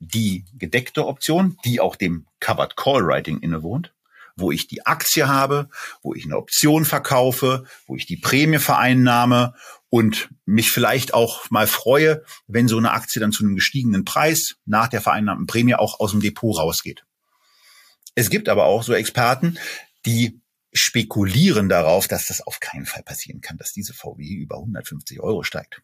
die 0.00 0.44
gedeckte 0.58 1.06
Option, 1.06 1.56
die 1.64 1.80
auch 1.80 1.94
dem 1.94 2.26
Covered 2.40 2.76
Call 2.76 3.06
Writing 3.06 3.38
innewohnt, 3.38 3.91
wo 4.36 4.50
ich 4.50 4.66
die 4.66 4.86
Aktie 4.86 5.28
habe, 5.28 5.68
wo 6.02 6.14
ich 6.14 6.24
eine 6.24 6.36
Option 6.36 6.84
verkaufe, 6.84 7.64
wo 7.86 7.96
ich 7.96 8.06
die 8.06 8.16
Prämie 8.16 8.58
vereinnahme 8.58 9.54
und 9.90 10.30
mich 10.46 10.70
vielleicht 10.70 11.14
auch 11.14 11.50
mal 11.50 11.66
freue, 11.66 12.24
wenn 12.46 12.68
so 12.68 12.78
eine 12.78 12.92
Aktie 12.92 13.20
dann 13.20 13.32
zu 13.32 13.44
einem 13.44 13.56
gestiegenen 13.56 14.04
Preis 14.04 14.56
nach 14.64 14.88
der 14.88 15.02
vereinnahmten 15.02 15.46
Prämie 15.46 15.74
auch 15.74 16.00
aus 16.00 16.12
dem 16.12 16.20
Depot 16.20 16.56
rausgeht. 16.56 17.04
Es 18.14 18.30
gibt 18.30 18.48
aber 18.48 18.64
auch 18.64 18.82
so 18.82 18.92
Experten, 18.92 19.58
die 20.06 20.40
spekulieren 20.72 21.68
darauf, 21.68 22.08
dass 22.08 22.26
das 22.26 22.40
auf 22.40 22.60
keinen 22.60 22.86
Fall 22.86 23.02
passieren 23.02 23.40
kann, 23.40 23.58
dass 23.58 23.72
diese 23.72 23.92
VW 23.92 24.24
über 24.24 24.56
150 24.56 25.20
Euro 25.20 25.42
steigt. 25.42 25.82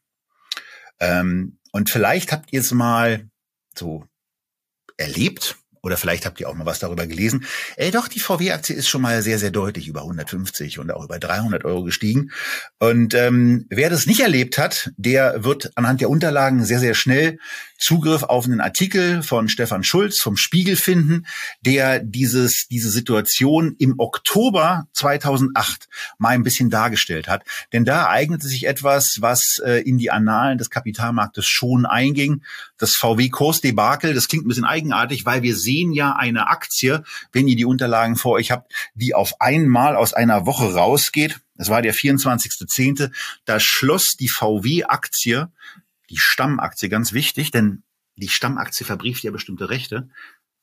Ähm, 1.01 1.59
und 1.73 1.91
vielleicht 1.91 2.33
habt 2.33 2.53
ihr 2.53 2.61
es 2.61 2.73
mal 2.73 3.29
so 3.75 4.05
erlebt, 4.97 5.57
oder 5.89 5.97
vielleicht 5.97 6.27
habt 6.27 6.39
ihr 6.39 6.51
auch 6.51 6.55
mal 6.55 6.67
was 6.67 6.81
darüber 6.81 7.07
gelesen. 7.07 7.47
Ey, 7.77 7.91
doch, 7.91 8.09
die 8.09 8.21
VW-Aktie 8.21 8.77
ist 8.77 8.89
schon 8.89 9.01
mal 9.01 9.23
sehr, 9.23 9.39
sehr 9.39 9.51
deutlich 9.51 9.89
über 9.89 10.03
150 10.03 10.79
und 10.79 10.93
auch 10.93 11.03
über 11.03 11.19
300 11.19 11.65
Euro 11.65 11.83
gestiegen. 11.83 12.31
Und 12.79 13.15
ähm, 13.15 13.65
wer 13.71 13.89
das 13.89 14.05
nicht 14.05 14.21
erlebt 14.21 14.59
hat, 14.59 14.91
der 14.99 15.45
wird 15.45 15.71
anhand 15.77 16.03
der 16.03 16.11
Unterlagen 16.11 16.63
sehr, 16.67 16.79
sehr 16.79 16.93
schnell 16.93 17.39
Zugriff 17.79 18.25
auf 18.25 18.45
einen 18.45 18.61
Artikel 18.61 19.23
von 19.23 19.49
Stefan 19.49 19.85
Schulz 19.85 20.21
vom 20.21 20.37
Spiegel 20.37 20.77
finden, 20.77 21.27
der 21.63 22.01
dieses, 22.01 22.67
diese 22.69 22.91
Situation 22.91 23.77
im 23.79 23.95
Oktober 23.99 24.89
2008 24.93 25.89
mal 26.19 26.31
ein 26.31 26.43
bisschen 26.43 26.71
dargestellt 26.71 27.29
hat. 27.29 27.45
Denn 27.73 27.85
da 27.85 28.03
ereignete 28.03 28.49
sich 28.49 28.67
etwas, 28.67 29.19
was 29.21 29.61
äh, 29.65 29.81
in 29.83 29.97
die 29.97 30.11
Annalen 30.11 30.59
des 30.59 30.71
Kapitalmarktes 30.71 31.47
schon 31.47 31.87
einging. 31.87 32.43
Das 32.79 32.95
VW-Kursdebakel, 32.97 34.13
das 34.13 34.27
klingt 34.27 34.45
ein 34.45 34.49
bisschen 34.49 34.65
eigenartig, 34.65 35.25
weil 35.25 35.43
wir 35.43 35.55
sehen 35.55 35.78
ja 35.87 36.15
eine 36.17 36.49
Aktie, 36.49 37.05
wenn 37.33 37.49
ihr 37.49 37.57
die 37.57 37.65
Unterlagen 37.65 38.17
vor 38.17 38.33
euch 38.33 38.51
habt, 38.51 38.73
die 38.95 39.15
auf 39.15 39.41
einmal 39.41 39.97
aus 39.97 40.13
einer 40.13 40.47
Woche 40.47 40.75
rausgeht. 40.75 41.41
Das 41.57 41.71
war 41.71 41.83
der 41.83 41.95
24.10. 41.95 43.11
Da 43.45 43.61
schloss 43.61 44.17
die 44.19 44.29
VW-Aktie 44.29 45.51
die 46.11 46.19
Stammaktie 46.19 46.89
ganz 46.89 47.13
wichtig, 47.13 47.51
denn 47.51 47.83
die 48.17 48.29
Stammaktie 48.29 48.85
verbrieft 48.85 49.23
ja 49.23 49.31
bestimmte 49.31 49.71
Rechte, 49.71 50.09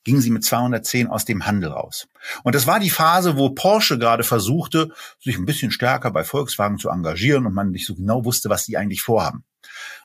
ging 0.04 0.20
sie 0.20 0.30
mit 0.30 0.44
210 0.44 1.08
aus 1.08 1.24
dem 1.24 1.46
Handel 1.46 1.70
raus. 1.70 2.08
Und 2.44 2.54
das 2.54 2.66
war 2.66 2.78
die 2.78 2.90
Phase, 2.90 3.36
wo 3.36 3.50
Porsche 3.50 3.98
gerade 3.98 4.22
versuchte, 4.22 4.92
sich 5.18 5.36
ein 5.36 5.46
bisschen 5.46 5.72
stärker 5.72 6.10
bei 6.12 6.22
Volkswagen 6.22 6.78
zu 6.78 6.90
engagieren 6.90 7.46
und 7.46 7.54
man 7.54 7.70
nicht 7.70 7.86
so 7.86 7.94
genau 7.94 8.24
wusste, 8.24 8.48
was 8.48 8.64
die 8.64 8.76
eigentlich 8.76 9.02
vorhaben. 9.02 9.44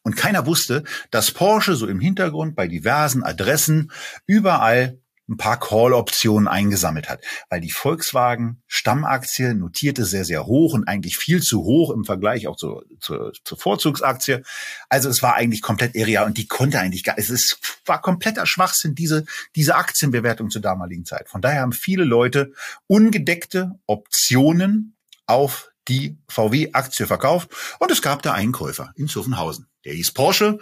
Und 0.04 0.16
keiner 0.16 0.46
wusste, 0.46 0.84
dass 1.12 1.32
Porsche 1.32 1.76
so 1.76 1.88
im 1.88 2.00
Hintergrund 2.00 2.56
bei 2.56 2.68
diversen 2.68 3.24
Adressen 3.24 3.92
überall 4.26 5.02
ein 5.32 5.38
paar 5.38 5.60
Call-Optionen 5.60 6.48
eingesammelt 6.48 7.10
hat, 7.10 7.24
weil 7.50 7.62
die 7.62 7.72
Volkswagen 7.72 8.62
Stammaktie 8.68 9.54
notierte 9.54 10.06
sehr, 10.06 10.26
sehr 10.26 10.46
hoch 10.46 10.74
und 10.74 10.88
eigentlich 10.88 11.18
viel 11.18 11.42
zu 11.42 11.64
hoch 11.64 11.92
im 11.92 12.04
Vergleich 12.04 12.48
auch 12.48 12.58
zur, 12.58 12.86
zur, 13.00 13.32
zur 13.44 13.58
Vorzugsaktie. 13.58 14.44
Also 14.90 15.10
es 15.10 15.24
war 15.24 15.36
eigentlich 15.36 15.62
komplett 15.62 15.96
irreal 15.96 16.26
und 16.26 16.38
die 16.38 16.48
konnte 16.48 16.80
eigentlich 16.80 17.04
gar, 17.04 17.18
es 17.18 17.30
ist, 17.30 17.60
war 17.86 18.02
kompletter 18.02 18.46
Schwachsinn, 18.46 18.94
diese, 18.94 19.26
diese 19.56 19.76
Aktienbewertung 19.76 20.50
zur 20.50 20.62
damaligen 20.62 21.06
Zeit. 21.06 21.30
Von 21.30 21.42
daher 21.42 21.62
haben 21.62 21.74
viele 21.74 22.04
Leute 22.04 22.52
ungedeckte 22.88 23.72
Optionen 23.88 24.98
auf 25.28 25.72
die 25.88 26.18
VW-Aktie 26.30 27.08
verkauft 27.08 27.50
und 27.80 27.90
es 27.90 28.02
gab 28.02 28.22
da 28.22 28.34
einen 28.34 28.52
Käufer 28.52 28.92
in 28.96 29.08
Zuffenhausen. 29.08 29.71
Der 29.86 29.94
hieß 29.94 30.12
Porsche 30.12 30.60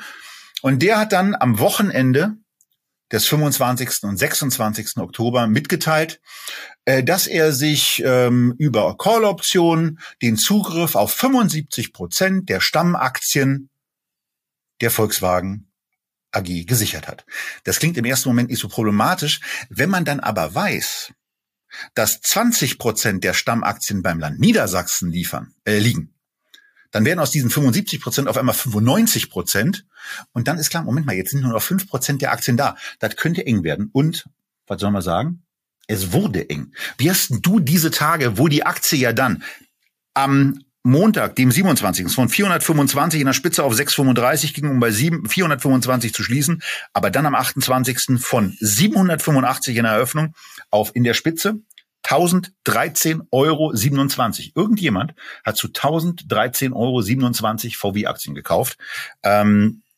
und 0.61 0.82
der 0.82 0.97
hat 0.99 1.11
dann 1.11 1.36
am 1.36 1.59
Wochenende 1.59 2.38
des 3.11 3.26
25. 3.28 4.03
und 4.03 4.17
26. 4.17 4.97
Oktober 4.97 5.47
mitgeteilt, 5.47 6.22
äh, 6.86 7.03
dass 7.03 7.28
er 7.28 7.53
sich 7.53 8.03
ähm, 8.05 8.53
über 8.57 8.97
Call-Optionen 8.97 9.99
den 10.22 10.38
Zugriff 10.38 10.95
auf 10.95 11.13
75 11.13 11.93
Prozent 11.93 12.49
der 12.49 12.59
Stammaktien 12.59 13.70
der 14.82 14.91
Volkswagen 14.91 15.72
AG 16.32 16.65
gesichert 16.65 17.07
hat. 17.07 17.26
Das 17.63 17.80
klingt 17.80 17.97
im 17.97 18.05
ersten 18.05 18.30
Moment 18.30 18.49
nicht 18.49 18.59
so 18.59 18.67
problematisch. 18.67 19.39
Wenn 19.70 19.89
man 19.89 20.05
dann 20.05 20.20
aber 20.20 20.53
weiß, 20.53 21.11
dass 21.95 22.22
20 22.22 22.78
Prozent 22.78 23.24
der 23.24 23.34
Stammaktien 23.34 24.03
beim 24.03 24.20
Land 24.20 24.39
Niedersachsen 24.39 25.11
liefern, 25.11 25.53
äh, 25.65 25.80
liegen, 25.80 26.13
dann 26.91 27.05
werden 27.05 27.19
aus 27.19 27.31
diesen 27.31 27.49
75 27.49 28.01
Prozent 28.01 28.27
auf 28.27 28.37
einmal 28.37 28.55
95 28.55 29.29
Prozent. 29.29 29.85
Und 30.33 30.47
dann 30.47 30.57
ist 30.57 30.69
klar, 30.69 30.83
Moment 30.83 31.05
mal, 31.05 31.15
jetzt 31.15 31.31
sind 31.31 31.41
nur 31.41 31.53
noch 31.53 31.61
5 31.61 31.87
Prozent 31.87 32.21
der 32.21 32.31
Aktien 32.31 32.57
da. 32.57 32.75
Das 32.99 33.15
könnte 33.15 33.45
eng 33.45 33.63
werden. 33.63 33.89
Und, 33.91 34.25
was 34.67 34.81
soll 34.81 34.91
man 34.91 35.01
sagen? 35.01 35.43
Es 35.87 36.11
wurde 36.11 36.49
eng. 36.49 36.73
Wie 36.97 37.09
hast 37.09 37.29
du 37.41 37.59
diese 37.59 37.91
Tage, 37.91 38.37
wo 38.37 38.47
die 38.47 38.65
Aktie 38.65 38.99
ja 38.99 39.13
dann 39.13 39.43
am 40.13 40.59
Montag, 40.83 41.35
dem 41.35 41.51
27. 41.51 42.09
von 42.09 42.29
425 42.29 43.19
in 43.19 43.25
der 43.25 43.33
Spitze 43.33 43.63
auf 43.63 43.73
635 43.73 44.53
ging, 44.53 44.69
um 44.69 44.79
bei 44.79 44.91
7, 44.91 45.27
425 45.27 46.13
zu 46.13 46.23
schließen, 46.23 46.61
aber 46.93 47.11
dann 47.11 47.25
am 47.25 47.35
28. 47.35 48.19
von 48.19 48.55
785 48.59 49.75
in 49.75 49.83
der 49.83 49.93
Eröffnung 49.93 50.33
auf 50.71 50.95
in 50.95 51.03
der 51.03 51.13
Spitze 51.13 51.59
1013,27 52.10 53.28
Euro. 53.32 53.72
Irgendjemand 54.55 55.14
hat 55.45 55.57
zu 55.57 55.68
1013,27 55.68 56.74
Euro 56.76 57.01
VW-Aktien 57.01 58.36
gekauft. 58.36 58.78
Ähm, 59.24 59.84
äh, 59.86 59.88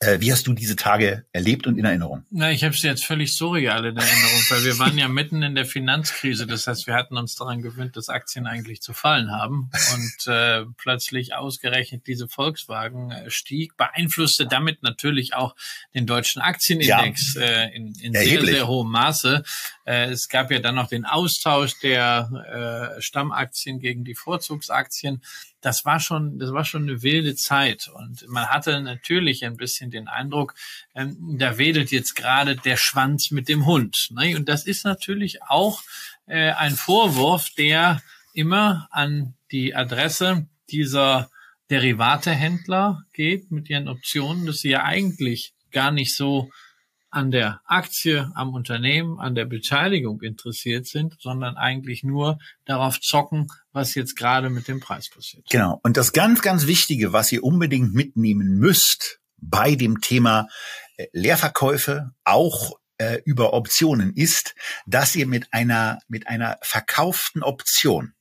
wie 0.00 0.30
hast 0.30 0.46
du 0.46 0.52
diese 0.52 0.76
Tage 0.76 1.24
erlebt 1.32 1.66
und 1.66 1.76
in 1.76 1.84
Erinnerung? 1.84 2.24
Na, 2.30 2.52
ich 2.52 2.62
habe 2.62 2.74
sie 2.74 2.86
jetzt 2.86 3.04
völlig 3.04 3.36
surreal 3.36 3.84
in 3.84 3.96
Erinnerung, 3.96 4.42
weil 4.48 4.64
wir 4.64 4.78
waren 4.78 4.96
ja 4.96 5.08
mitten 5.08 5.42
in 5.42 5.56
der 5.56 5.66
Finanzkrise. 5.66 6.46
Das 6.46 6.68
heißt, 6.68 6.86
wir 6.86 6.94
hatten 6.94 7.16
uns 7.16 7.34
daran 7.34 7.62
gewöhnt, 7.62 7.96
dass 7.96 8.08
Aktien 8.08 8.46
eigentlich 8.46 8.80
zu 8.80 8.92
fallen 8.92 9.32
haben. 9.32 9.70
Und 9.94 10.32
äh, 10.32 10.64
plötzlich 10.76 11.34
ausgerechnet 11.34 12.06
diese 12.06 12.28
Volkswagen 12.28 13.10
äh, 13.10 13.28
stieg, 13.28 13.76
beeinflusste 13.76 14.46
damit 14.46 14.84
natürlich 14.84 15.34
auch 15.34 15.56
den 15.94 16.06
deutschen 16.06 16.42
Aktienindex 16.42 17.34
ja. 17.34 17.42
äh, 17.42 17.74
in, 17.74 17.92
in 18.00 18.12
sehr, 18.12 18.44
sehr 18.44 18.68
hohem 18.68 18.92
Maße. 18.92 19.42
Äh, 19.84 20.10
es 20.10 20.28
gab 20.28 20.52
ja 20.52 20.60
dann 20.60 20.76
noch 20.76 20.88
den 20.88 21.06
Austausch 21.06 21.80
der 21.80 22.94
äh, 22.96 23.02
Stammaktien 23.02 23.80
gegen 23.80 24.04
die 24.04 24.14
Vorzugsaktien 24.14 25.22
das 25.60 25.84
war 25.84 26.00
schon, 26.00 26.38
das 26.38 26.52
war 26.52 26.64
schon 26.64 26.84
eine 26.84 27.02
wilde 27.02 27.34
Zeit. 27.34 27.88
Und 27.92 28.26
man 28.28 28.46
hatte 28.46 28.80
natürlich 28.80 29.44
ein 29.44 29.56
bisschen 29.56 29.90
den 29.90 30.08
Eindruck, 30.08 30.54
ähm, 30.94 31.36
da 31.38 31.58
wedelt 31.58 31.90
jetzt 31.90 32.14
gerade 32.14 32.56
der 32.56 32.76
Schwanz 32.76 33.30
mit 33.30 33.48
dem 33.48 33.66
Hund. 33.66 34.08
Ne? 34.12 34.36
Und 34.36 34.48
das 34.48 34.66
ist 34.66 34.84
natürlich 34.84 35.42
auch 35.42 35.82
äh, 36.26 36.52
ein 36.52 36.72
Vorwurf, 36.72 37.50
der 37.56 38.02
immer 38.32 38.88
an 38.90 39.34
die 39.50 39.74
Adresse 39.74 40.46
dieser 40.70 41.30
Derivatehändler 41.70 43.02
geht 43.12 43.50
mit 43.50 43.68
ihren 43.68 43.88
Optionen, 43.88 44.46
dass 44.46 44.60
sie 44.60 44.70
ja 44.70 44.84
eigentlich 44.84 45.52
gar 45.70 45.90
nicht 45.90 46.14
so 46.14 46.50
an 47.10 47.30
der 47.30 47.60
Aktie, 47.64 48.30
am 48.34 48.52
Unternehmen, 48.52 49.18
an 49.18 49.34
der 49.34 49.46
Beteiligung 49.46 50.20
interessiert 50.20 50.86
sind, 50.86 51.16
sondern 51.20 51.56
eigentlich 51.56 52.04
nur 52.04 52.38
darauf 52.64 53.00
zocken, 53.00 53.48
was 53.78 53.94
jetzt 53.94 54.16
gerade 54.16 54.50
mit 54.50 54.68
dem 54.68 54.80
Preis 54.80 55.08
passiert. 55.08 55.48
Genau. 55.48 55.80
Und 55.82 55.96
das 55.96 56.12
ganz, 56.12 56.42
ganz 56.42 56.66
Wichtige, 56.66 57.12
was 57.12 57.30
ihr 57.32 57.44
unbedingt 57.44 57.94
mitnehmen 57.94 58.58
müsst 58.58 59.20
bei 59.36 59.76
dem 59.76 60.00
Thema 60.00 60.48
äh, 60.96 61.06
Leerverkäufe, 61.12 62.10
auch 62.24 62.78
äh, 62.98 63.20
über 63.24 63.52
Optionen, 63.52 64.12
ist, 64.14 64.54
dass 64.86 65.14
ihr 65.14 65.26
mit 65.26 65.52
einer, 65.52 66.00
mit 66.08 66.26
einer 66.26 66.58
verkauften 66.62 67.42
Option 67.42 68.14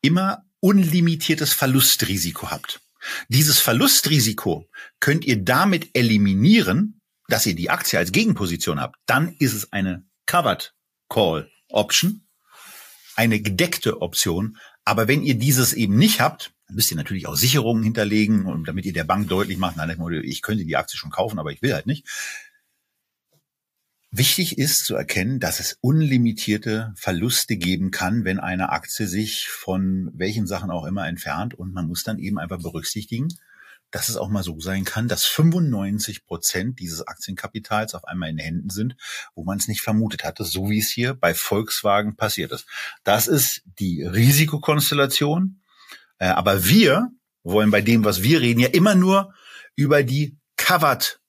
immer 0.00 0.44
unlimitiertes 0.60 1.52
Verlustrisiko 1.52 2.50
habt. 2.50 2.80
Dieses 3.28 3.60
Verlustrisiko 3.60 4.68
könnt 4.98 5.24
ihr 5.24 5.42
damit 5.42 5.90
eliminieren, 5.94 7.00
dass 7.28 7.46
ihr 7.46 7.54
die 7.54 7.70
Aktie 7.70 7.98
als 7.98 8.12
Gegenposition 8.12 8.80
habt, 8.80 8.96
dann 9.06 9.34
ist 9.38 9.52
es 9.54 9.72
eine 9.72 10.04
Covered 10.26 10.74
Call 11.08 11.50
Option, 11.68 12.26
eine 13.16 13.40
gedeckte 13.40 14.02
Option. 14.02 14.56
Aber 14.84 15.08
wenn 15.08 15.22
ihr 15.22 15.34
dieses 15.34 15.72
eben 15.72 15.96
nicht 15.96 16.20
habt, 16.20 16.52
dann 16.66 16.76
müsst 16.76 16.90
ihr 16.90 16.96
natürlich 16.96 17.26
auch 17.26 17.36
Sicherungen 17.36 17.82
hinterlegen, 17.82 18.46
und 18.46 18.66
damit 18.68 18.86
ihr 18.86 18.92
der 18.92 19.04
Bank 19.04 19.28
deutlich 19.28 19.58
macht, 19.58 19.76
nein, 19.76 19.96
ich 20.24 20.42
könnte 20.42 20.64
die 20.64 20.76
Aktie 20.76 20.98
schon 20.98 21.10
kaufen, 21.10 21.38
aber 21.38 21.52
ich 21.52 21.62
will 21.62 21.74
halt 21.74 21.86
nicht. 21.86 22.06
Wichtig 24.12 24.58
ist 24.58 24.84
zu 24.86 24.96
erkennen, 24.96 25.38
dass 25.38 25.60
es 25.60 25.78
unlimitierte 25.80 26.92
Verluste 26.96 27.56
geben 27.56 27.92
kann, 27.92 28.24
wenn 28.24 28.40
eine 28.40 28.70
Aktie 28.70 29.06
sich 29.06 29.48
von 29.48 30.10
welchen 30.14 30.48
Sachen 30.48 30.72
auch 30.72 30.84
immer 30.84 31.06
entfernt. 31.06 31.54
Und 31.54 31.72
man 31.72 31.86
muss 31.86 32.02
dann 32.02 32.18
eben 32.18 32.38
einfach 32.38 32.60
berücksichtigen, 32.60 33.28
dass 33.90 34.08
es 34.08 34.16
auch 34.16 34.28
mal 34.28 34.42
so 34.42 34.58
sein 34.60 34.84
kann, 34.84 35.08
dass 35.08 35.24
95 35.24 36.24
Prozent 36.24 36.78
dieses 36.78 37.06
Aktienkapitals 37.06 37.94
auf 37.94 38.04
einmal 38.04 38.30
in 38.30 38.38
Händen 38.38 38.70
sind, 38.70 38.96
wo 39.34 39.44
man 39.44 39.58
es 39.58 39.68
nicht 39.68 39.80
vermutet 39.80 40.24
hatte, 40.24 40.44
so 40.44 40.70
wie 40.70 40.78
es 40.78 40.90
hier 40.90 41.14
bei 41.14 41.34
Volkswagen 41.34 42.16
passiert 42.16 42.52
ist. 42.52 42.66
Das 43.04 43.26
ist 43.26 43.62
die 43.78 44.02
Risikokonstellation. 44.02 45.60
Äh, 46.18 46.26
aber 46.26 46.66
wir 46.66 47.08
wollen 47.42 47.70
bei 47.70 47.80
dem, 47.80 48.04
was 48.04 48.22
wir 48.22 48.40
reden, 48.40 48.60
ja 48.60 48.68
immer 48.68 48.94
nur 48.94 49.34
über 49.74 50.02
die 50.02 50.36
Covered 50.56 51.20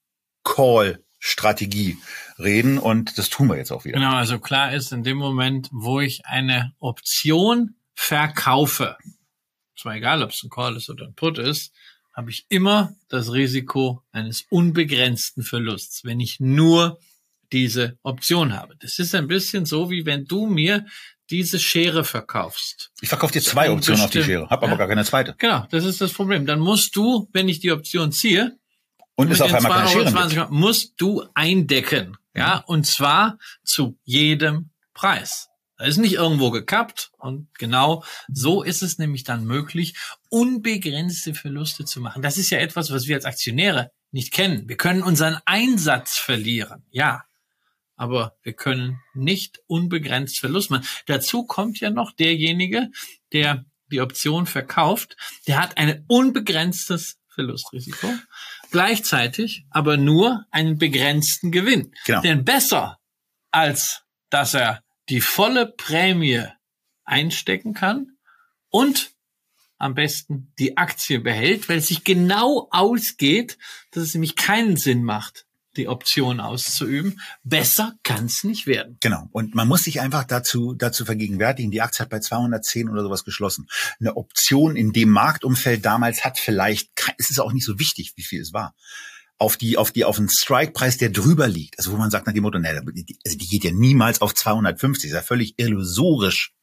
Call 0.44 1.04
Strategie 1.24 1.98
reden 2.40 2.80
und 2.80 3.18
das 3.18 3.30
tun 3.30 3.48
wir 3.48 3.56
jetzt 3.56 3.72
auch 3.72 3.86
wieder. 3.86 4.00
Genau, 4.00 4.16
also 4.16 4.40
klar 4.40 4.74
ist 4.74 4.92
in 4.92 5.04
dem 5.04 5.18
Moment, 5.18 5.70
wo 5.72 6.00
ich 6.00 6.26
eine 6.26 6.74
Option 6.80 7.76
verkaufe, 7.94 8.98
zwar 9.78 9.96
egal, 9.96 10.24
ob 10.24 10.32
es 10.32 10.44
ein 10.44 10.50
Call 10.50 10.76
ist 10.76 10.90
oder 10.90 11.06
ein 11.06 11.14
Put 11.14 11.38
ist, 11.38 11.74
habe 12.22 12.30
ich 12.30 12.46
immer 12.50 12.94
das 13.10 13.32
Risiko 13.32 14.04
eines 14.12 14.46
unbegrenzten 14.52 15.42
Verlusts, 15.42 16.06
wenn 16.06 16.20
ich 16.20 16.40
nur 16.40 17.00
diese 17.52 17.98
Option 18.04 18.54
habe. 18.54 18.76
Das 18.80 19.00
ist 19.00 19.16
ein 19.16 19.28
bisschen 19.28 19.66
so, 19.66 19.90
wie 19.90 20.06
wenn 20.06 20.26
du 20.26 20.46
mir 20.46 20.86
diese 21.32 21.58
Schere 21.58 22.04
verkaufst. 22.04 22.92
Ich 23.02 23.10
verkaufe 23.10 23.34
dir 23.34 23.42
zwei 23.42 23.72
Optionen 23.72 24.04
auf 24.04 24.12
die 24.12 24.22
Schere, 24.22 24.48
habe 24.52 24.68
aber 24.68 24.74
ja, 24.74 24.78
gar 24.78 24.88
keine 24.88 25.04
zweite. 25.04 25.34
Genau, 25.40 25.66
das 25.72 25.84
ist 25.84 26.00
das 26.00 26.14
Problem. 26.14 26.46
Dann 26.46 26.60
musst 26.60 26.96
du, 26.96 27.28
wenn 27.34 27.50
ich 27.50 27.60
die 27.60 27.72
Option 27.72 28.12
ziehe, 28.12 28.56
und 29.16 29.32
ist 29.32 29.42
auf 29.42 29.52
einmal 29.52 29.72
keine 29.72 29.90
Schere 29.90 30.12
20, 30.12 30.50
musst 30.52 30.94
du 30.98 31.26
eindecken, 31.34 32.18
ja, 32.36 32.58
mhm. 32.58 32.64
und 32.68 32.86
zwar 32.86 33.40
zu 33.64 33.98
jedem 34.04 34.70
Preis. 34.94 35.50
Da 35.82 35.88
ist 35.88 35.98
nicht 35.98 36.14
irgendwo 36.14 36.52
gekappt 36.52 37.10
und 37.18 37.48
genau 37.58 38.04
so 38.32 38.62
ist 38.62 38.84
es 38.84 39.00
nämlich 39.00 39.24
dann 39.24 39.46
möglich, 39.46 39.96
unbegrenzte 40.30 41.34
Verluste 41.34 41.86
zu 41.86 42.02
machen. 42.02 42.22
Das 42.22 42.38
ist 42.38 42.52
ja 42.52 42.60
etwas, 42.60 42.92
was 42.92 43.08
wir 43.08 43.16
als 43.16 43.26
Aktionäre 43.26 43.90
nicht 44.12 44.32
kennen. 44.32 44.70
Wir 44.70 44.78
können 44.78 45.02
unseren 45.02 45.40
Einsatz 45.46 46.20
verlieren, 46.20 46.86
ja, 46.92 47.24
aber 47.96 48.38
wir 48.44 48.54
können 48.54 49.00
nicht 49.16 49.60
unbegrenzt 49.66 50.38
Verlust 50.38 50.70
machen. 50.70 50.86
Dazu 51.08 51.48
kommt 51.48 51.80
ja 51.80 51.90
noch 51.90 52.12
derjenige, 52.12 52.92
der 53.34 53.66
die 53.92 54.02
Option 54.02 54.46
verkauft, 54.46 55.18
der 55.48 55.60
hat 55.60 55.80
ein 55.80 56.06
unbegrenztes 56.08 57.18
Verlustrisiko, 57.28 58.08
gleichzeitig 58.70 59.66
aber 59.72 59.98
nur 59.98 60.46
einen 60.52 60.78
begrenzten 60.78 61.52
Gewinn. 61.52 61.92
Genau. 62.06 62.22
Denn 62.22 62.46
besser 62.46 63.00
als 63.50 64.04
dass 64.30 64.54
er 64.54 64.84
die 65.10 65.22
volle 65.22 65.68
Prämie 65.68 66.46
einstecken 67.04 67.74
kann 67.74 68.18
und 68.70 69.12
am 69.78 69.96
besten 69.96 70.54
die 70.60 70.78
Aktie 70.78 71.20
behält, 71.20 71.68
weil 71.68 71.80
es 71.80 71.88
sich 71.88 72.04
genau 72.04 72.68
ausgeht, 72.72 73.58
dass 73.92 74.04
es 74.04 74.14
nämlich 74.14 74.36
keinen 74.36 74.78
Sinn 74.78 75.04
macht, 75.04 75.48
die 75.76 75.88
Option 75.88 76.40
auszuüben. 76.40 77.20
Besser 77.44 77.96
kann 78.04 78.26
es 78.26 78.44
nicht 78.44 78.68
werden. 78.68 78.98
Genau. 79.00 79.28
Und 79.32 79.56
man 79.56 79.68
muss 79.68 79.84
sich 79.84 80.00
einfach 80.00 80.26
dazu, 80.26 80.74
dazu 80.74 81.04
vergegenwärtigen, 81.04 81.72
die 81.72 81.82
Aktie 81.82 82.04
hat 82.04 82.10
bei 82.10 82.20
210 82.20 82.90
oder 82.90 83.02
sowas 83.02 83.24
geschlossen. 83.24 83.68
Eine 84.00 84.18
Option 84.18 84.76
in 84.76 84.92
dem 84.94 85.10
Marktumfeld 85.10 85.84
damals 85.84 86.24
hat 86.24 86.38
vielleicht, 86.38 86.92
es 87.18 87.32
ist 87.32 87.40
auch 87.40 87.54
nicht 87.54 87.66
so 87.66 87.80
wichtig, 87.80 88.14
wie 88.16 88.24
viel 88.24 88.42
es 88.42 88.54
war 88.54 88.76
auf 89.42 89.58
die, 89.58 89.76
auf 89.76 89.92
die, 89.92 90.06
auf 90.06 90.20
einen 90.20 90.30
Strike-Preis, 90.30 90.98
der 90.98 91.10
drüber 91.10 91.48
liegt. 91.48 91.80
Also 91.80 91.92
wo 91.92 91.98
man 91.98 92.12
sagt 92.12 92.28
nach 92.28 92.34
dem 92.34 92.44
Motto, 92.44 92.60
ne, 92.60 92.80
die, 92.94 93.18
also 93.26 93.38
die 93.40 93.48
geht 93.48 93.64
ja 93.64 93.72
niemals 93.72 94.22
auf 94.22 94.36
250, 94.36 95.10
ist 95.10 95.16
ja 95.16 95.24
völlig 95.24 95.56
illusorisch. 95.58 96.54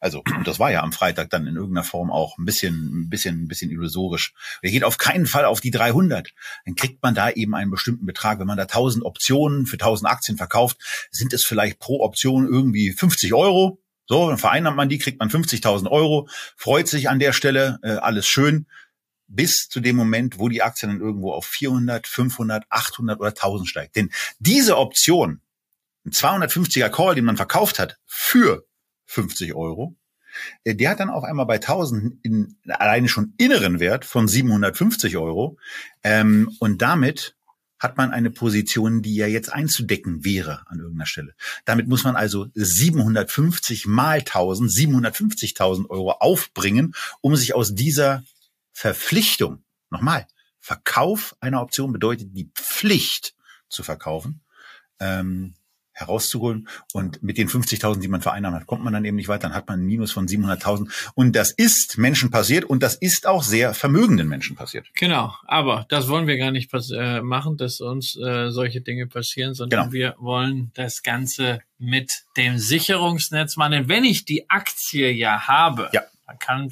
Also, 0.00 0.22
das 0.44 0.58
war 0.58 0.70
ja 0.70 0.82
am 0.82 0.92
Freitag 0.92 1.30
dann 1.30 1.46
in 1.46 1.56
irgendeiner 1.56 1.82
Form 1.82 2.10
auch 2.10 2.36
ein 2.36 2.44
bisschen, 2.44 2.74
ein 3.04 3.08
bisschen, 3.08 3.44
ein 3.44 3.48
bisschen 3.48 3.70
illusorisch. 3.70 4.34
Der 4.62 4.70
geht 4.70 4.84
auf 4.84 4.98
keinen 4.98 5.24
Fall 5.24 5.46
auf 5.46 5.62
die 5.62 5.70
300. 5.70 6.34
Dann 6.66 6.74
kriegt 6.74 7.02
man 7.02 7.14
da 7.14 7.30
eben 7.30 7.54
einen 7.54 7.70
bestimmten 7.70 8.04
Betrag. 8.04 8.38
Wenn 8.38 8.48
man 8.48 8.58
da 8.58 8.64
1000 8.64 9.02
Optionen 9.02 9.64
für 9.64 9.76
1000 9.76 10.10
Aktien 10.10 10.36
verkauft, 10.36 10.76
sind 11.10 11.32
es 11.32 11.46
vielleicht 11.46 11.78
pro 11.78 12.00
Option 12.00 12.46
irgendwie 12.46 12.92
50 12.92 13.32
Euro. 13.32 13.80
So, 14.06 14.28
dann 14.28 14.36
vereinnahmt 14.36 14.76
man 14.76 14.90
die, 14.90 14.98
kriegt 14.98 15.20
man 15.20 15.30
50.000 15.30 15.90
Euro, 15.90 16.28
freut 16.58 16.86
sich 16.86 17.08
an 17.08 17.18
der 17.18 17.32
Stelle, 17.32 17.78
äh, 17.82 17.92
alles 17.92 18.26
schön 18.26 18.66
bis 19.26 19.68
zu 19.68 19.80
dem 19.80 19.96
Moment, 19.96 20.38
wo 20.38 20.48
die 20.48 20.62
Aktie 20.62 20.88
dann 20.88 21.00
irgendwo 21.00 21.32
auf 21.32 21.46
400, 21.46 22.06
500, 22.06 22.64
800 22.68 23.20
oder 23.20 23.30
1000 23.30 23.68
steigt. 23.68 23.96
Denn 23.96 24.10
diese 24.38 24.76
Option, 24.76 25.40
ein 26.04 26.12
250er 26.12 26.90
Call, 26.90 27.14
den 27.14 27.24
man 27.24 27.36
verkauft 27.36 27.78
hat 27.78 27.98
für 28.06 28.66
50 29.06 29.54
Euro, 29.54 29.96
äh, 30.64 30.74
der 30.74 30.90
hat 30.90 31.00
dann 31.00 31.10
auf 31.10 31.24
einmal 31.24 31.46
bei 31.46 31.56
1000 31.56 32.18
in, 32.22 32.56
alleine 32.66 33.08
schon 33.08 33.34
inneren 33.38 33.80
Wert 33.80 34.04
von 34.04 34.28
750 34.28 35.16
Euro. 35.16 35.58
Ähm, 36.02 36.54
und 36.60 36.82
damit 36.82 37.36
hat 37.78 37.96
man 37.98 38.12
eine 38.12 38.30
Position, 38.30 39.02
die 39.02 39.14
ja 39.14 39.26
jetzt 39.26 39.52
einzudecken 39.52 40.24
wäre 40.24 40.62
an 40.66 40.78
irgendeiner 40.78 41.06
Stelle. 41.06 41.34
Damit 41.64 41.86
muss 41.86 42.04
man 42.04 42.16
also 42.16 42.46
750 42.54 43.86
mal 43.86 44.18
1000, 44.20 44.70
750.000 44.70 45.90
Euro 45.90 46.12
aufbringen, 46.12 46.94
um 47.20 47.36
sich 47.36 47.54
aus 47.54 47.74
dieser 47.74 48.24
Verpflichtung, 48.74 49.64
nochmal, 49.88 50.26
Verkauf 50.60 51.36
einer 51.40 51.60
Option 51.60 51.92
bedeutet 51.92 52.28
die 52.32 52.50
Pflicht 52.54 53.34
zu 53.68 53.82
verkaufen, 53.82 54.40
ähm, 54.98 55.54
herauszuholen. 55.92 56.68
Und 56.92 57.22
mit 57.22 57.38
den 57.38 57.48
50.000, 57.48 58.00
die 58.00 58.08
man 58.08 58.20
vereinnahmt 58.20 58.56
hat, 58.56 58.66
kommt 58.66 58.82
man 58.82 58.92
dann 58.92 59.04
eben 59.04 59.16
nicht 59.16 59.28
weiter. 59.28 59.48
Dann 59.48 59.54
hat 59.54 59.68
man 59.68 59.80
ein 59.80 59.86
Minus 59.86 60.12
von 60.12 60.26
700.000. 60.26 61.12
Und 61.14 61.36
das 61.36 61.50
ist 61.50 61.98
Menschen 61.98 62.30
passiert 62.30 62.64
und 62.64 62.82
das 62.82 62.94
ist 62.94 63.26
auch 63.26 63.42
sehr 63.42 63.74
vermögenden 63.74 64.26
Menschen 64.26 64.56
passiert. 64.56 64.86
Genau, 64.94 65.34
aber 65.46 65.86
das 65.90 66.08
wollen 66.08 66.26
wir 66.26 66.38
gar 66.38 66.50
nicht 66.50 66.72
äh, 66.92 67.20
machen, 67.20 67.58
dass 67.58 67.80
uns 67.80 68.16
äh, 68.16 68.50
solche 68.50 68.80
Dinge 68.80 69.06
passieren, 69.06 69.52
sondern 69.52 69.90
genau. 69.90 69.92
wir 69.92 70.14
wollen 70.18 70.72
das 70.74 71.02
Ganze 71.02 71.60
mit 71.78 72.24
dem 72.36 72.58
Sicherungsnetz 72.58 73.56
machen. 73.56 73.72
Denn 73.72 73.88
wenn 73.88 74.04
ich 74.04 74.24
die 74.24 74.48
Aktie 74.48 75.10
ja 75.10 75.46
habe, 75.46 75.90
ja. 75.92 76.02
dann 76.26 76.38
kann 76.38 76.70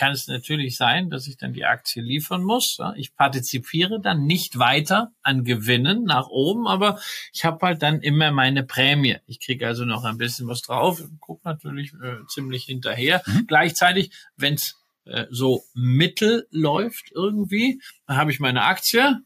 kann 0.00 0.12
es 0.12 0.28
natürlich 0.28 0.78
sein, 0.78 1.10
dass 1.10 1.26
ich 1.26 1.36
dann 1.36 1.52
die 1.52 1.66
Aktie 1.66 2.02
liefern 2.02 2.42
muss. 2.42 2.78
Ich 2.96 3.14
partizipiere 3.14 4.00
dann 4.00 4.24
nicht 4.24 4.58
weiter 4.58 5.12
an 5.22 5.44
Gewinnen 5.44 6.04
nach 6.04 6.28
oben, 6.28 6.66
aber 6.66 6.98
ich 7.34 7.44
habe 7.44 7.66
halt 7.66 7.82
dann 7.82 8.00
immer 8.00 8.30
meine 8.30 8.62
Prämie. 8.62 9.18
Ich 9.26 9.40
kriege 9.40 9.66
also 9.66 9.84
noch 9.84 10.04
ein 10.04 10.16
bisschen 10.16 10.48
was 10.48 10.62
drauf, 10.62 11.02
guck 11.20 11.44
natürlich 11.44 11.92
äh, 12.02 12.26
ziemlich 12.28 12.64
hinterher. 12.64 13.22
Mhm. 13.26 13.46
Gleichzeitig, 13.46 14.10
wenn 14.38 14.54
es 14.54 14.80
äh, 15.04 15.26
so 15.28 15.64
mittel 15.74 16.46
läuft 16.50 17.12
irgendwie, 17.14 17.82
dann 18.06 18.16
habe 18.16 18.30
ich 18.30 18.40
meine 18.40 18.62
Aktie 18.62 19.20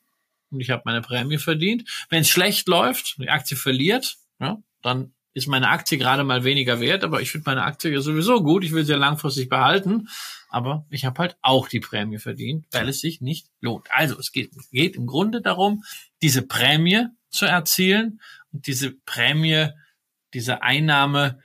und 0.51 0.59
ich 0.59 0.71
habe 0.71 0.83
meine 0.87 1.03
Prämie 1.03 1.39
verdient. 1.39 1.89
Wenn 2.09 2.23
es 2.23 2.29
schlecht 2.29 2.67
läuft, 2.67 3.15
die 3.19 3.31
Aktie 3.31 3.57
verliert, 3.57 4.17
ja, 4.41 4.59
dann 4.83 5.15
ist 5.35 5.49
meine 5.49 5.69
Aktie 5.69 5.99
gerade 5.99 6.25
mal 6.25 6.45
weniger 6.45 6.81
wert, 6.81 7.05
aber 7.05 7.21
ich 7.21 7.31
finde 7.31 7.51
meine 7.51 7.65
Aktie 7.65 7.93
ja 7.93 8.01
sowieso 8.01 8.43
gut, 8.43 8.65
ich 8.65 8.73
will 8.73 8.85
sie 8.85 8.93
ja 8.93 8.99
langfristig 8.99 9.49
behalten, 9.49 10.09
aber 10.55 10.87
ich 10.89 11.05
habe 11.05 11.19
halt 11.19 11.37
auch 11.43 11.69
die 11.69 11.81
Prämie 11.81 12.19
verdient, 12.19 12.67
weil 12.71 12.89
es 12.89 13.01
sich 13.01 13.21
nicht 13.21 13.49
lohnt. 13.61 13.89
Also 13.91 14.17
es 14.21 14.31
geht, 14.31 14.53
geht 14.71 14.95
im 14.95 15.09
Grunde 15.09 15.43
darum, 15.43 15.83
diese 16.23 16.43
Prämie 16.43 17.09
zu 17.29 17.45
erzielen 17.45 18.21
und 18.53 18.69
diese 18.69 18.93
Prämie, 18.93 19.71
diese 20.33 20.63
Einnahme 20.63 21.41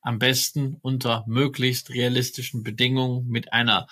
am 0.00 0.18
besten 0.18 0.78
unter 0.80 1.22
möglichst 1.26 1.90
realistischen 1.90 2.62
Bedingungen 2.62 3.28
mit 3.28 3.52
einer 3.52 3.88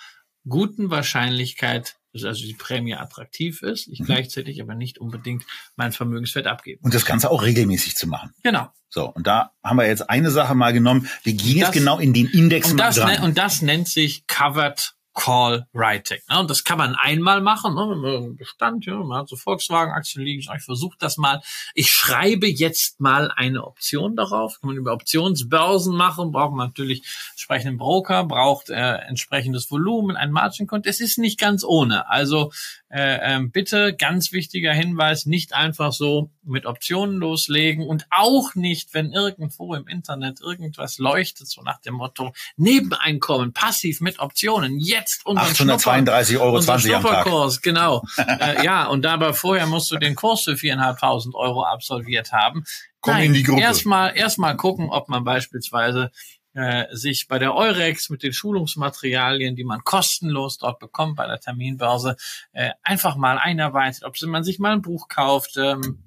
guten 0.49 0.89
Wahrscheinlichkeit 0.89 1.97
dass 2.15 2.23
also 2.23 2.45
die 2.45 2.53
Prämie 2.53 2.95
attraktiv 2.95 3.61
ist, 3.61 3.87
ich 3.87 3.99
mhm. 3.99 4.05
gleichzeitig 4.05 4.61
aber 4.61 4.75
nicht 4.75 4.97
unbedingt 4.99 5.43
mein 5.75 5.91
Vermögenswert 5.91 6.47
abgebe. 6.47 6.79
Und 6.81 6.93
das 6.93 7.05
Ganze 7.05 7.29
auch 7.29 7.43
regelmäßig 7.43 7.95
zu 7.95 8.07
machen. 8.07 8.33
Genau. 8.43 8.69
So, 8.89 9.09
und 9.09 9.27
da 9.27 9.51
haben 9.61 9.77
wir 9.77 9.87
jetzt 9.87 10.09
eine 10.09 10.31
Sache 10.31 10.55
mal 10.55 10.71
genommen. 10.71 11.09
Wir 11.23 11.33
gehen 11.33 11.59
das, 11.59 11.69
jetzt 11.69 11.73
genau 11.73 11.99
in 11.99 12.13
den 12.13 12.27
Index 12.27 12.71
und 12.71 12.77
das, 12.77 12.99
rein. 12.99 13.21
Und 13.21 13.37
das 13.37 13.61
nennt 13.61 13.89
sich 13.89 14.25
Covered 14.27 14.95
Call 15.15 15.65
Writing. 15.73 16.19
Ne? 16.29 16.39
Und 16.39 16.49
das 16.49 16.63
kann 16.63 16.77
man 16.77 16.93
einmal 16.93 17.41
machen, 17.41 17.73
ne? 17.73 17.89
wenn 17.89 18.01
man 18.01 18.35
Bestand, 18.35 18.85
ja, 18.85 18.95
man 18.95 19.19
hat 19.19 19.29
so 19.29 19.37
Volkswagen-Aktien 19.37 20.23
liegen, 20.23 20.41
ich 20.41 20.63
versuche 20.63 20.97
das 20.99 21.17
mal. 21.17 21.41
Ich 21.73 21.89
schreibe 21.89 22.47
jetzt 22.47 22.99
mal 22.99 23.31
eine 23.35 23.63
Option 23.63 24.15
darauf. 24.15 24.59
Kann 24.59 24.67
man 24.67 24.77
über 24.77 24.93
Optionsbörsen 24.93 25.95
machen, 25.95 26.31
braucht 26.31 26.53
man 26.53 26.67
natürlich 26.67 27.03
entsprechenden 27.31 27.77
Broker, 27.77 28.25
braucht 28.25 28.69
äh, 28.69 28.95
entsprechendes 29.07 29.71
Volumen, 29.71 30.17
ein 30.17 30.31
Margin 30.31 30.67
Code. 30.67 30.87
Es 30.87 30.99
ist 30.99 31.17
nicht 31.17 31.39
ganz 31.39 31.63
ohne. 31.63 32.09
Also 32.09 32.51
äh, 32.95 33.35
äh, 33.35 33.41
bitte 33.41 33.93
ganz 33.93 34.31
wichtiger 34.31 34.71
Hinweis, 34.71 35.25
nicht 35.25 35.53
einfach 35.53 35.91
so 35.91 36.29
mit 36.43 36.65
Optionen 36.65 37.17
loslegen 37.17 37.85
und 37.85 38.07
auch 38.09 38.55
nicht, 38.55 38.93
wenn 38.93 39.11
irgendwo 39.11 39.75
im 39.75 39.85
Internet 39.85 40.39
irgendwas 40.39 40.97
leuchtet, 40.97 41.49
so 41.49 41.61
nach 41.61 41.81
dem 41.81 41.95
Motto 41.95 42.31
Nebeneinkommen, 42.55 43.51
passiv 43.51 43.99
mit 43.99 44.19
Optionen, 44.19 44.79
jetzt 44.79 45.25
unseren 45.25 45.71
832 45.71 46.37
Euro 46.37 46.55
unser 46.55 46.77
20 46.77 46.91
Schnupperkurs, 46.91 47.61
genau. 47.61 48.01
äh, 48.17 48.63
ja, 48.63 48.87
und 48.87 49.01
dabei 49.01 49.33
vorher 49.33 49.67
musst 49.67 49.91
du 49.91 49.97
den 49.97 50.15
Kurs 50.15 50.43
für 50.43 50.53
4.500 50.53 51.33
Euro 51.33 51.63
absolviert 51.63 52.31
haben. 52.31 52.63
Komm 53.01 53.15
Nein, 53.15 53.25
in 53.25 53.33
die 53.33 53.43
Gruppe. 53.43 53.61
Erstmal 53.61 54.15
erstmal 54.15 54.55
gucken, 54.55 54.89
ob 54.89 55.09
man 55.09 55.25
beispielsweise 55.25 56.11
äh, 56.55 56.85
sich 56.95 57.27
bei 57.27 57.37
der 57.37 57.53
Eurex 57.53 58.09
mit 58.09 58.23
den 58.23 58.33
Schulungsmaterialien, 58.33 59.55
die 59.55 59.63
man 59.63 59.83
kostenlos 59.83 60.57
dort 60.57 60.79
bekommt 60.79 61.17
bei 61.17 61.27
der 61.27 61.39
Terminbörse, 61.39 62.15
äh, 62.53 62.71
einfach 62.81 63.15
mal 63.17 63.37
einarbeitet, 63.37 64.03
ob 64.03 64.19
man 64.23 64.43
sich 64.43 64.57
mal 64.57 64.71
ein 64.71 64.81
Buch 64.81 65.07
kauft, 65.07 65.57
ähm, 65.57 65.99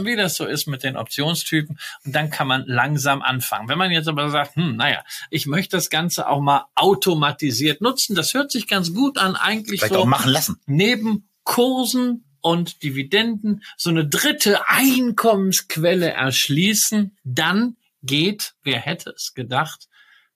wie 0.00 0.16
das 0.16 0.34
so 0.34 0.44
ist 0.44 0.66
mit 0.66 0.82
den 0.82 0.96
Optionstypen. 0.96 1.78
Und 2.04 2.14
dann 2.14 2.30
kann 2.30 2.48
man 2.48 2.64
langsam 2.66 3.22
anfangen. 3.22 3.68
Wenn 3.68 3.78
man 3.78 3.92
jetzt 3.92 4.08
aber 4.08 4.28
sagt, 4.30 4.56
hm, 4.56 4.76
naja, 4.76 5.04
ich 5.30 5.46
möchte 5.46 5.76
das 5.76 5.88
Ganze 5.90 6.28
auch 6.28 6.40
mal 6.40 6.64
automatisiert 6.74 7.80
nutzen, 7.80 8.16
das 8.16 8.34
hört 8.34 8.50
sich 8.50 8.66
ganz 8.66 8.92
gut 8.92 9.18
an, 9.18 9.36
eigentlich 9.36 9.80
Vielleicht 9.80 9.94
so. 9.94 10.00
Auch 10.00 10.06
machen 10.06 10.32
lassen. 10.32 10.60
Neben 10.66 11.28
Kursen 11.44 12.24
und 12.40 12.82
Dividenden 12.82 13.62
so 13.76 13.90
eine 13.90 14.06
dritte 14.06 14.68
Einkommensquelle 14.68 16.10
erschließen, 16.10 17.16
dann 17.24 17.76
geht, 18.02 18.54
wer 18.62 18.78
hätte 18.78 19.10
es 19.10 19.34
gedacht, 19.34 19.88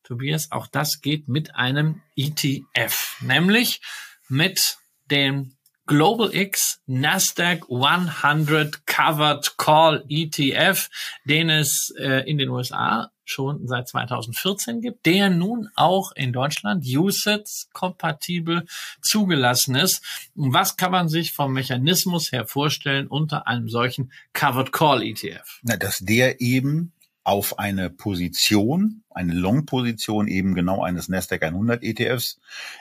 Tobias, 0.02 0.50
auch 0.50 0.66
das 0.66 1.00
geht 1.00 1.28
mit 1.28 1.54
einem 1.54 2.02
ETF, 2.16 3.16
nämlich 3.20 3.80
mit 4.28 4.78
dem 5.10 5.56
Global 5.86 6.34
X 6.34 6.80
Nasdaq 6.86 7.66
100 7.70 8.86
Covered 8.86 9.58
Call 9.58 10.04
ETF, 10.08 10.88
den 11.24 11.50
es 11.50 11.92
äh, 11.98 12.28
in 12.28 12.38
den 12.38 12.50
USA 12.50 13.10
schon 13.24 13.66
seit 13.66 13.88
2014 13.88 14.80
gibt, 14.80 15.06
der 15.06 15.30
nun 15.30 15.68
auch 15.74 16.12
in 16.12 16.32
Deutschland 16.32 16.84
USITS 16.86 17.68
kompatibel 17.72 18.66
zugelassen 19.00 19.74
ist. 19.74 20.02
Was 20.34 20.76
kann 20.76 20.92
man 20.92 21.08
sich 21.08 21.32
vom 21.32 21.52
Mechanismus 21.52 22.32
her 22.32 22.46
vorstellen 22.46 23.06
unter 23.06 23.46
einem 23.46 23.68
solchen 23.68 24.12
Covered 24.32 24.72
Call 24.72 25.02
ETF? 25.02 25.60
Na, 25.62 25.76
dass 25.76 25.98
der 25.98 26.40
eben 26.40 26.92
auf 27.24 27.58
eine 27.58 27.90
Position, 27.90 29.04
eine 29.10 29.34
Long-Position 29.34 30.28
eben 30.28 30.54
genau 30.54 30.82
eines 30.82 31.08
Nasdaq 31.08 31.42
100 31.42 31.82
ETFs 31.82 32.40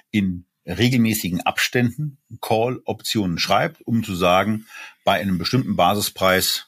in 0.09 0.45
regelmäßigen 0.65 1.41
Abständen 1.41 2.17
Call-Optionen 2.39 3.37
schreibt, 3.39 3.81
um 3.81 4.03
zu 4.03 4.15
sagen, 4.15 4.67
bei 5.03 5.19
einem 5.19 5.37
bestimmten 5.37 5.75
Basispreis 5.75 6.67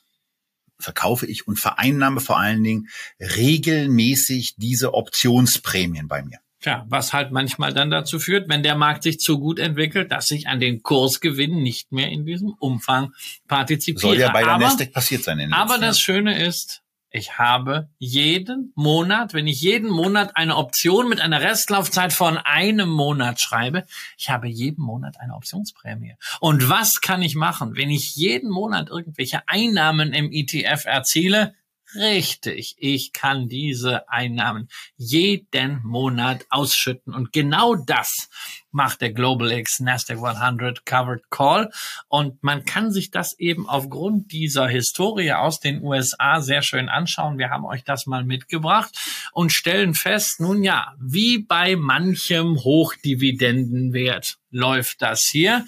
verkaufe 0.79 1.25
ich 1.25 1.47
und 1.47 1.59
vereinnahme 1.59 2.19
vor 2.19 2.39
allen 2.39 2.63
Dingen 2.63 2.89
regelmäßig 3.19 4.55
diese 4.57 4.93
Optionsprämien 4.93 6.07
bei 6.07 6.23
mir. 6.23 6.39
Tja, 6.59 6.85
was 6.87 7.11
halt 7.11 7.31
manchmal 7.31 7.73
dann 7.73 7.91
dazu 7.91 8.19
führt, 8.19 8.47
wenn 8.47 8.63
der 8.63 8.75
Markt 8.75 9.03
sich 9.03 9.19
zu 9.19 9.37
gut 9.37 9.59
entwickelt, 9.59 10.11
dass 10.11 10.31
ich 10.31 10.47
an 10.47 10.61
den 10.61 10.81
Kursgewinnen 10.81 11.61
nicht 11.61 11.91
mehr 11.91 12.09
in 12.09 12.25
diesem 12.25 12.53
Umfang 12.57 13.11
partizipiere. 13.49 14.13
Soll 14.13 14.19
ja 14.19 14.31
bei 14.31 14.43
der 14.43 14.53
aber, 14.53 14.63
Nasdaq 14.63 14.93
passiert 14.93 15.23
sein. 15.23 15.39
In 15.39 15.51
aber 15.51 15.77
das 15.77 15.99
Schöne 15.99 16.41
ist, 16.41 16.82
Ich 17.15 17.37
habe 17.37 17.89
jeden 17.99 18.73
Monat, 18.73 19.35
wenn 19.35 19.45
ich 19.45 19.61
jeden 19.61 19.91
Monat 19.91 20.35
eine 20.35 20.57
Option 20.57 21.07
mit 21.07 21.21
einer 21.21 21.41
Restlaufzeit 21.41 22.11
von 22.11 22.39
einem 22.39 22.89
Monat 22.89 23.39
schreibe, 23.39 23.83
ich 24.17 24.31
habe 24.31 24.47
jeden 24.47 24.83
Monat 24.83 25.19
eine 25.19 25.35
Optionsprämie. 25.35 26.15
Und 26.39 26.69
was 26.69 27.01
kann 27.01 27.21
ich 27.21 27.35
machen, 27.35 27.75
wenn 27.75 27.91
ich 27.91 28.15
jeden 28.15 28.49
Monat 28.49 28.89
irgendwelche 28.89 29.47
Einnahmen 29.47 30.11
im 30.11 30.31
ETF 30.31 30.85
erziele? 30.85 31.53
Richtig, 31.95 32.75
ich 32.79 33.13
kann 33.13 33.47
diese 33.47 34.09
Einnahmen 34.09 34.67
jeden 34.95 35.81
Monat 35.83 36.43
ausschütten 36.49 37.13
und 37.13 37.31
genau 37.31 37.75
das 37.75 38.29
macht 38.71 39.01
der 39.01 39.13
Global 39.13 39.51
X 39.51 39.79
Nasdaq 39.79 40.17
100 40.17 40.87
Covered 40.87 41.29
Call 41.29 41.71
und 42.07 42.41
man 42.41 42.65
kann 42.65 42.91
sich 42.91 43.11
das 43.11 43.37
eben 43.37 43.69
aufgrund 43.69 44.31
dieser 44.31 44.67
Historie 44.67 45.33
aus 45.33 45.59
den 45.59 45.83
USA 45.83 46.41
sehr 46.41 46.63
schön 46.63 46.89
anschauen. 46.89 47.37
Wir 47.37 47.51
haben 47.51 47.65
euch 47.65 47.83
das 47.83 48.07
mal 48.07 48.23
mitgebracht 48.23 48.97
und 49.31 49.51
stellen 49.51 49.93
fest, 49.93 50.39
nun 50.39 50.63
ja, 50.63 50.95
wie 50.99 51.37
bei 51.37 51.75
manchem 51.75 52.55
Hochdividendenwert 52.63 54.37
läuft 54.49 55.03
das 55.03 55.25
hier. 55.25 55.65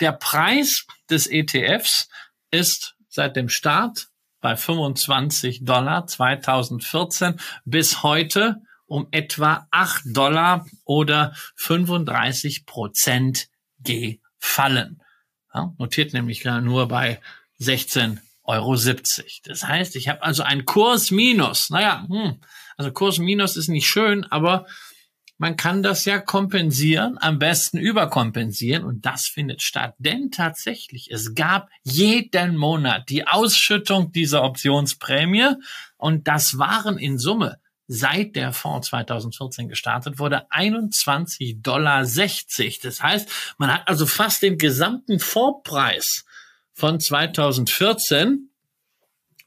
Der 0.00 0.12
Preis 0.12 0.86
des 1.08 1.28
ETFs 1.28 2.08
ist 2.50 2.96
seit 3.08 3.36
dem 3.36 3.48
Start 3.48 4.09
bei 4.40 4.56
25 4.56 5.64
Dollar 5.64 6.06
2014 6.06 7.40
bis 7.64 8.02
heute 8.02 8.56
um 8.86 9.06
etwa 9.12 9.68
8 9.70 10.02
Dollar 10.06 10.66
oder 10.84 11.34
35 11.56 12.66
Prozent 12.66 13.48
gefallen. 13.78 15.00
Ja, 15.54 15.72
notiert 15.78 16.12
nämlich 16.12 16.44
nur 16.44 16.88
bei 16.88 17.20
16,70 17.60 18.18
Euro. 18.44 18.76
Das 19.44 19.64
heißt, 19.64 19.96
ich 19.96 20.08
habe 20.08 20.22
also 20.22 20.42
ein 20.42 20.64
Kurs 20.64 21.10
minus. 21.10 21.70
Naja, 21.70 22.04
hm, 22.08 22.40
also 22.76 22.90
Kurs 22.92 23.18
minus 23.18 23.56
ist 23.56 23.68
nicht 23.68 23.86
schön, 23.86 24.24
aber 24.24 24.66
man 25.40 25.56
kann 25.56 25.82
das 25.82 26.04
ja 26.04 26.18
kompensieren, 26.18 27.16
am 27.18 27.38
besten 27.38 27.78
überkompensieren 27.78 28.84
und 28.84 29.06
das 29.06 29.26
findet 29.26 29.62
statt. 29.62 29.94
Denn 29.96 30.30
tatsächlich, 30.30 31.10
es 31.10 31.34
gab 31.34 31.70
jeden 31.82 32.58
Monat 32.58 33.08
die 33.08 33.26
Ausschüttung 33.26 34.12
dieser 34.12 34.42
Optionsprämie 34.42 35.54
und 35.96 36.28
das 36.28 36.58
waren 36.58 36.98
in 36.98 37.16
Summe 37.16 37.58
seit 37.88 38.36
der 38.36 38.52
Fonds 38.52 38.88
2014 38.88 39.70
gestartet 39.70 40.18
wurde, 40.18 40.46
21,60 40.50 41.62
Dollar. 41.62 42.02
Das 42.02 43.02
heißt, 43.02 43.30
man 43.56 43.72
hat 43.72 43.88
also 43.88 44.04
fast 44.04 44.42
den 44.42 44.58
gesamten 44.58 45.20
Fondspreis 45.20 46.26
von 46.74 47.00
2014 47.00 48.50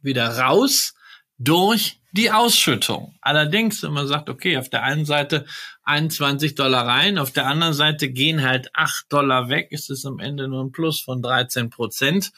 wieder 0.02 0.40
raus 0.40 0.96
durch 1.38 2.00
die 2.14 2.32
Ausschüttung. 2.32 3.16
Allerdings, 3.22 3.82
wenn 3.82 3.92
man 3.92 4.08
sagt, 4.08 4.30
okay, 4.30 4.58
auf 4.58 4.70
der 4.70 4.84
einen 4.84 5.06
Seite 5.06 5.46
21 5.84 6.54
Dollar 6.54 6.88
rein, 6.88 7.18
auf 7.18 7.32
der 7.32 7.48
anderen 7.48 7.74
Seite 7.74 8.10
gehen 8.10 8.44
halt 8.44 8.70
8 8.76 9.12
Dollar 9.12 9.50
weg, 9.50 9.72
ist 9.72 9.90
es 9.90 10.06
am 10.06 10.20
Ende 10.20 10.48
nur 10.48 10.64
ein 10.64 10.72
Plus 10.72 11.02
von 11.02 11.24
13 11.24 11.72
Prozent. 11.72 12.32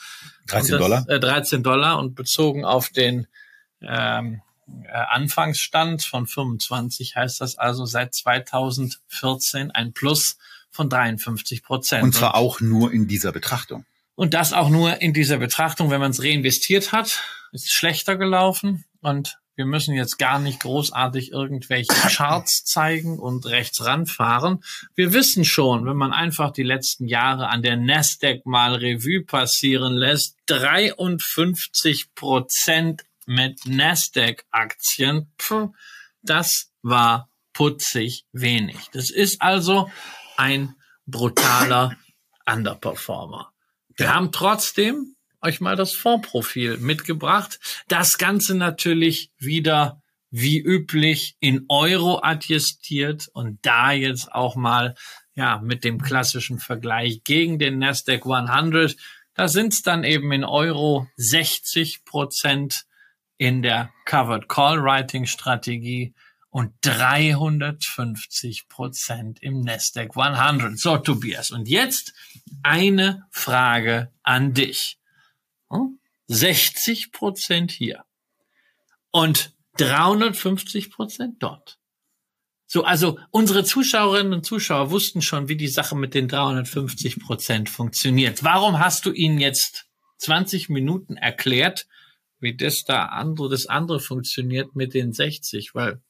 13 0.48 0.72
das, 0.72 0.80
Dollar? 0.80 1.10
Äh, 1.10 1.20
13 1.20 1.62
Dollar 1.62 2.00
und 2.00 2.16
bezogen 2.16 2.64
auf 2.64 2.90
den 2.90 3.28
ähm, 3.82 4.42
äh, 4.68 4.92
Anfangsstand 4.92 6.04
von 6.04 6.26
25 6.26 7.18
heißt 7.18 7.42
das 7.42 7.58
also 7.58 7.86
seit 7.86 8.16
2014 8.16 9.72
ein 9.72 9.92
Plus 9.92 10.38
von 10.72 10.90
53 10.90 11.64
Prozent. 11.64 12.04
Und 12.04 12.16
zwar 12.16 12.36
auch 12.36 12.62
nur 12.62 12.94
in 12.94 13.08
dieser 13.10 13.34
Betrachtung. 13.34 13.86
Und 14.16 14.34
das 14.34 14.54
auch 14.54 14.70
nur 14.70 15.02
in 15.02 15.14
dieser 15.14 15.38
Betrachtung, 15.38 15.90
wenn 15.90 16.00
man 16.00 16.12
es 16.12 16.24
reinvestiert 16.24 16.94
hat, 16.94 17.22
ist 17.52 17.74
schlechter 17.74 18.16
gelaufen 18.16 18.86
und 19.02 19.38
wir 19.56 19.66
müssen 19.66 19.96
jetzt 19.96 20.18
gar 20.18 20.40
nicht 20.40 20.60
großartig 20.62 21.32
irgendwelche 21.32 21.94
Charts 21.94 22.64
zeigen 22.66 23.20
und 23.20 23.46
rechts 23.46 23.84
ranfahren. 23.84 24.64
Wir 24.96 25.14
wissen 25.14 25.46
schon, 25.46 25.86
wenn 25.86 25.96
man 25.96 26.14
einfach 26.14 26.52
die 26.52 26.64
letzten 26.64 27.08
Jahre 27.08 27.48
an 27.48 27.62
der 27.62 27.78
Nasdaq 27.78 28.46
mal 28.46 28.76
Revue 28.76 29.24
passieren 29.24 29.94
lässt, 29.96 30.38
53 30.48 32.14
Prozent 32.16 33.06
mit 33.26 33.66
Nasdaq-Aktien, 33.66 35.32
das 36.22 36.72
war 36.82 37.30
putzig 37.54 38.26
wenig. 38.32 38.78
Das 38.92 39.10
ist 39.10 39.42
also 39.42 39.90
ein 40.38 40.76
brutaler 41.06 41.96
Underperformer. 42.46 43.52
Wir 43.96 44.14
haben 44.14 44.32
trotzdem 44.32 45.15
euch 45.46 45.62
mal 45.62 45.76
das 45.76 45.94
Fondsprofil 45.94 46.78
mitgebracht. 46.78 47.60
Das 47.88 48.18
Ganze 48.18 48.56
natürlich 48.56 49.32
wieder 49.38 50.02
wie 50.32 50.60
üblich 50.60 51.38
in 51.40 51.66
Euro 51.70 52.22
adjustiert 52.22 53.30
und 53.34 53.60
da 53.62 53.92
jetzt 53.92 54.32
auch 54.34 54.56
mal 54.56 54.96
ja 55.36 55.60
mit 55.60 55.84
dem 55.84 56.02
klassischen 56.02 56.60
Vergleich 56.60 57.24
gegen 57.24 57.60
den 57.60 57.80
Nasdaq 57.80 58.26
100. 58.26 58.98
Da 59.34 59.48
sind 59.48 59.74
es 59.74 59.82
dann 59.82 60.04
eben 60.04 60.32
in 60.32 60.44
Euro 60.44 61.08
60 61.18 62.06
Prozent 62.06 62.86
in 63.38 63.62
der 63.62 63.92
Covered 64.06 64.50
Call 64.50 64.82
Writing 64.84 65.26
Strategie 65.26 66.14
und 66.50 66.74
350 66.82 68.70
Prozent 68.70 69.44
im 69.44 69.60
Nasdaq 69.60 70.18
100. 70.18 70.80
So, 70.80 70.98
Tobias. 70.98 71.52
Und 71.52 71.68
jetzt 71.68 72.14
eine 72.64 73.28
Frage 73.30 74.12
an 74.24 74.54
dich. 74.54 74.98
60 76.28 77.12
Prozent 77.12 77.72
hier 77.72 78.04
und 79.12 79.54
350 79.78 80.92
Prozent 80.92 81.36
dort. 81.40 81.78
So, 82.68 82.84
also 82.84 83.20
unsere 83.30 83.64
Zuschauerinnen 83.64 84.34
und 84.34 84.46
Zuschauer 84.46 84.90
wussten 84.90 85.22
schon, 85.22 85.48
wie 85.50 85.56
die 85.56 85.68
Sache 85.68 85.96
mit 85.96 86.14
den 86.14 86.28
350 86.28 87.20
Prozent 87.20 87.70
funktioniert. 87.70 88.44
Warum 88.44 88.80
hast 88.80 89.06
du 89.06 89.12
ihnen 89.12 89.40
jetzt 89.40 89.86
20 90.18 90.70
Minuten 90.70 91.16
erklärt, 91.16 91.88
wie 92.40 92.56
das 92.56 92.84
da 92.84 93.06
andere, 93.06 93.50
das 93.50 93.68
andere 93.68 94.00
funktioniert 94.00 94.76
mit 94.76 94.94
den 94.94 95.14
60? 95.14 95.76
Weil 95.76 96.02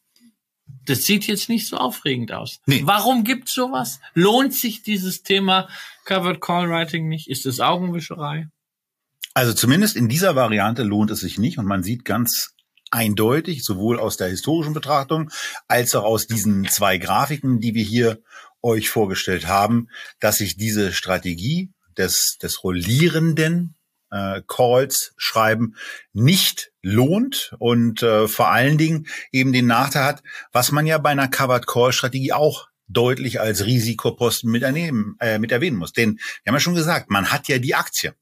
das 0.86 1.04
sieht 1.04 1.28
jetzt 1.28 1.50
nicht 1.50 1.68
so 1.68 1.78
aufregend 1.78 2.32
aus. 2.32 2.60
Nee. 2.66 2.82
Warum 2.86 3.24
gibt's 3.24 3.54
sowas? 3.54 4.00
Lohnt 4.14 4.54
sich 4.54 4.82
dieses 4.82 5.24
Thema 5.24 5.68
Covered 6.06 6.42
Call 6.42 6.70
Writing 6.70 7.08
nicht? 7.08 7.30
Ist 7.30 7.46
es 7.46 7.60
Augenwischerei? 7.60 8.48
Also 9.36 9.54
zumindest 9.54 9.98
in 9.98 10.08
dieser 10.08 10.36
Variante 10.36 10.84
lohnt 10.84 11.12
es 11.12 11.20
sich 11.20 11.38
nicht 11.38 11.58
und 11.58 11.66
man 11.66 11.84
sieht 11.84 12.06
ganz 12.06 12.56
eindeutig, 12.90 13.66
sowohl 13.66 14.00
aus 14.00 14.16
der 14.16 14.30
historischen 14.30 14.74
Betrachtung 14.74 15.30
als 15.68 15.94
auch 15.94 16.06
aus 16.06 16.26
diesen 16.26 16.66
zwei 16.70 16.98
Grafiken, 16.98 17.60
die 17.60 17.76
wir 17.76 17.84
hier 17.84 18.22
euch 18.62 18.90
vorgestellt 18.90 19.46
haben, 19.46 19.90
dass 20.22 20.38
sich 20.38 20.56
diese 20.56 20.94
Strategie 20.94 21.74
des, 21.98 22.38
des 22.42 22.64
rollierenden 22.64 23.76
äh, 24.10 24.42
Calls 24.48 25.14
schreiben 25.18 25.76
nicht 26.14 26.72
lohnt 26.82 27.56
und 27.60 28.04
äh, 28.04 28.30
vor 28.30 28.52
allen 28.52 28.78
Dingen 28.78 29.08
eben 29.34 29.52
den 29.52 29.68
Nachteil 29.68 30.06
hat, 30.06 30.24
was 30.54 30.72
man 30.72 30.88
ja 30.88 30.98
bei 30.98 31.10
einer 31.10 31.28
Covered 31.28 31.68
Call 31.68 31.92
Strategie 31.92 32.32
auch 32.32 32.70
deutlich 32.88 33.42
als 33.42 33.66
Risikoposten 33.66 34.50
mit, 34.50 34.64
ernehmen, 34.64 35.18
äh, 35.20 35.40
mit 35.40 35.52
erwähnen 35.52 35.76
muss. 35.76 35.92
Denn 35.92 36.20
wir 36.44 36.52
haben 36.52 36.56
ja 36.56 36.60
schon 36.62 36.76
gesagt, 36.76 37.10
man 37.10 37.34
hat 37.34 37.50
ja 37.50 37.58
die 37.58 37.76
Aktie. 37.76 38.14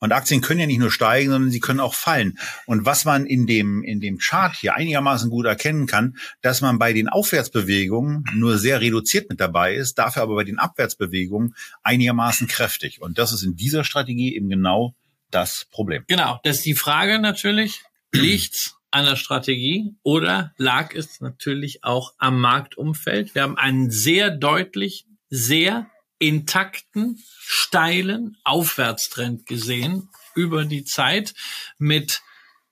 Und 0.00 0.12
Aktien 0.12 0.40
können 0.40 0.60
ja 0.60 0.66
nicht 0.66 0.78
nur 0.78 0.90
steigen, 0.90 1.30
sondern 1.30 1.50
sie 1.50 1.60
können 1.60 1.80
auch 1.80 1.94
fallen. 1.94 2.38
Und 2.66 2.86
was 2.86 3.04
man 3.04 3.26
in 3.26 3.46
dem, 3.46 3.84
in 3.84 4.00
dem 4.00 4.18
Chart 4.18 4.56
hier 4.56 4.74
einigermaßen 4.74 5.30
gut 5.30 5.46
erkennen 5.46 5.86
kann, 5.86 6.16
dass 6.40 6.62
man 6.62 6.78
bei 6.78 6.92
den 6.92 7.08
Aufwärtsbewegungen 7.08 8.24
nur 8.34 8.58
sehr 8.58 8.80
reduziert 8.80 9.28
mit 9.28 9.40
dabei 9.40 9.74
ist, 9.74 9.98
dafür 9.98 10.22
aber 10.22 10.36
bei 10.36 10.44
den 10.44 10.58
Abwärtsbewegungen 10.58 11.54
einigermaßen 11.82 12.48
kräftig. 12.48 13.00
Und 13.00 13.18
das 13.18 13.32
ist 13.32 13.42
in 13.42 13.56
dieser 13.56 13.84
Strategie 13.84 14.34
eben 14.34 14.48
genau 14.48 14.94
das 15.30 15.66
Problem. 15.70 16.04
Genau, 16.08 16.40
das 16.42 16.58
ist 16.58 16.66
die 16.66 16.74
Frage 16.74 17.18
natürlich, 17.18 17.82
liegt's 18.12 18.76
an 18.90 19.04
der 19.04 19.16
Strategie 19.16 19.94
oder 20.02 20.52
lag 20.56 20.94
es 20.94 21.20
natürlich 21.20 21.84
auch 21.84 22.14
am 22.18 22.40
Marktumfeld? 22.40 23.34
Wir 23.34 23.42
haben 23.42 23.56
einen 23.56 23.90
sehr 23.90 24.30
deutlich, 24.30 25.06
sehr 25.28 25.86
intakten, 26.20 27.18
steilen 27.40 28.36
Aufwärtstrend 28.44 29.46
gesehen 29.46 30.08
über 30.36 30.64
die 30.64 30.84
Zeit 30.84 31.34
mit 31.78 32.22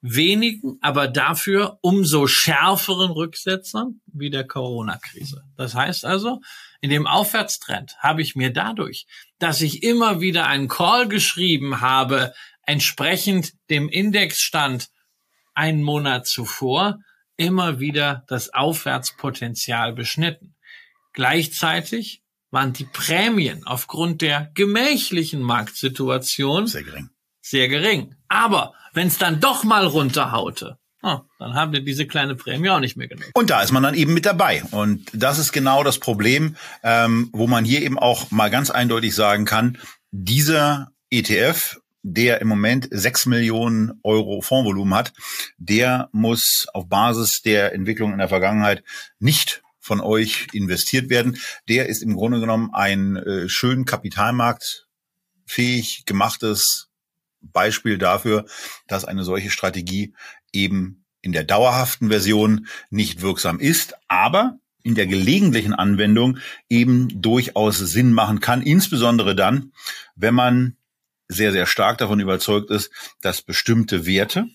wenigen, 0.01 0.79
aber 0.81 1.09
dafür 1.09 1.79
umso 1.83 2.29
schärferen 2.29 3.11
Rücksetzern 3.11 4.01
wie 4.07 4.31
der 4.31 4.47
Corona-Krise. 4.47 5.43
Das 5.57 5.75
heißt 5.75 6.05
also, 6.05 6.41
in 6.81 6.91
dem 6.91 7.07
Aufwärtstrend 7.07 7.97
habe 7.99 8.23
ich 8.23 8.37
mir 8.37 8.53
dadurch, 8.53 9.07
dass 9.39 9.61
ich 9.61 9.83
immer 9.83 10.21
wieder 10.21 10.47
einen 10.47 10.69
Call 10.69 11.09
geschrieben 11.09 11.81
habe, 11.81 12.35
entsprechend 12.63 13.55
dem 13.71 13.89
Indexstand 13.89 14.91
einen 15.55 15.83
Monat 15.83 16.27
zuvor, 16.27 16.99
immer 17.37 17.81
wieder 17.81 18.25
das 18.29 18.53
Aufwärtspotenzial 18.53 19.95
beschnitten. 19.95 20.55
Gleichzeitig 21.13 22.23
waren 22.51 22.73
die 22.73 22.85
Prämien 22.85 23.67
aufgrund 23.67 24.23
der 24.23 24.51
gemächlichen 24.55 25.43
Marktsituation 25.43 26.67
sehr 26.67 26.83
gering. 26.83 27.11
Sehr 27.41 27.69
gering. 27.69 28.15
Aber 28.29 28.75
wenn 28.93 29.09
es 29.09 29.19
dann 29.19 29.41
doch 29.41 29.65
mal 29.65 29.87
runterhaute, 29.87 30.79
Oh, 31.01 31.21
dann 31.39 31.55
haben 31.55 31.73
wir 31.73 31.81
diese 31.81 32.07
kleine 32.07 32.35
Prämie 32.35 32.71
auch 32.71 32.81
nicht 32.81 32.97
mehr 32.97 33.07
genutzt. 33.07 33.31
Und 33.35 33.51
da 33.51 33.63
ist 33.63 33.71
man 33.71 33.85
dann 33.85 33.95
eben 33.95 34.15
mit 34.15 34.27
dabei. 34.27 34.65
Und 34.73 35.09
das 35.13 35.39
ist 35.39 35.53
genau 35.53 35.85
das 35.85 36.01
Problem, 36.01 36.57
ähm, 36.83 37.31
wo 37.33 37.47
man 37.47 37.65
hier 37.65 37.83
eben 37.83 37.99
auch 37.99 38.33
mal 38.33 38.51
ganz 38.51 38.71
eindeutig 38.71 39.15
sagen 39.15 39.45
kann, 39.45 39.79
dieser 40.11 40.91
ETF, 41.11 41.79
der 42.03 42.41
im 42.41 42.49
Moment 42.49 42.89
sechs 42.91 43.27
Millionen 43.27 44.01
Euro 44.03 44.41
Fondsvolumen 44.41 44.95
hat, 44.95 45.13
der 45.57 46.09
muss 46.11 46.67
auf 46.75 46.89
Basis 46.89 47.43
der 47.43 47.73
Entwicklung 47.75 48.13
in 48.13 48.19
der 48.19 48.29
Vergangenheit 48.29 48.83
nicht 49.21 49.63
von 49.89 50.01
euch 50.01 50.47
investiert 50.53 51.11
werden. 51.11 51.37
Der 51.69 51.89
ist 51.89 52.03
im 52.03 52.15
Grunde 52.15 52.39
genommen 52.39 52.71
ein 52.73 53.17
äh, 53.17 53.49
schön 53.49 53.87
kapitalmarktfähig 53.87 56.05
gemachtes 56.07 56.91
Beispiel 57.41 57.99
dafür, 57.99 58.45
dass 58.87 59.05
eine 59.05 59.25
solche 59.25 59.51
Strategie 59.51 60.15
eben 60.53 61.05
in 61.23 61.33
der 61.33 61.45
dauerhaften 61.45 62.09
Version 62.09 62.69
nicht 62.91 63.23
wirksam 63.23 63.59
ist, 63.59 63.95
aber 64.07 64.59
in 64.83 64.95
der 64.95 65.07
gelegentlichen 65.07 65.75
Anwendung 65.75 66.39
eben 66.69 67.21
durchaus 67.21 67.79
Sinn 67.79 68.13
machen 68.13 68.41
kann, 68.41 68.63
insbesondere 68.63 69.35
dann, 69.35 69.73
wenn 70.15 70.35
man 70.35 70.77
sehr, 71.29 71.53
sehr 71.53 71.67
stark 71.67 71.99
davon 71.99 72.21
überzeugt 72.21 72.71
ist, 72.71 72.91
dass 73.21 73.43
bestimmte 73.43 74.07
Werte 74.07 74.47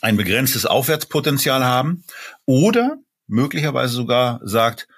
ein 0.00 0.16
begrenztes 0.16 0.66
Aufwärtspotenzial 0.66 1.64
haben 1.64 2.04
oder 2.44 2.98
möglicherweise 3.26 3.94
sogar 3.94 4.40
sagt, 4.42 4.88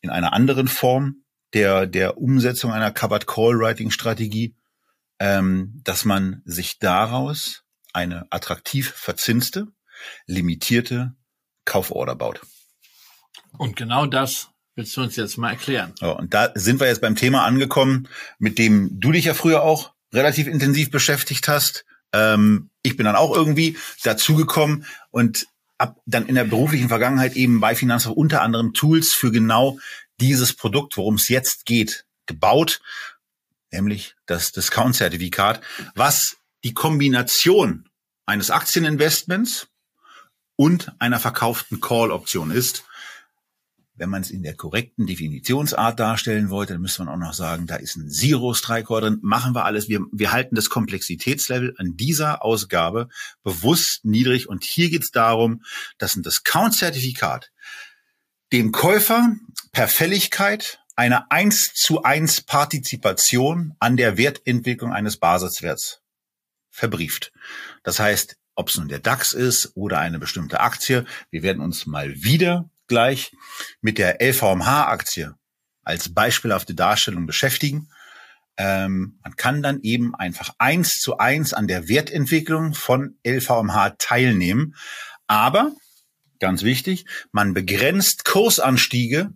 in 0.00 0.10
einer 0.10 0.32
anderen 0.32 0.68
Form 0.68 1.24
der, 1.54 1.86
der 1.86 2.18
Umsetzung 2.18 2.72
einer 2.72 2.90
Covered 2.90 3.26
Call 3.26 3.58
Writing 3.58 3.90
Strategie, 3.90 4.54
ähm, 5.18 5.80
dass 5.84 6.04
man 6.04 6.42
sich 6.44 6.78
daraus 6.78 7.64
eine 7.92 8.26
attraktiv 8.30 8.90
verzinste, 8.90 9.66
limitierte 10.26 11.14
Kauforder 11.64 12.14
baut. 12.14 12.40
Und 13.56 13.76
genau 13.76 14.06
das 14.06 14.50
willst 14.74 14.96
du 14.96 15.02
uns 15.02 15.16
jetzt 15.16 15.38
mal 15.38 15.50
erklären. 15.50 15.92
Ja, 16.00 16.10
und 16.10 16.34
da 16.34 16.52
sind 16.54 16.80
wir 16.80 16.86
jetzt 16.86 17.00
beim 17.00 17.16
Thema 17.16 17.44
angekommen, 17.44 18.08
mit 18.38 18.58
dem 18.58 19.00
du 19.00 19.10
dich 19.10 19.24
ja 19.24 19.34
früher 19.34 19.62
auch 19.62 19.92
relativ 20.12 20.46
intensiv 20.46 20.90
beschäftigt 20.90 21.48
hast. 21.48 21.84
Ähm, 22.12 22.70
ich 22.82 22.96
bin 22.96 23.04
dann 23.04 23.16
auch 23.16 23.34
irgendwie 23.34 23.76
dazugekommen 24.04 24.86
und 25.10 25.46
ab 25.78 26.00
dann 26.06 26.26
in 26.26 26.34
der 26.34 26.44
beruflichen 26.44 26.88
Vergangenheit 26.88 27.34
eben 27.34 27.60
bei 27.60 27.74
Finanzhof 27.74 28.16
unter 28.16 28.42
anderem 28.42 28.74
Tools 28.74 29.12
für 29.12 29.30
genau 29.30 29.78
dieses 30.20 30.52
Produkt, 30.54 30.96
worum 30.96 31.14
es 31.14 31.28
jetzt 31.28 31.64
geht, 31.64 32.04
gebaut, 32.26 32.80
nämlich 33.70 34.14
das 34.26 34.52
Discount-Zertifikat, 34.52 35.60
was 35.94 36.36
die 36.64 36.74
Kombination 36.74 37.88
eines 38.26 38.50
Aktieninvestments 38.50 39.68
und 40.56 40.92
einer 40.98 41.20
verkauften 41.20 41.80
Call-Option 41.80 42.50
ist. 42.50 42.84
Wenn 43.98 44.10
man 44.10 44.22
es 44.22 44.30
in 44.30 44.42
der 44.42 44.54
korrekten 44.54 45.06
Definitionsart 45.06 45.98
darstellen 45.98 46.50
wollte, 46.50 46.74
dann 46.74 46.82
müsste 46.82 47.04
man 47.04 47.14
auch 47.14 47.18
noch 47.18 47.34
sagen, 47.34 47.66
da 47.66 47.76
ist 47.76 47.96
ein 47.96 48.10
Zero-Strike 48.10 49.00
drin. 49.00 49.18
Machen 49.22 49.54
wir 49.54 49.64
alles. 49.64 49.88
Wir, 49.88 50.00
wir 50.12 50.32
halten 50.32 50.54
das 50.54 50.70
Komplexitätslevel 50.70 51.74
an 51.78 51.96
dieser 51.96 52.44
Ausgabe 52.44 53.08
bewusst 53.42 54.04
niedrig. 54.04 54.48
Und 54.48 54.64
hier 54.64 54.90
geht 54.90 55.02
es 55.02 55.10
darum, 55.10 55.62
dass 55.98 56.16
ein 56.16 56.22
Discount-Zertifikat 56.22 57.50
dem 58.52 58.72
Käufer 58.72 59.34
per 59.72 59.88
Fälligkeit 59.88 60.80
eine 60.96 61.30
1 61.30 61.74
zu 61.74 62.02
1 62.02 62.42
Partizipation 62.42 63.74
an 63.78 63.96
der 63.96 64.16
Wertentwicklung 64.16 64.92
eines 64.92 65.16
Basiswerts 65.16 66.02
verbrieft. 66.70 67.32
Das 67.82 68.00
heißt, 68.00 68.36
ob 68.54 68.68
es 68.68 68.76
nun 68.76 68.88
der 68.88 68.98
DAX 68.98 69.32
ist 69.32 69.76
oder 69.76 70.00
eine 70.00 70.18
bestimmte 70.18 70.58
Aktie, 70.58 71.04
wir 71.30 71.44
werden 71.44 71.62
uns 71.62 71.86
mal 71.86 72.22
wieder 72.22 72.68
gleich 72.88 73.32
mit 73.80 73.98
der 73.98 74.20
LVMH-Aktie 74.20 75.34
als 75.82 76.12
beispielhafte 76.12 76.74
Darstellung 76.74 77.26
beschäftigen. 77.26 77.90
Ähm, 78.58 79.18
man 79.22 79.36
kann 79.36 79.62
dann 79.62 79.80
eben 79.82 80.14
einfach 80.14 80.54
eins 80.58 80.98
zu 81.00 81.18
eins 81.18 81.54
an 81.54 81.68
der 81.68 81.88
Wertentwicklung 81.88 82.74
von 82.74 83.16
LVMH 83.26 83.96
teilnehmen. 83.98 84.74
Aber, 85.26 85.72
ganz 86.40 86.62
wichtig, 86.62 87.06
man 87.32 87.54
begrenzt 87.54 88.24
Kursanstiege 88.24 89.32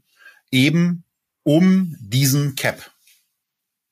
eben 0.50 1.04
um 1.44 1.96
diesen 2.00 2.54
Cap. 2.54 2.90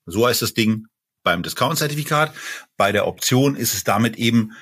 So 0.06 0.26
heißt 0.26 0.42
das 0.42 0.54
Ding 0.54 0.86
beim 1.22 1.42
Discount-Zertifikat. 1.42 2.34
Bei 2.76 2.92
der 2.92 3.06
Option 3.06 3.56
ist 3.56 3.74
es 3.74 3.84
damit 3.84 4.16
eben 4.16 4.52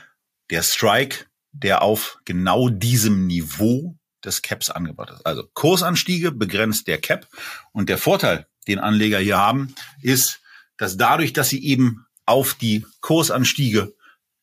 der 0.51 0.63
Strike, 0.63 1.27
der 1.53 1.83
auf 1.83 2.19
genau 2.25 2.69
diesem 2.69 3.27
Niveau 3.27 3.98
des 4.25 4.43
Caps 4.43 4.71
angebracht 4.71 5.11
ist. 5.11 5.27
Also 5.27 5.45
Kursanstiege 5.55 6.33
begrenzt 6.33 6.87
der 6.87 6.99
Cap. 6.99 7.27
Und 7.73 7.89
der 7.89 7.99
Vorteil, 7.99 8.47
den 8.67 8.79
Anleger 8.79 9.19
hier 9.19 9.39
haben, 9.39 9.75
ist, 10.03 10.41
dass 10.77 10.97
dadurch, 10.97 11.33
dass 11.33 11.49
sie 11.49 11.65
eben 11.65 12.07
auf 12.27 12.55
die 12.55 12.87
Kursanstiege 13.01 13.95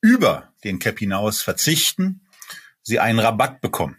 über 0.01 0.53
den 0.63 0.79
Cap 0.79 0.99
hinaus 0.99 1.41
verzichten, 1.41 2.21
sie 2.81 2.99
einen 2.99 3.19
Rabatt 3.19 3.61
bekommen. 3.61 3.97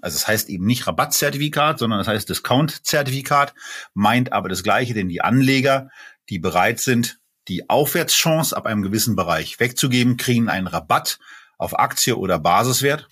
Also 0.00 0.16
es 0.16 0.22
das 0.22 0.28
heißt 0.28 0.48
eben 0.50 0.66
nicht 0.66 0.86
Rabattzertifikat, 0.86 1.78
sondern 1.78 2.00
es 2.00 2.06
das 2.06 2.14
heißt 2.14 2.28
Discount-Zertifikat, 2.28 3.54
meint 3.94 4.32
aber 4.32 4.50
das 4.50 4.62
Gleiche, 4.62 4.92
denn 4.92 5.08
die 5.08 5.22
Anleger, 5.22 5.88
die 6.28 6.38
bereit 6.38 6.80
sind, 6.80 7.18
die 7.48 7.70
Aufwärtschance 7.70 8.54
ab 8.54 8.66
einem 8.66 8.82
gewissen 8.82 9.16
Bereich 9.16 9.60
wegzugeben, 9.60 10.16
kriegen 10.16 10.48
einen 10.48 10.66
Rabatt 10.66 11.18
auf 11.56 11.78
Aktie 11.78 12.16
oder 12.16 12.38
Basiswert. 12.38 13.08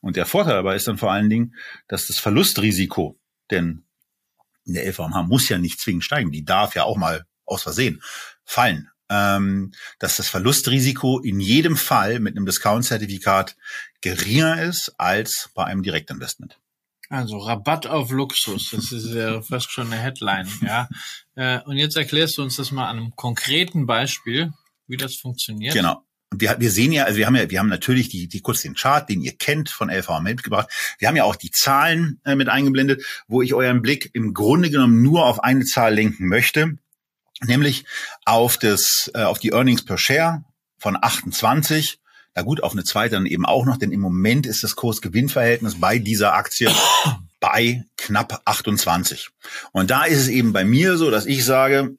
Und 0.00 0.16
der 0.16 0.26
Vorteil 0.26 0.54
dabei 0.54 0.76
ist 0.76 0.86
dann 0.86 0.98
vor 0.98 1.12
allen 1.12 1.28
Dingen, 1.28 1.54
dass 1.88 2.06
das 2.06 2.18
Verlustrisiko, 2.18 3.18
denn 3.50 3.84
in 4.64 4.74
der 4.74 4.86
LVMH 4.86 5.22
muss 5.24 5.48
ja 5.48 5.58
nicht 5.58 5.80
zwingend 5.80 6.04
steigen, 6.04 6.30
die 6.30 6.44
darf 6.44 6.74
ja 6.74 6.84
auch 6.84 6.96
mal 6.96 7.24
aus 7.46 7.62
Versehen 7.62 8.02
fallen, 8.44 8.90
ähm, 9.10 9.72
dass 9.98 10.16
das 10.16 10.28
Verlustrisiko 10.28 11.18
in 11.18 11.40
jedem 11.40 11.76
Fall 11.76 12.20
mit 12.20 12.36
einem 12.36 12.46
Discount-Zertifikat 12.46 13.56
geringer 14.00 14.62
ist 14.62 14.94
als 14.98 15.50
bei 15.54 15.64
einem 15.64 15.82
Direktinvestment. 15.82 16.58
Also 17.10 17.38
Rabatt 17.38 17.86
auf 17.86 18.10
Luxus, 18.10 18.70
das 18.70 18.92
ist 18.92 19.14
ja 19.14 19.40
fast 19.42 19.70
schon 19.70 19.86
eine 19.86 20.00
Headline, 20.00 20.48
ja. 20.60 20.88
Äh, 21.34 21.60
und 21.62 21.78
jetzt 21.78 21.96
erklärst 21.96 22.36
du 22.36 22.42
uns 22.42 22.56
das 22.56 22.70
mal 22.70 22.88
an 22.88 22.98
einem 22.98 23.16
konkreten 23.16 23.86
Beispiel, 23.86 24.52
wie 24.86 24.98
das 24.98 25.16
funktioniert. 25.16 25.72
Genau. 25.72 26.04
Wir, 26.34 26.56
wir 26.58 26.70
sehen 26.70 26.92
ja, 26.92 27.04
also 27.04 27.16
wir 27.18 27.26
haben 27.26 27.36
ja, 27.36 27.50
wir 27.50 27.58
haben 27.58 27.68
natürlich 27.68 28.08
die, 28.10 28.28
die 28.28 28.40
kurz 28.40 28.62
den 28.62 28.74
Chart, 28.74 29.08
den 29.08 29.22
ihr 29.22 29.32
kennt 29.32 29.70
von 29.70 29.90
LVM 29.90 30.22
mitgebracht. 30.22 30.68
Wir 30.98 31.08
haben 31.08 31.16
ja 31.16 31.24
auch 31.24 31.36
die 31.36 31.50
Zahlen 31.50 32.20
äh, 32.24 32.34
mit 32.34 32.48
eingeblendet, 32.48 33.02
wo 33.28 33.40
ich 33.42 33.54
euren 33.54 33.82
Blick 33.82 34.10
im 34.12 34.34
Grunde 34.34 34.70
genommen 34.70 35.02
nur 35.02 35.24
auf 35.24 35.42
eine 35.42 35.64
Zahl 35.64 35.94
lenken 35.94 36.28
möchte, 36.28 36.76
nämlich 37.42 37.84
auf 38.24 38.58
das, 38.58 39.10
äh, 39.14 39.22
auf 39.22 39.38
die 39.38 39.50
Earnings 39.50 39.84
per 39.84 39.98
Share 39.98 40.44
von 40.78 40.98
28 41.00 41.98
na 42.38 42.44
gut, 42.44 42.62
auf 42.62 42.70
eine 42.70 42.84
zweite 42.84 43.16
dann 43.16 43.26
eben 43.26 43.44
auch 43.44 43.66
noch, 43.66 43.78
denn 43.78 43.90
im 43.90 43.98
Moment 43.98 44.46
ist 44.46 44.62
das 44.62 44.76
Kurs-Gewinn-Verhältnis 44.76 45.80
bei 45.80 45.98
dieser 45.98 46.34
Aktie 46.34 46.70
bei 47.40 47.84
knapp 47.96 48.42
28. 48.44 49.30
Und 49.72 49.90
da 49.90 50.04
ist 50.04 50.18
es 50.18 50.28
eben 50.28 50.52
bei 50.52 50.64
mir 50.64 50.96
so, 50.96 51.10
dass 51.10 51.26
ich 51.26 51.44
sage, 51.44 51.96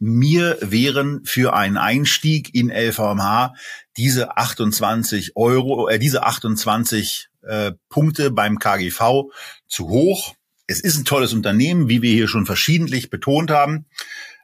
mir 0.00 0.56
wären 0.62 1.22
für 1.24 1.54
einen 1.54 1.76
Einstieg 1.76 2.54
in 2.54 2.70
LVMH 2.70 3.54
diese 3.96 4.36
28 4.36 5.36
Euro, 5.36 5.88
äh, 5.88 5.98
diese 5.98 6.24
28 6.24 7.28
äh, 7.42 7.72
Punkte 7.88 8.30
beim 8.30 8.58
KGV 8.58 9.30
zu 9.68 9.88
hoch. 9.88 10.34
Es 10.66 10.80
ist 10.80 10.96
ein 10.96 11.04
tolles 11.04 11.32
Unternehmen, 11.32 11.88
wie 11.88 12.02
wir 12.02 12.12
hier 12.12 12.28
schon 12.28 12.46
verschiedentlich 12.46 13.10
betont 13.10 13.50
haben. 13.50 13.86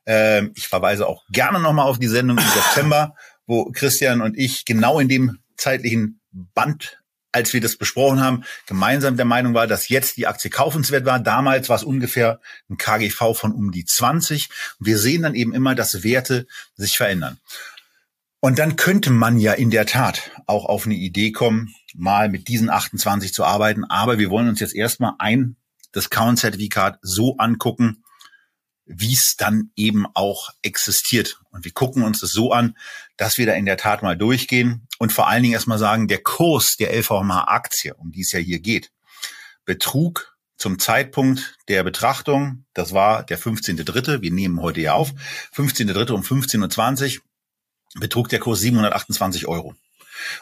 Äh, 0.07 0.49
ich 0.55 0.69
verweise 0.69 1.07
auch 1.07 1.25
gerne 1.31 1.59
nochmal 1.59 1.89
auf 1.89 1.99
die 1.99 2.07
Sendung 2.07 2.39
im 2.39 2.45
September, 2.45 3.15
wo 3.47 3.71
Christian 3.73 4.21
und 4.21 4.37
ich 4.37 4.67
genau 4.67 5.01
in 5.01 5.09
dem 5.09 5.39
zeitlichen 5.57 6.21
Band, 6.33 7.01
als 7.33 7.53
wir 7.53 7.61
das 7.61 7.77
besprochen 7.77 8.20
haben, 8.20 8.45
gemeinsam 8.66 9.16
der 9.16 9.27
Meinung 9.27 9.55
war, 9.55 9.66
dass 9.66 9.89
jetzt 9.89 10.16
die 10.16 10.27
Aktie 10.27 10.51
kaufenswert 10.51 11.05
war. 11.05 11.20
Damals 11.20 11.68
war 11.68 11.77
es 11.77 11.85
ungefähr 11.85 12.41
ein 12.70 12.79
KGV 12.79 13.35
von 13.35 13.53
um 13.53 13.72
die 13.72 13.85
20. 13.85 14.49
Wir 14.79 14.99
sehen 14.99 15.22
dann 15.22 15.35
eben 15.35 15.55
immer, 15.55 15.74
dass 15.74 16.03
Werte 16.03 16.47
sich 16.77 16.97
verändern. 16.97 17.39
Und 18.41 18.59
dann 18.59 18.77
könnte 18.77 19.11
man 19.11 19.39
ja 19.39 19.53
in 19.53 19.70
der 19.70 19.87
Tat 19.87 20.31
auch 20.47 20.66
auf 20.66 20.87
eine 20.87 20.95
Idee 20.95 21.33
kommen, 21.33 21.74
mal 21.95 22.29
mit 22.29 22.49
diesen 22.49 22.70
28 22.70 23.35
zu 23.35 23.45
arbeiten. 23.45 23.85
Aber 23.85 24.18
wir 24.18 24.31
wollen 24.31 24.49
uns 24.49 24.61
jetzt 24.61 24.74
erstmal 24.74 25.14
ein 25.18 25.57
Discount-Zertifikat 25.95 26.99
so 27.03 27.37
angucken, 27.39 28.05
wie 28.87 29.12
es 29.12 29.34
dann 29.37 29.70
eben 29.76 30.07
auch 30.14 30.51
existiert. 30.62 31.41
Und 31.51 31.64
wir 31.64 31.72
gucken 31.72 32.05
uns 32.05 32.20
das 32.20 32.30
so 32.30 32.53
an, 32.53 32.76
dass 33.16 33.37
wir 33.37 33.47
da 33.47 33.53
in 33.53 33.66
der 33.66 33.76
Tat 33.76 34.03
mal 34.03 34.16
durchgehen 34.16 34.87
und 34.99 35.12
vor 35.12 35.28
allen 35.28 35.43
Dingen 35.43 35.55
erstmal 35.55 35.78
sagen, 35.78 36.09
der 36.09 36.22
Kurs 36.22 36.76
der 36.76 36.97
LVMH-Aktie, 36.97 37.95
um 37.95 38.12
die 38.12 38.22
es 38.22 38.32
ja 38.32 38.39
hier 38.39 38.61
geht, 38.61 38.93
betrug 39.64 40.37
zum 40.57 40.78
Zeitpunkt 40.78 41.57
der 41.68 41.82
Betrachtung, 41.82 42.64
das 42.72 42.93
war 42.93 43.24
der 43.24 43.39
15.3., 43.39 44.22
wir 44.22 44.30
nehmen 44.30 44.62
heute 44.62 44.80
ja 44.80 44.95
auf, 44.95 45.12
15.3. 45.55 46.12
um 46.12 46.22
15.20 46.22 47.18
Uhr, 47.18 47.22
betrug 48.01 48.28
der 48.28 48.39
Kurs 48.39 48.61
728 48.61 49.47
Euro. 49.49 49.74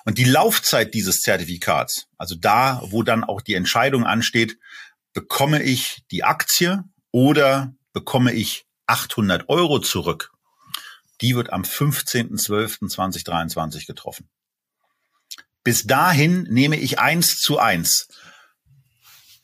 Und 0.05 0.19
die 0.19 0.25
Laufzeit 0.25 0.95
dieses 0.95 1.21
Zertifikats, 1.21 2.07
also 2.17 2.37
da, 2.37 2.81
wo 2.85 3.03
dann 3.03 3.25
auch 3.25 3.41
die 3.41 3.55
Entscheidung 3.55 4.05
ansteht, 4.05 4.59
bekomme 5.15 5.63
ich 5.63 6.05
die 6.11 6.23
Aktie 6.23 6.85
oder 7.11 7.75
bekomme 7.95 8.35
ich 8.35 8.67
800 8.87 9.49
Euro 9.49 9.79
zurück, 9.79 10.31
die 11.23 11.35
wird 11.35 11.51
am 11.53 11.63
15.12.2023 11.63 13.87
getroffen. 13.87 14.29
Bis 15.63 15.87
dahin 15.87 16.43
nehme 16.43 16.77
ich 16.77 16.99
eins 16.99 17.41
zu 17.41 17.59
eins 17.59 18.09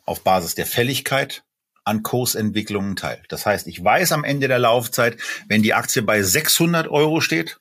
auf 0.05 0.23
Basis 0.23 0.55
der 0.55 0.67
Fälligkeit 0.67 1.43
an 1.85 2.03
Kursentwicklungen 2.03 2.97
teil. 2.97 3.23
Das 3.29 3.47
heißt, 3.47 3.67
ich 3.67 3.83
weiß 3.83 4.13
am 4.13 4.25
Ende 4.25 4.49
der 4.49 4.59
Laufzeit, 4.59 5.17
wenn 5.49 5.63
die 5.63 5.73
Aktie 5.73 6.03
bei 6.03 6.23
600 6.23 6.89
Euro 6.89 7.23
steht, 7.23 7.59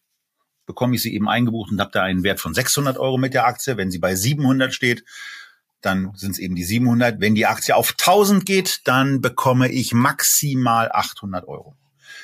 bekomme 0.65 0.95
ich 0.95 1.01
sie 1.01 1.13
eben 1.13 1.29
eingebucht 1.29 1.71
und 1.71 1.79
habe 1.79 1.91
da 1.93 2.03
einen 2.03 2.23
Wert 2.23 2.41
von 2.41 2.53
600 2.53 2.97
Euro 2.97 3.17
mit 3.17 3.33
der 3.33 3.45
Aktie. 3.45 3.77
Wenn 3.77 3.91
sie 3.91 3.99
bei 3.99 4.15
700 4.15 4.73
steht, 4.73 5.05
dann 5.81 6.11
sind 6.15 6.31
es 6.31 6.39
eben 6.39 6.55
die 6.55 6.63
700. 6.63 7.19
Wenn 7.19 7.35
die 7.35 7.45
Aktie 7.45 7.75
auf 7.75 7.91
1000 7.91 8.45
geht, 8.45 8.81
dann 8.85 9.21
bekomme 9.21 9.71
ich 9.71 9.93
maximal 9.93 10.91
800 10.91 11.47
Euro. 11.47 11.75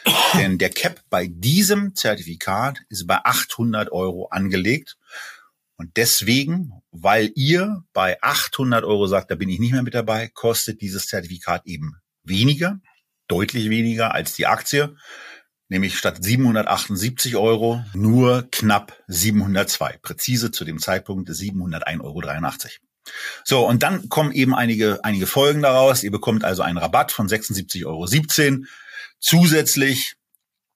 Denn 0.38 0.58
der 0.58 0.70
Cap 0.70 1.01
bei 1.10 1.28
diesem 1.28 1.95
Zertifikat 1.95 2.80
ist 2.89 3.08
bei 3.08 3.18
800 3.24 3.91
Euro 3.91 4.28
angelegt. 4.28 4.97
Und 5.78 5.97
deswegen, 5.97 6.72
weil 6.91 7.32
ihr 7.36 7.84
bei 7.93 8.22
800 8.22 8.86
Euro 8.86 9.08
sagt, 9.08 9.32
da 9.32 9.36
bin 9.36 9.49
ich 9.49 9.60
nicht 9.60 9.74
mehr 9.74 9.84
mit 9.84 9.93
dabei, 9.93 10.30
kostet 10.30 10.82
dieses 10.82 11.08
Zertifikat 11.08 11.66
eben 11.66 11.95
weniger, 12.24 12.80
deutlich 13.28 13.70
weniger 13.70 14.14
als 14.14 14.36
die 14.36 14.47
Aktie, 14.47 14.95
nämlich 15.68 15.97
statt 15.97 16.24
778 16.24 17.36
Euro 17.36 17.84
nur 17.93 18.47
knapp 18.51 19.03
702, 19.08 19.99
präzise 20.01 20.51
zu 20.51 20.64
dem 20.64 20.80
Zeitpunkt 20.80 21.30
701,83 21.30 22.01
Euro. 22.01 22.85
So, 23.43 23.68
und 23.68 23.84
dann 23.84 24.10
kommen 24.10 24.32
eben 24.32 24.56
einige, 24.56 25.03
einige 25.03 25.28
Folgen 25.28 25.62
daraus. 25.62 26.03
Ihr 26.03 26.12
bekommt 26.12 26.43
also 26.43 26.62
einen 26.62 26.78
Rabatt 26.78 27.12
von 27.12 27.28
76,17 27.28 27.86
Euro. 27.86 28.08
Zusätzlich 29.20 30.16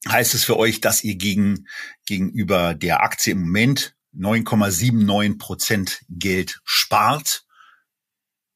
heißt 0.07 0.33
es 0.33 0.43
für 0.43 0.57
euch, 0.57 0.81
dass 0.81 1.03
ihr 1.03 1.15
gegen, 1.15 1.67
gegenüber 2.05 2.73
der 2.73 3.03
Aktie 3.03 3.33
im 3.33 3.41
Moment 3.41 3.95
9,79 4.15 5.37
Prozent 5.37 6.01
Geld 6.09 6.61
spart. 6.63 7.43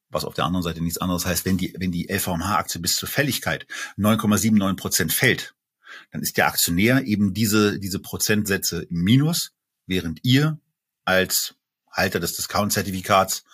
Was 0.08 0.24
auf 0.24 0.34
der 0.34 0.44
anderen 0.44 0.62
Seite 0.62 0.80
nichts 0.80 0.98
anderes 0.98 1.26
heißt, 1.26 1.44
wenn 1.44 1.58
die, 1.58 1.74
wenn 1.78 1.92
die 1.92 2.08
LVMH-Aktie 2.08 2.80
bis 2.80 2.96
zur 2.96 3.08
Fälligkeit 3.08 3.66
9,79 3.98 4.76
Prozent 4.76 5.12
fällt, 5.12 5.54
dann 6.12 6.22
ist 6.22 6.36
der 6.36 6.46
Aktionär 6.46 7.04
eben 7.04 7.34
diese, 7.34 7.78
diese 7.78 7.98
Prozentsätze 7.98 8.82
im 8.82 9.02
Minus, 9.02 9.52
während 9.86 10.20
ihr 10.22 10.58
als 11.04 11.56
Halter 11.90 12.20
des 12.20 12.34
Discount-Zertifikats 12.34 13.44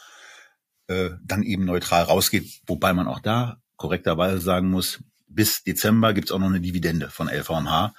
äh, 0.91 1.11
dann 1.25 1.43
eben 1.43 1.65
neutral 1.65 2.03
rausgeht, 2.03 2.61
wobei 2.67 2.93
man 2.93 3.07
auch 3.09 3.21
da 3.21 3.59
korrekterweise 3.77 4.41
sagen 4.41 4.71
muss, 4.71 5.03
bis 5.27 5.63
Dezember 5.63 6.13
gibt's 6.13 6.33
auch 6.33 6.39
noch 6.39 6.49
eine 6.49 6.61
Dividende 6.61 7.09
von 7.09 7.29
LVMH, 7.29 7.95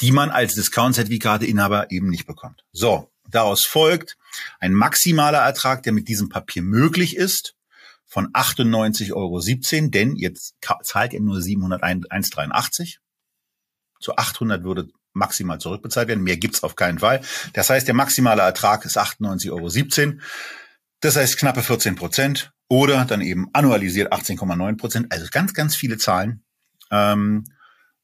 die 0.00 0.12
man 0.12 0.30
als 0.30 0.54
Discount-Zertifikateinhaber 0.54 1.90
eben 1.90 2.08
nicht 2.08 2.26
bekommt. 2.26 2.64
So, 2.72 3.10
Daraus 3.30 3.64
folgt 3.64 4.16
ein 4.60 4.74
maximaler 4.74 5.38
Ertrag, 5.38 5.82
der 5.82 5.92
mit 5.92 6.08
diesem 6.08 6.28
Papier 6.28 6.62
möglich 6.62 7.16
ist, 7.16 7.54
von 8.04 8.32
98,17 8.32 9.12
Euro, 9.12 9.90
denn 9.90 10.16
jetzt 10.16 10.54
zahlt 10.82 11.12
ihr 11.12 11.20
nur 11.20 11.38
701,83. 11.38 12.98
Zu 13.98 14.16
800 14.16 14.62
würde 14.62 14.88
maximal 15.12 15.58
zurückbezahlt 15.58 16.08
werden. 16.08 16.22
Mehr 16.22 16.36
gibt's 16.36 16.62
auf 16.62 16.76
keinen 16.76 17.00
Fall. 17.00 17.22
Das 17.54 17.68
heißt, 17.68 17.86
der 17.88 17.94
maximale 17.94 18.42
Ertrag 18.42 18.84
ist 18.84 18.96
98,17 18.96 19.50
Euro. 19.50 20.20
Das 21.00 21.16
heißt 21.16 21.36
knappe 21.38 21.62
14 21.62 21.94
Prozent 21.94 22.52
oder 22.68 23.04
dann 23.04 23.20
eben 23.20 23.48
annualisiert 23.52 24.12
18,9 24.12 24.76
Prozent. 24.76 25.12
Also 25.12 25.26
ganz, 25.30 25.54
ganz 25.54 25.76
viele 25.76 25.98
Zahlen. 25.98 26.44
Ähm, 26.90 27.44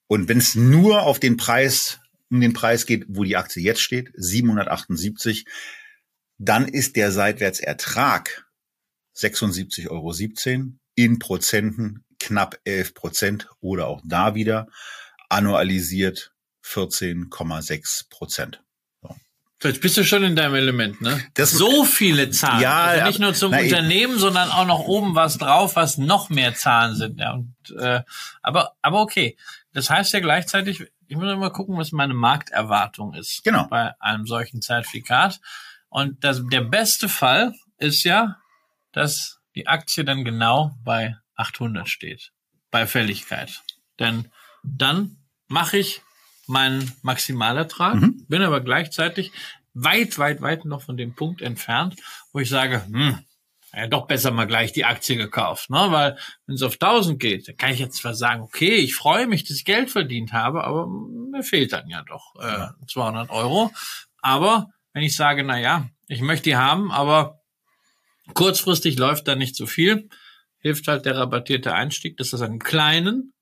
und 0.06 0.28
wenn 0.28 0.38
es 0.38 0.54
nur 0.54 1.02
auf 1.02 1.18
den 1.18 1.36
Preis 1.36 2.00
um 2.32 2.40
den 2.40 2.54
Preis 2.54 2.86
geht, 2.86 3.04
wo 3.08 3.24
die 3.24 3.36
Aktie 3.36 3.62
jetzt 3.62 3.82
steht, 3.82 4.10
778, 4.14 5.44
dann 6.38 6.66
ist 6.66 6.96
der 6.96 7.12
Seitwärtsertrag 7.12 8.46
76,17 9.14 9.88
Euro 9.88 10.14
in 10.94 11.18
Prozenten 11.18 12.04
knapp 12.18 12.58
11 12.64 12.94
Prozent 12.94 13.48
oder 13.60 13.86
auch 13.86 14.00
da 14.04 14.34
wieder 14.34 14.68
annualisiert 15.28 16.32
14,6 16.64 18.08
Prozent. 18.08 18.62
Jetzt 19.62 19.80
bist 19.80 19.96
du 19.96 20.04
schon 20.04 20.24
in 20.24 20.36
deinem 20.36 20.54
Element, 20.54 21.00
ne? 21.00 21.24
Das, 21.34 21.52
so 21.52 21.84
viele 21.84 22.30
Zahlen. 22.30 22.60
Ja, 22.60 22.84
also 22.84 23.06
nicht 23.06 23.18
nur 23.20 23.34
zum 23.34 23.52
na, 23.52 23.60
Unternehmen, 23.60 24.18
sondern 24.18 24.50
auch 24.50 24.66
noch 24.66 24.80
oben 24.80 25.14
was 25.14 25.38
drauf, 25.38 25.76
was 25.76 25.98
noch 25.98 26.30
mehr 26.30 26.54
Zahlen 26.54 26.96
sind. 26.96 27.20
Ja, 27.20 27.32
und, 27.32 27.54
äh, 27.78 28.02
aber, 28.42 28.72
aber 28.82 29.00
okay. 29.00 29.36
Das 29.72 29.88
heißt 29.88 30.12
ja 30.12 30.20
gleichzeitig, 30.20 30.84
ich 31.06 31.16
muss 31.16 31.30
immer 31.30 31.50
gucken, 31.50 31.76
was 31.76 31.92
meine 31.92 32.14
Markterwartung 32.14 33.14
ist. 33.14 33.42
Genau. 33.44 33.66
Bei 33.68 33.92
einem 34.00 34.26
solchen 34.26 34.62
Zertifikat. 34.62 35.40
Und 35.88 36.24
das, 36.24 36.42
der 36.50 36.62
beste 36.62 37.08
Fall 37.08 37.54
ist 37.78 38.02
ja, 38.04 38.38
dass 38.92 39.38
die 39.54 39.66
Aktie 39.66 40.04
dann 40.04 40.24
genau 40.24 40.74
bei 40.84 41.16
800 41.36 41.88
steht. 41.88 42.32
Bei 42.70 42.86
Fälligkeit. 42.86 43.62
Denn 43.98 44.30
dann 44.62 45.18
mache 45.48 45.76
ich 45.76 46.02
meinen 46.52 46.92
Maximalertrag, 47.02 47.94
mhm. 47.94 48.26
bin 48.28 48.42
aber 48.42 48.60
gleichzeitig 48.60 49.32
weit, 49.74 50.18
weit, 50.18 50.42
weit 50.42 50.64
noch 50.64 50.82
von 50.82 50.96
dem 50.96 51.14
Punkt 51.14 51.40
entfernt, 51.40 51.96
wo 52.32 52.38
ich 52.40 52.48
sage, 52.48 52.84
hm, 52.84 53.18
ja, 53.74 53.86
doch 53.86 54.06
besser 54.06 54.30
mal 54.30 54.46
gleich 54.46 54.72
die 54.72 54.84
Aktie 54.84 55.16
gekauft, 55.16 55.70
ne? 55.70 55.86
Weil 55.88 56.18
wenn 56.46 56.56
es 56.56 56.62
auf 56.62 56.74
1000 56.74 57.18
geht, 57.18 57.48
dann 57.48 57.56
kann 57.56 57.72
ich 57.72 57.78
jetzt 57.78 57.96
zwar 57.96 58.14
sagen, 58.14 58.42
okay, 58.42 58.74
ich 58.74 58.94
freue 58.94 59.26
mich, 59.26 59.44
dass 59.44 59.56
ich 59.56 59.64
Geld 59.64 59.90
verdient 59.90 60.34
habe, 60.34 60.64
aber 60.64 60.86
mir 60.86 61.42
fehlt 61.42 61.72
dann 61.72 61.88
ja 61.88 62.02
doch 62.02 62.34
äh, 62.38 62.68
200 62.86 63.30
Euro. 63.30 63.72
Aber 64.18 64.66
wenn 64.92 65.02
ich 65.02 65.16
sage, 65.16 65.42
na 65.42 65.58
ja, 65.58 65.88
ich 66.06 66.20
möchte 66.20 66.50
die 66.50 66.56
haben, 66.56 66.92
aber 66.92 67.40
kurzfristig 68.34 68.98
läuft 68.98 69.26
da 69.26 69.36
nicht 69.36 69.56
so 69.56 69.66
viel, 69.66 70.10
hilft 70.58 70.86
halt 70.86 71.06
der 71.06 71.16
rabattierte 71.16 71.72
Einstieg, 71.72 72.18
dass 72.18 72.30
das 72.30 72.42
einen 72.42 72.58
kleinen 72.58 73.32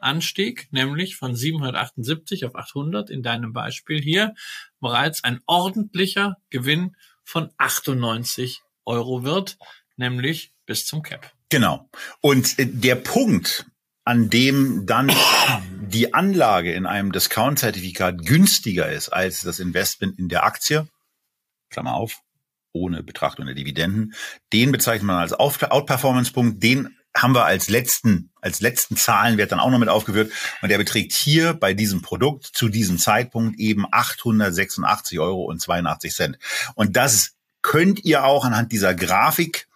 Anstieg, 0.00 0.68
nämlich 0.70 1.16
von 1.16 1.34
778 1.34 2.44
auf 2.44 2.54
800 2.54 3.10
in 3.10 3.22
deinem 3.22 3.52
Beispiel 3.52 4.00
hier, 4.00 4.34
bereits 4.80 5.24
ein 5.24 5.40
ordentlicher 5.46 6.36
Gewinn 6.50 6.96
von 7.22 7.50
98 7.58 8.62
Euro 8.84 9.24
wird, 9.24 9.58
nämlich 9.96 10.52
bis 10.64 10.86
zum 10.86 11.02
Cap. 11.02 11.32
Genau. 11.48 11.88
Und 12.20 12.58
äh, 12.58 12.66
der 12.66 12.96
Punkt, 12.96 13.66
an 14.04 14.30
dem 14.30 14.86
dann 14.86 15.10
die 15.80 16.14
Anlage 16.14 16.72
in 16.72 16.86
einem 16.86 17.12
Discount-Zertifikat 17.12 18.24
günstiger 18.24 18.90
ist 18.90 19.08
als 19.08 19.42
das 19.42 19.58
Investment 19.58 20.18
in 20.18 20.28
der 20.28 20.44
Aktie, 20.44 20.88
Klammer 21.70 21.94
auf, 21.94 22.20
ohne 22.72 23.02
Betrachtung 23.02 23.46
der 23.46 23.54
Dividenden, 23.54 24.14
den 24.52 24.70
bezeichnet 24.70 25.06
man 25.06 25.16
als 25.16 25.32
Outperformance-Punkt, 25.32 26.62
den 26.62 26.96
haben 27.16 27.34
wir 27.34 27.46
als 27.46 27.68
letzten, 27.68 28.30
als 28.40 28.60
letzten 28.60 28.96
Zahlenwert 28.96 29.50
dann 29.50 29.60
auch 29.60 29.70
noch 29.70 29.78
mit 29.78 29.88
aufgeführt. 29.88 30.30
Und 30.60 30.68
der 30.68 30.78
beträgt 30.78 31.12
hier 31.12 31.54
bei 31.54 31.74
diesem 31.74 32.02
Produkt 32.02 32.46
zu 32.46 32.68
diesem 32.68 32.98
Zeitpunkt 32.98 33.58
eben 33.58 33.86
886 33.90 35.18
Euro 35.18 35.44
und 35.44 35.60
82 35.60 36.14
Cent. 36.14 36.38
Und 36.74 36.96
das 36.96 37.32
könnt 37.62 38.04
ihr 38.04 38.24
auch 38.24 38.44
anhand 38.44 38.70
dieser 38.70 38.94
Grafik 38.94 39.66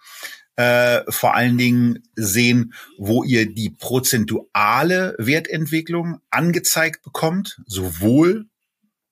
äh, 0.55 1.01
vor 1.09 1.33
allen 1.33 1.57
Dingen 1.57 2.03
sehen, 2.15 2.73
wo 2.97 3.23
ihr 3.23 3.51
die 3.51 3.69
prozentuale 3.69 5.15
Wertentwicklung 5.17 6.19
angezeigt 6.29 7.03
bekommt, 7.03 7.59
sowohl 7.65 8.45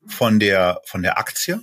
von 0.06 0.40
der, 0.40 0.82
von 0.86 1.02
der 1.02 1.18
Aktie 1.18 1.62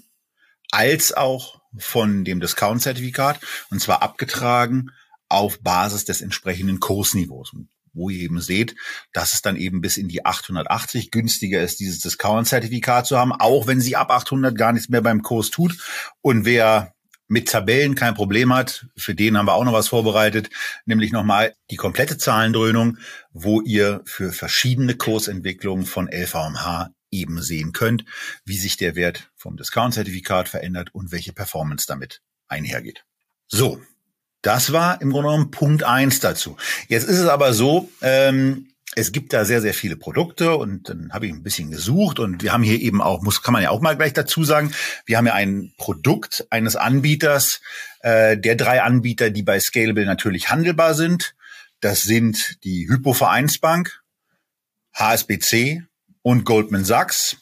als 0.73 1.13
auch 1.13 1.61
von 1.79 2.25
dem 2.25 2.41
Discount-Zertifikat 2.41 3.39
und 3.71 3.81
zwar 3.81 4.03
abgetragen 4.03 4.91
auf 5.29 5.61
Basis 5.61 6.05
des 6.05 6.21
entsprechenden 6.21 6.81
Kursniveaus 6.81 7.53
wo 7.97 8.11
ihr 8.11 8.21
eben 8.21 8.41
seht, 8.41 8.77
dass 9.13 9.35
es 9.35 9.43
dann 9.43 9.57
eben 9.57 9.81
bis 9.81 9.97
in 9.97 10.09
die 10.09 10.25
880 10.25 11.11
günstiger 11.11 11.63
ist, 11.63 11.81
dieses 11.81 12.01
Discount-Zertifikat 12.01 13.07
zu 13.07 13.19
haben, 13.19 13.33
auch 13.33 13.67
wenn 13.67 13.81
sie 13.81 13.97
ab 13.97 14.11
800 14.11 14.57
gar 14.57 14.73
nichts 14.73 14.89
mehr 14.89 15.01
beim 15.01 15.23
Kurs 15.23 15.51
tut. 15.51 15.79
Und 16.21 16.45
wer 16.45 16.93
mit 17.29 17.49
Tabellen 17.49 17.97
kein 17.97 18.15
Problem 18.15 18.55
hat, 18.55 18.87
für 18.97 19.15
den 19.15 19.37
haben 19.37 19.47
wir 19.47 19.55
auch 19.55 19.65
noch 19.65 19.73
was 19.73 19.89
vorbereitet, 19.89 20.51
nämlich 20.85 21.11
nochmal 21.11 21.55
die 21.71 21.77
komplette 21.77 22.19
Zahlendröhnung, 22.19 22.99
wo 23.33 23.61
ihr 23.63 24.03
für 24.05 24.33
verschiedene 24.33 24.95
Kursentwicklungen 24.95 25.87
von 25.87 26.09
LVMH 26.09 26.91
eben 27.11 27.43
sehen 27.43 27.73
könnt, 27.73 28.05
wie 28.45 28.59
sich 28.59 28.77
der 28.77 28.95
Wert 28.95 29.31
vom 29.37 29.57
Discount-Zertifikat 29.57 30.49
verändert 30.49 30.95
und 30.95 31.11
welche 31.11 31.33
Performance 31.33 31.87
damit 31.89 32.21
einhergeht. 32.47 33.05
So, 33.49 33.81
das 34.47 34.73
war 34.73 35.01
im 35.01 35.11
Grunde 35.11 35.29
genommen 35.29 35.51
Punkt 35.51 35.83
eins 35.83 36.21
dazu. 36.21 36.57
Jetzt 36.87 37.09
ist 37.09 37.19
es 37.19 37.27
aber 37.27 37.53
so, 37.53 37.91
ähm, 38.01 38.69
es 38.95 39.11
gibt 39.11 39.33
da 39.33 39.45
sehr, 39.45 39.61
sehr 39.61 39.75
viele 39.75 39.97
Produkte 39.97 40.57
und 40.57 40.89
dann 40.89 41.13
habe 41.13 41.27
ich 41.27 41.33
ein 41.33 41.43
bisschen 41.43 41.71
gesucht 41.71 42.19
und 42.21 42.43
wir 42.43 42.53
haben 42.53 42.63
hier 42.63 42.81
eben 42.81 43.03
auch, 43.03 43.23
muss, 43.23 43.43
kann 43.43 43.53
man 43.53 43.63
ja 43.63 43.71
auch 43.71 43.81
mal 43.81 43.97
gleich 43.97 44.13
dazu 44.13 44.45
sagen, 44.45 44.73
wir 45.05 45.19
haben 45.19 45.27
ja 45.27 45.35
ein 45.35 45.73
Produkt 45.77 46.47
eines 46.51 46.77
Anbieters, 46.77 47.61
äh, 48.01 48.39
der 48.39 48.55
drei 48.55 48.83
Anbieter, 48.83 49.31
die 49.31 49.43
bei 49.43 49.59
Scalable 49.59 50.07
natürlich 50.07 50.49
handelbar 50.49 50.95
sind. 50.95 51.35
Das 51.81 52.05
sind 52.05 52.63
die 52.65 52.89
Hypo 52.89 53.13
Vereinsbank, 53.13 54.01
HSBC 54.95 55.83
und 56.23 56.45
Goldman 56.45 56.85
Sachs. 56.85 57.37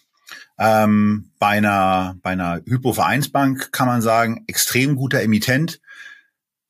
Ähm, 0.59 1.33
bei 1.39 1.59
einer, 1.59 2.17
bei 2.23 2.31
einer 2.31 2.63
Hypo 2.65 2.95
Vereinsbank 2.95 3.73
kann 3.73 3.89
man 3.89 4.01
sagen, 4.01 4.45
extrem 4.47 4.97
guter 4.97 5.21
Emittent. 5.21 5.81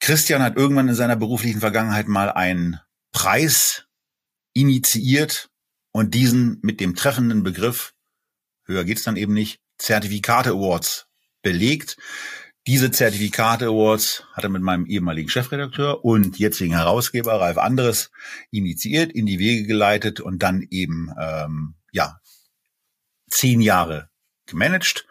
Christian 0.04 0.42
hat 0.42 0.58
irgendwann 0.58 0.88
in 0.88 0.94
seiner 0.94 1.16
beruflichen 1.16 1.60
Vergangenheit 1.60 2.08
mal 2.08 2.30
einen 2.30 2.78
Preis 3.10 3.86
initiiert 4.52 5.48
und 5.92 6.12
diesen 6.12 6.58
mit 6.60 6.78
dem 6.78 6.94
treffenden 6.94 7.42
Begriff, 7.42 7.94
höher 8.66 8.84
geht's 8.84 9.04
dann 9.04 9.16
eben 9.16 9.32
nicht, 9.32 9.62
Zertifikate 9.78 10.50
Awards 10.50 11.06
belegt. 11.40 11.96
Diese 12.66 12.90
Zertifikate 12.90 13.68
Awards 13.68 14.26
hat 14.34 14.44
er 14.44 14.50
mit 14.50 14.60
meinem 14.60 14.84
ehemaligen 14.84 15.30
Chefredakteur 15.30 16.04
und 16.04 16.38
jetzigen 16.38 16.74
Herausgeber 16.74 17.40
Ralf 17.40 17.56
Anderes 17.56 18.10
initiiert, 18.50 19.10
in 19.10 19.24
die 19.24 19.38
Wege 19.38 19.66
geleitet 19.66 20.20
und 20.20 20.42
dann 20.42 20.66
eben 20.68 21.14
ähm, 21.18 21.76
ja 21.92 22.20
zehn 23.30 23.62
Jahre 23.62 24.10
gemanagt. 24.44 25.06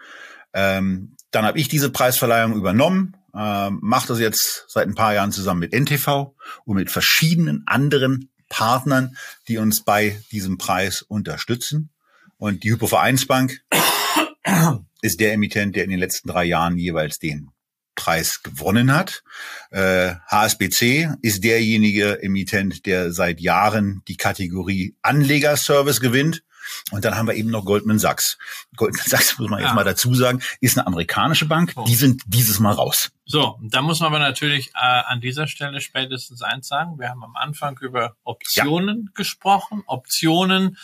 Ähm, 0.53 1.15
dann 1.31 1.45
habe 1.45 1.57
ich 1.57 1.67
diese 1.67 1.89
Preisverleihung 1.89 2.53
übernommen, 2.53 3.17
ähm, 3.35 3.79
mache 3.81 4.07
das 4.07 4.19
jetzt 4.19 4.65
seit 4.67 4.87
ein 4.87 4.95
paar 4.95 5.13
Jahren 5.13 5.31
zusammen 5.31 5.61
mit 5.61 5.73
NTV 5.73 6.35
und 6.65 6.75
mit 6.75 6.91
verschiedenen 6.91 7.63
anderen 7.65 8.29
Partnern, 8.49 9.17
die 9.47 9.57
uns 9.57 9.83
bei 9.83 10.21
diesem 10.31 10.57
Preis 10.57 11.01
unterstützen. 11.01 11.89
Und 12.37 12.63
die 12.63 12.71
Hypovereinsbank 12.71 13.61
ist 15.01 15.19
der 15.19 15.33
Emittent, 15.33 15.75
der 15.75 15.85
in 15.85 15.89
den 15.89 15.99
letzten 15.99 16.29
drei 16.29 16.43
Jahren 16.43 16.77
jeweils 16.77 17.17
den 17.17 17.49
Preis 17.95 18.41
gewonnen 18.43 18.93
hat. 18.93 19.23
Äh, 19.71 20.15
HSBC 20.27 21.15
ist 21.21 21.43
derjenige 21.43 22.21
Emittent, 22.21 22.85
der 22.85 23.11
seit 23.13 23.39
Jahren 23.39 24.01
die 24.07 24.17
Kategorie 24.17 24.95
Anlegerservice 25.01 25.99
gewinnt. 25.99 26.43
Und 26.91 27.05
dann 27.05 27.15
haben 27.15 27.27
wir 27.27 27.35
eben 27.35 27.49
noch 27.49 27.65
Goldman 27.65 27.99
Sachs. 27.99 28.37
Goldman 28.75 29.05
Sachs, 29.05 29.37
muss 29.39 29.49
man 29.49 29.59
ja. 29.59 29.67
jetzt 29.67 29.75
mal 29.75 29.83
dazu 29.83 30.13
sagen, 30.13 30.41
ist 30.61 30.77
eine 30.77 30.87
amerikanische 30.87 31.45
Bank. 31.45 31.73
Oh. 31.75 31.85
Die 31.85 31.95
sind 31.95 32.21
dieses 32.25 32.59
Mal 32.59 32.73
raus. 32.73 33.11
So, 33.25 33.57
da 33.61 33.81
muss 33.81 33.99
man 33.99 34.07
aber 34.07 34.19
natürlich 34.19 34.69
äh, 34.69 34.79
an 34.79 35.21
dieser 35.21 35.47
Stelle 35.47 35.81
spätestens 35.81 36.41
eins 36.41 36.67
sagen. 36.67 36.99
Wir 36.99 37.09
haben 37.09 37.23
am 37.23 37.35
Anfang 37.35 37.77
über 37.79 38.15
Optionen 38.23 39.05
ja. 39.05 39.11
gesprochen. 39.13 39.83
Optionen 39.87 40.77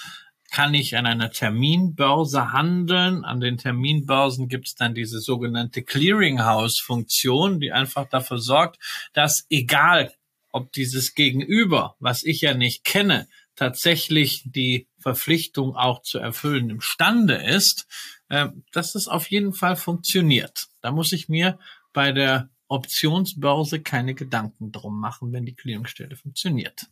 kann 0.52 0.74
ich 0.74 0.98
an 0.98 1.06
einer 1.06 1.32
Terminbörse 1.32 2.52
handeln. 2.52 3.24
An 3.24 3.40
den 3.40 3.58
Terminbörsen 3.58 4.48
gibt 4.48 4.68
es 4.68 4.76
dann 4.76 4.96
diese 4.96 5.20
sogenannte 5.20 5.84
Clearinghouse-Funktion, 5.84 7.60
die 7.60 7.72
einfach 7.72 8.08
dafür 8.10 8.40
sorgt, 8.40 8.80
dass 9.14 9.46
egal, 9.50 10.12
ob 10.52 10.72
dieses 10.72 11.14
Gegenüber, 11.14 11.96
was 12.00 12.24
ich 12.24 12.42
ja 12.42 12.54
nicht 12.54 12.84
kenne, 12.84 13.28
tatsächlich 13.60 14.44
die 14.46 14.88
Verpflichtung 15.00 15.76
auch 15.76 16.02
zu 16.02 16.18
erfüllen 16.18 16.70
imstande 16.70 17.36
ist, 17.36 17.88
äh, 18.30 18.48
dass 18.72 18.96
es 18.96 19.10
auf 19.10 19.30
jeden 19.30 19.52
Fall 19.52 19.76
funktioniert. 19.76 20.70
Da 20.80 20.92
muss 20.92 21.12
ich 21.12 21.28
mir 21.28 21.60
bei 21.92 22.14
der 22.14 22.50
Optionsbörse 22.70 23.82
keine 23.82 24.14
Gedanken 24.14 24.72
drum 24.72 24.98
machen, 24.98 25.34
wenn 25.34 25.46
die 25.46 25.56
Clearingstelle 25.56 26.16
funktioniert. 26.16 26.88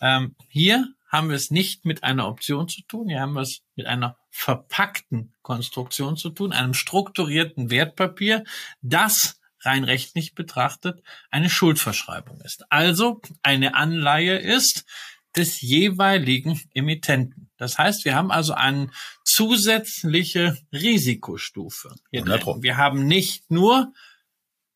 Ähm, 0.00 0.36
hier 0.48 0.86
haben 1.08 1.30
wir 1.30 1.36
es 1.36 1.50
nicht 1.50 1.84
mit 1.84 2.04
einer 2.04 2.28
Option 2.28 2.68
zu 2.68 2.82
tun, 2.82 3.08
hier 3.08 3.20
haben 3.20 3.32
wir 3.32 3.40
es 3.40 3.62
mit 3.74 3.86
einer 3.86 4.16
verpackten 4.30 5.34
Konstruktion 5.42 6.16
zu 6.16 6.30
tun, 6.30 6.52
einem 6.52 6.74
strukturierten 6.74 7.70
Wertpapier, 7.70 8.44
das 8.82 9.40
rein 9.62 9.82
rechtlich 9.82 10.34
betrachtet 10.34 11.02
eine 11.30 11.50
Schuldverschreibung 11.50 12.40
ist. 12.42 12.70
Also 12.70 13.20
eine 13.42 13.74
Anleihe 13.74 14.38
ist 14.38 14.84
des 15.36 15.60
jeweiligen 15.60 16.60
Emittenten. 16.74 17.50
Das 17.56 17.78
heißt, 17.78 18.04
wir 18.04 18.14
haben 18.14 18.30
also 18.30 18.54
eine 18.54 18.90
zusätzliche 19.24 20.56
Risikostufe. 20.72 21.94
Hier 22.10 22.22
drin. 22.22 22.62
Wir 22.62 22.76
haben 22.76 23.06
nicht 23.06 23.50
nur 23.50 23.92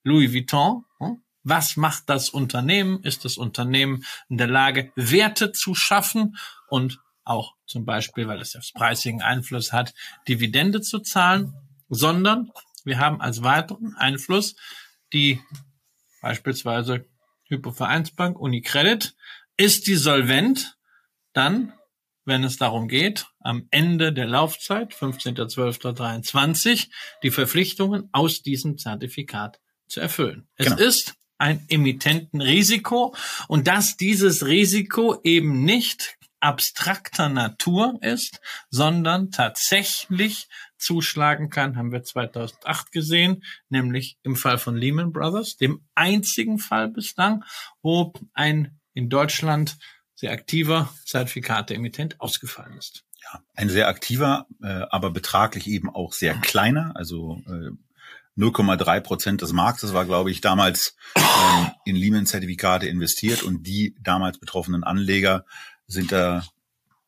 Louis 0.05 0.33
Vuitton, 0.33 0.85
hm, 0.99 1.23
was 1.45 1.77
macht 1.77 2.09
das 2.09 2.31
Unternehmen? 2.31 3.03
Ist 3.03 3.25
das 3.25 3.37
Unternehmen 3.37 4.05
in 4.29 4.39
der 4.39 4.49
Lage, 4.49 4.93
Werte 4.97 5.53
zu 5.53 5.75
schaffen 5.75 6.37
und 6.69 7.01
auch 7.25 7.55
zum 7.67 7.85
Beispiel, 7.85 8.27
weil 8.27 8.41
es 8.41 8.53
das 8.53 8.73
Pricing 8.73 9.23
Einfluss 9.23 9.73
hat, 9.73 9.95
Dividende 10.27 10.81
zu 10.81 11.01
zahlen, 11.01 11.55
sondern 11.89 12.51
wir 12.85 12.99
haben 12.99 13.21
als 13.21 13.43
weiteren 13.43 13.95
Einfluss 13.97 14.57
die 15.13 15.41
beispielsweise 16.21 17.07
Hypovereinsbank 17.49 18.39
Unicredit. 18.39 19.15
Ist 19.59 19.89
die 19.89 19.97
solvent? 19.97 20.77
Dann, 21.35 21.73
wenn 22.25 22.45
es 22.45 22.57
darum 22.57 22.89
geht, 22.89 23.27
am 23.41 23.67
Ende 23.71 24.13
der 24.13 24.27
Laufzeit, 24.27 24.95
15.12.23, 24.95 26.89
die 27.23 27.31
Verpflichtungen 27.31 28.09
aus 28.13 28.43
diesem 28.43 28.79
Zertifikat 28.79 29.61
zu 29.89 30.01
erfüllen. 30.01 30.49
Es 30.55 30.67
genau. 30.67 30.79
ist 30.79 31.15
ein 31.39 31.65
Emittentenrisiko 31.69 33.15
und 33.49 33.67
dass 33.67 33.97
dieses 33.97 34.47
Risiko 34.47 35.21
eben 35.25 35.65
nicht 35.65 36.17
abstrakter 36.41 37.29
Natur 37.29 37.99
ist, 38.01 38.41
sondern 38.71 39.33
tatsächlich 39.33 40.49
zuschlagen 40.79 41.51
kann, 41.51 41.77
haben 41.77 41.91
wir 41.91 42.05
2008 42.05 42.93
gesehen, 42.93 43.43
nämlich 43.69 44.19
im 44.23 44.37
Fall 44.37 44.59
von 44.59 44.77
Lehman 44.77 45.13
Brothers, 45.13 45.57
dem 45.57 45.85
einzigen 45.97 46.59
Fall 46.59 46.89
bislang, 46.89 47.45
wo 47.83 48.13
ein 48.35 48.78
in 48.99 49.09
Deutschland 49.09 49.79
sehr 50.17 50.33
aktiver 50.33 50.93
Zertifikate-Emittent 51.05 52.21
ausgefallen 52.21 52.77
ist. 52.77 53.05
Ja, 53.23 53.41
ein 53.55 53.69
sehr 53.69 53.87
aktiver, 53.87 54.47
äh, 54.61 54.83
aber 54.91 55.11
betraglich 55.11 55.69
eben 55.69 55.89
auch 55.89 56.13
sehr 56.13 56.35
kleiner, 56.35 56.93
also 56.97 57.41
äh, 57.47 57.71
0,3 58.37 59.01
Prozent 59.01 59.43
des 59.43 59.53
Marktes 59.53 59.95
war, 59.95 60.05
glaube 60.05 60.33
ich, 60.33 60.41
damals 60.41 60.97
ähm, 61.17 61.71
in 61.85 61.95
Lehman-Zertifikate 61.95 62.89
investiert 62.89 63.43
und 63.45 63.65
die 63.65 63.95
damals 64.01 64.39
betroffenen 64.39 64.83
Anleger 64.83 65.45
sind 65.87 66.11
da 66.11 66.45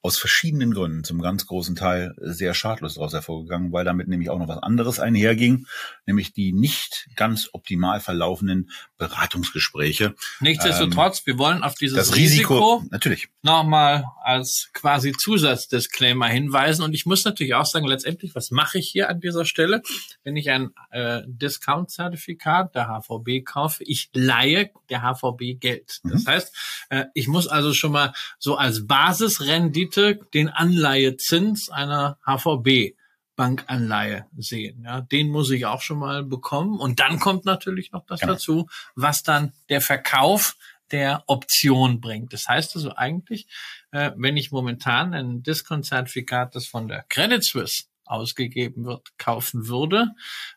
aus 0.03 0.19
verschiedenen 0.19 0.73
Gründen 0.73 1.05
zum 1.05 1.21
ganz 1.21 1.47
großen 1.47 1.77
Teil 1.77 2.15
sehr 2.19 2.55
schadlos 2.55 2.95
daraus 2.95 3.13
hervorgegangen, 3.13 3.71
weil 3.71 3.85
damit 3.85 4.09
nämlich 4.09 4.31
auch 4.31 4.39
noch 4.39 4.49
was 4.49 4.59
anderes 4.59 4.99
einherging, 4.99 5.67
nämlich 6.07 6.33
die 6.33 6.53
nicht 6.53 7.09
ganz 7.17 7.51
optimal 7.53 8.01
verlaufenden 8.01 8.71
Beratungsgespräche. 8.97 10.15
Nichtsdestotrotz, 10.41 11.19
ähm, 11.19 11.27
wir 11.27 11.39
wollen 11.39 11.63
auf 11.63 11.75
dieses 11.75 11.99
das 11.99 12.17
Risiko, 12.17 12.55
Risiko 12.55 12.89
natürlich 12.91 13.29
nochmal 13.43 14.07
als 14.23 14.71
quasi 14.73 15.13
Zusatzdisclaimer 15.13 16.29
hinweisen. 16.29 16.83
Und 16.83 16.95
ich 16.95 17.05
muss 17.05 17.25
natürlich 17.25 17.55
auch 17.55 17.67
sagen, 17.67 17.87
letztendlich, 17.87 18.35
was 18.35 18.51
mache 18.51 18.79
ich 18.79 18.89
hier 18.89 19.11
an 19.11 19.21
dieser 19.21 19.45
Stelle, 19.45 19.83
wenn 20.25 20.37
ich 20.37 20.51
ein 20.51 20.71
äh, 20.91 21.23
Discount-Zertifikat 21.27 22.75
der 22.75 22.89
HVB 22.89 23.45
kaufe? 23.45 23.85
Ich 23.85 24.09
leihe 24.15 24.71
der 24.89 25.03
HVB 25.03 25.61
Geld. 25.61 26.01
Das 26.05 26.25
mhm. 26.25 26.27
heißt, 26.27 26.57
äh, 26.89 27.05
ich 27.13 27.29
muss 27.29 27.49
also 27.49 27.75
schon 27.75 27.93
mal 27.93 28.15
so 28.39 28.57
als 28.57 28.87
Basisrendite 28.87 29.90
Rendite 29.91 30.21
den 30.33 30.49
Anleihezins 30.49 31.71
einer 31.71 32.19
HVB 32.25 32.97
Bankanleihe 33.37 34.27
sehen. 34.37 34.83
Ja, 34.85 35.01
den 35.01 35.31
muss 35.31 35.51
ich 35.51 35.65
auch 35.65 35.81
schon 35.81 35.99
mal 35.99 36.25
bekommen. 36.25 36.79
Und 36.79 37.01
dann 37.01 37.19
kommt 37.19 37.47
natürlich 37.47 37.91
noch 37.93 38.05
das 38.05 38.21
genau. 38.21 38.35
dazu, 38.35 38.69
was 38.95 39.23
dann 39.23 39.53
der 39.71 39.81
Verkauf 39.81 40.57
der 40.91 41.23
Option 41.27 42.01
bringt. 42.01 42.33
Das 42.33 42.49
heißt 42.49 42.75
also 42.77 42.95
eigentlich, 42.97 43.47
äh, 43.93 44.11
wenn 44.17 44.37
ich 44.37 44.51
momentan 44.51 45.15
ein 45.15 45.43
Discount-Zertifikat, 45.43 46.55
das 46.55 46.67
von 46.67 46.89
der 46.89 47.05
Credit 47.09 47.43
Suisse 47.43 47.85
ausgegeben 48.05 48.85
wird, 48.85 49.17
kaufen 49.17 49.69
würde, 49.69 50.09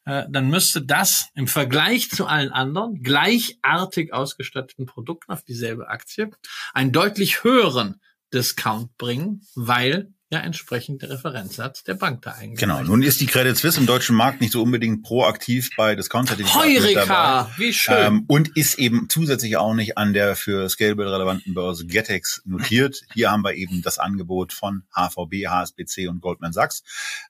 äh, 0.06 0.26
dann 0.28 0.50
müsste 0.50 0.82
das 0.82 1.30
im 1.36 1.48
Vergleich 1.48 2.10
zu 2.10 2.26
allen 2.26 2.52
anderen 2.52 3.02
gleichartig 3.04 4.12
ausgestatteten 4.12 4.88
Produkten 4.88 5.32
auf 5.32 5.44
dieselbe 5.44 5.88
Aktie 5.88 6.32
einen 6.74 6.92
deutlich 6.92 7.44
höheren 7.44 8.02
Discount 8.34 8.98
bringen, 8.98 9.42
weil 9.56 10.14
ja 10.34 10.40
entsprechend 10.40 11.02
der 11.02 11.12
Referenzsatz 11.12 11.84
der 11.84 11.94
Bank 11.94 12.24
da 12.24 12.32
eigentlich. 12.32 12.60
Genau. 12.60 12.82
Nun 12.82 13.04
ist 13.04 13.22
die 13.22 13.28
Credit 13.28 13.56
Suisse 13.56 13.80
im 13.80 13.86
deutschen 13.86 14.16
Markt 14.16 14.42
nicht 14.42 14.52
so 14.52 14.64
unbedingt 14.64 15.04
proaktiv 15.04 15.70
bei 15.78 15.96
Discount-Zertifikaten 15.96 16.62
Heureka, 16.62 17.52
wie 17.58 17.72
schön. 17.72 17.96
Ähm, 17.98 18.26
und 18.28 18.58
ist 18.58 18.80
eben 18.80 19.08
zusätzlich 19.10 19.58
auch 19.58 19.76
nicht 19.76 19.98
an 19.98 20.14
der 20.14 20.36
für 20.36 20.68
Scalable 20.68 21.12
relevanten 21.12 21.54
Börse 21.54 21.86
Getex 21.86 22.42
notiert. 22.46 23.04
Hier 23.14 23.32
haben 23.32 23.44
wir 23.44 23.54
eben 23.54 23.82
das 23.84 24.00
Angebot 24.00 24.54
von 24.54 24.84
HVB, 24.94 25.48
HSBC 25.48 26.08
und 26.10 26.20
Goldman 26.20 26.52
Sachs. 26.52 26.84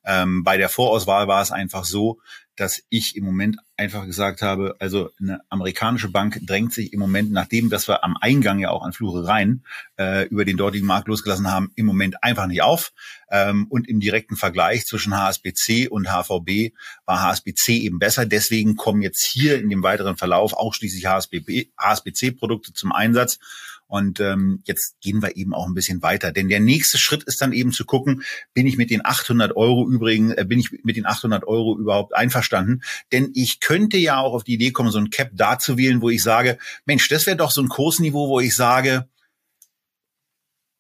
Ähm, 0.06 0.44
bei 0.44 0.58
der 0.58 0.70
Vorauswahl 0.70 1.28
war 1.28 1.42
es 1.42 1.52
einfach 1.52 1.84
so, 1.84 2.20
dass 2.56 2.84
ich 2.90 3.16
im 3.16 3.24
Moment 3.24 3.58
einfach 3.78 4.06
gesagt 4.06 4.42
habe, 4.42 4.76
also 4.80 5.10
eine 5.20 5.42
amerikanische 5.50 6.10
Bank 6.10 6.40
drängt 6.44 6.74
sich 6.74 6.94
im 6.94 7.00
Moment, 7.00 7.32
nachdem 7.32 7.70
dass 7.70 7.88
wir 7.88 8.04
am 8.04 8.16
Eingang 8.20 8.60
ja 8.60 8.70
auch 8.70 8.84
an 8.84 8.94
Flure 8.94 9.28
rein 9.28 9.64
äh, 9.98 10.28
über 10.28 10.46
den 10.46 10.58
dortigen 10.58 10.86
Markt 10.86 11.08
losgelassen 11.08 11.52
haben, 11.52 11.72
im 11.76 11.86
Moment 11.86 12.24
einfach 12.24 12.48
nicht 12.48 12.62
auf. 12.62 12.94
Ähm, 13.32 13.66
und 13.70 13.90
im 13.90 14.00
direkten 14.00 14.36
Vergleich 14.36 14.86
zwischen 14.86 15.18
HSBC 15.18 15.88
und 15.90 16.10
HVB 16.10 16.74
war 17.06 17.24
HSBC 17.24 17.70
eben 17.82 17.98
besser. 17.98 18.26
Deswegen 18.26 18.76
kommen 18.76 19.02
jetzt 19.02 19.26
hier 19.26 19.60
in 19.60 19.70
dem 19.70 19.82
weiteren 19.82 20.18
Verlauf 20.18 20.54
ausschließlich 20.54 21.08
HSBC-Produkte 21.08 22.74
zum 22.74 22.92
Einsatz. 22.92 23.40
Und 23.88 24.20
ähm, 24.20 24.62
jetzt 24.66 24.96
gehen 25.02 25.22
wir 25.22 25.36
eben 25.38 25.54
auch 25.54 25.68
ein 25.68 25.74
bisschen 25.74 26.02
weiter. 26.02 26.32
Denn 26.32 26.50
der 26.50 26.60
nächste 26.60 26.98
Schritt 26.98 27.24
ist 27.24 27.42
dann 27.42 27.54
eben 27.54 27.72
zu 27.72 27.86
gucken, 27.86 28.24
bin 28.54 28.66
ich 28.66 28.78
mit 28.78 28.90
den 28.90 29.06
800 29.06 29.56
Euro 29.56 29.90
übrigens, 29.90 30.34
äh, 30.34 30.46
bin 30.46 30.60
ich 30.60 30.72
mit 30.84 30.96
den 30.96 31.06
800 31.06 31.46
Euro 31.46 31.78
überhaupt 31.78 32.16
einverstanden? 32.16 32.82
Denn 33.12 33.32
ich 33.36 33.60
könnte 33.60 33.98
ja 33.98 34.20
auch 34.20 34.34
auf 34.34 34.44
die 34.44 34.54
Idee 34.54 34.72
kommen, 34.72 34.92
so 34.92 35.00
ein 35.00 35.10
Cap 35.10 35.30
da 35.34 35.60
zu 35.60 35.78
wählen, 35.78 36.02
wo 36.02 36.10
ich 36.10 36.24
sage, 36.24 36.58
Mensch, 36.86 37.08
das 37.08 37.26
wäre 37.26 37.38
doch 37.38 37.52
so 37.52 37.62
ein 37.62 37.70
Kursniveau, 37.70 38.30
wo 38.30 38.40
ich 38.40 38.56
sage, 38.56 39.08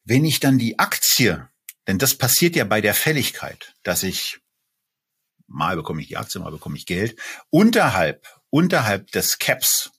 wenn 0.06 0.26
ich 0.26 0.40
dann 0.40 0.58
die 0.58 0.80
Aktie, 0.80 1.48
denn 1.88 1.98
das 1.98 2.16
passiert 2.16 2.56
ja 2.56 2.66
bei 2.66 2.82
der 2.82 2.94
Fälligkeit, 2.94 3.74
dass 3.84 4.04
ich 4.04 4.40
mal 5.48 5.76
bekomme 5.76 6.02
ich 6.02 6.08
die 6.08 6.18
Aktie, 6.18 6.42
mal 6.42 6.52
bekomme 6.52 6.78
ich 6.78 6.86
Geld, 6.86 7.20
unterhalb, 7.50 8.28
unterhalb 8.50 9.12
des 9.12 9.40
Caps 9.40 9.92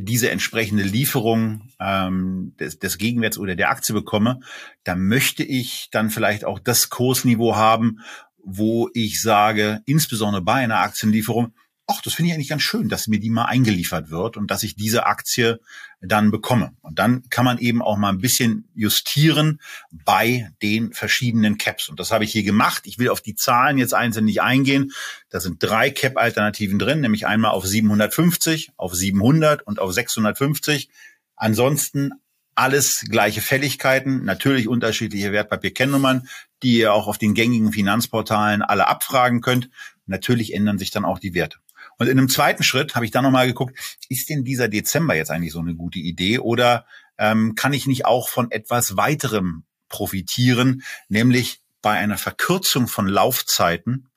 diese 0.00 0.30
entsprechende 0.30 0.82
Lieferung 0.82 1.68
ähm, 1.80 2.54
des, 2.58 2.78
des 2.78 2.98
Gegenwerts 2.98 3.38
oder 3.38 3.56
der 3.56 3.70
Aktie 3.70 3.94
bekomme, 3.94 4.40
dann 4.84 5.06
möchte 5.06 5.42
ich 5.42 5.88
dann 5.90 6.10
vielleicht 6.10 6.44
auch 6.44 6.58
das 6.58 6.90
Kursniveau 6.90 7.56
haben, 7.56 8.00
wo 8.44 8.90
ich 8.92 9.22
sage, 9.22 9.80
insbesondere 9.86 10.42
bei 10.42 10.54
einer 10.54 10.80
Aktienlieferung, 10.80 11.54
ach, 11.86 12.00
das 12.00 12.14
finde 12.14 12.28
ich 12.28 12.34
eigentlich 12.34 12.48
ganz 12.48 12.62
schön, 12.62 12.88
dass 12.88 13.08
mir 13.08 13.20
die 13.20 13.30
mal 13.30 13.44
eingeliefert 13.44 14.10
wird 14.10 14.36
und 14.36 14.50
dass 14.50 14.62
ich 14.62 14.74
diese 14.74 15.06
Aktie 15.06 15.60
dann 16.00 16.30
bekomme. 16.30 16.72
Und 16.80 16.98
dann 16.98 17.28
kann 17.28 17.44
man 17.44 17.58
eben 17.58 17.82
auch 17.82 17.96
mal 17.96 18.10
ein 18.10 18.18
bisschen 18.18 18.68
justieren 18.74 19.60
bei 19.90 20.50
den 20.62 20.92
verschiedenen 20.92 21.58
Caps. 21.58 21.88
Und 21.88 22.00
das 22.00 22.10
habe 22.10 22.24
ich 22.24 22.32
hier 22.32 22.42
gemacht. 22.42 22.82
Ich 22.86 22.98
will 22.98 23.10
auf 23.10 23.20
die 23.20 23.34
Zahlen 23.34 23.78
jetzt 23.78 23.94
einzeln 23.94 24.24
nicht 24.24 24.42
eingehen. 24.42 24.92
Da 25.28 25.40
sind 25.40 25.62
drei 25.62 25.90
Cap-Alternativen 25.90 26.78
drin, 26.78 27.00
nämlich 27.00 27.26
einmal 27.26 27.50
auf 27.50 27.66
750, 27.66 28.72
auf 28.76 28.94
700 28.94 29.62
und 29.62 29.78
auf 29.78 29.92
650. 29.92 30.88
Ansonsten 31.36 32.12
alles 32.54 33.04
gleiche 33.10 33.40
Fälligkeiten, 33.40 34.24
natürlich 34.24 34.68
unterschiedliche 34.68 35.32
Wertpapierkennnummern, 35.32 36.28
die 36.62 36.78
ihr 36.78 36.92
auch 36.92 37.08
auf 37.08 37.18
den 37.18 37.34
gängigen 37.34 37.72
Finanzportalen 37.72 38.62
alle 38.62 38.86
abfragen 38.86 39.40
könnt. 39.40 39.70
Natürlich 40.06 40.54
ändern 40.54 40.78
sich 40.78 40.90
dann 40.90 41.04
auch 41.04 41.18
die 41.18 41.34
Werte. 41.34 41.58
Und 41.98 42.08
in 42.08 42.18
einem 42.18 42.28
zweiten 42.28 42.62
Schritt 42.62 42.94
habe 42.94 43.04
ich 43.04 43.10
dann 43.10 43.24
nochmal 43.24 43.46
geguckt, 43.46 43.78
ist 44.08 44.28
denn 44.28 44.44
dieser 44.44 44.68
Dezember 44.68 45.14
jetzt 45.14 45.30
eigentlich 45.30 45.52
so 45.52 45.60
eine 45.60 45.74
gute 45.74 45.98
Idee 45.98 46.38
oder 46.38 46.86
ähm, 47.18 47.54
kann 47.54 47.72
ich 47.72 47.86
nicht 47.86 48.06
auch 48.06 48.28
von 48.28 48.50
etwas 48.50 48.96
weiterem 48.96 49.64
profitieren, 49.88 50.82
nämlich 51.08 51.60
bei 51.82 51.92
einer 51.92 52.18
Verkürzung 52.18 52.88
von 52.88 53.06
Laufzeiten 53.06 54.08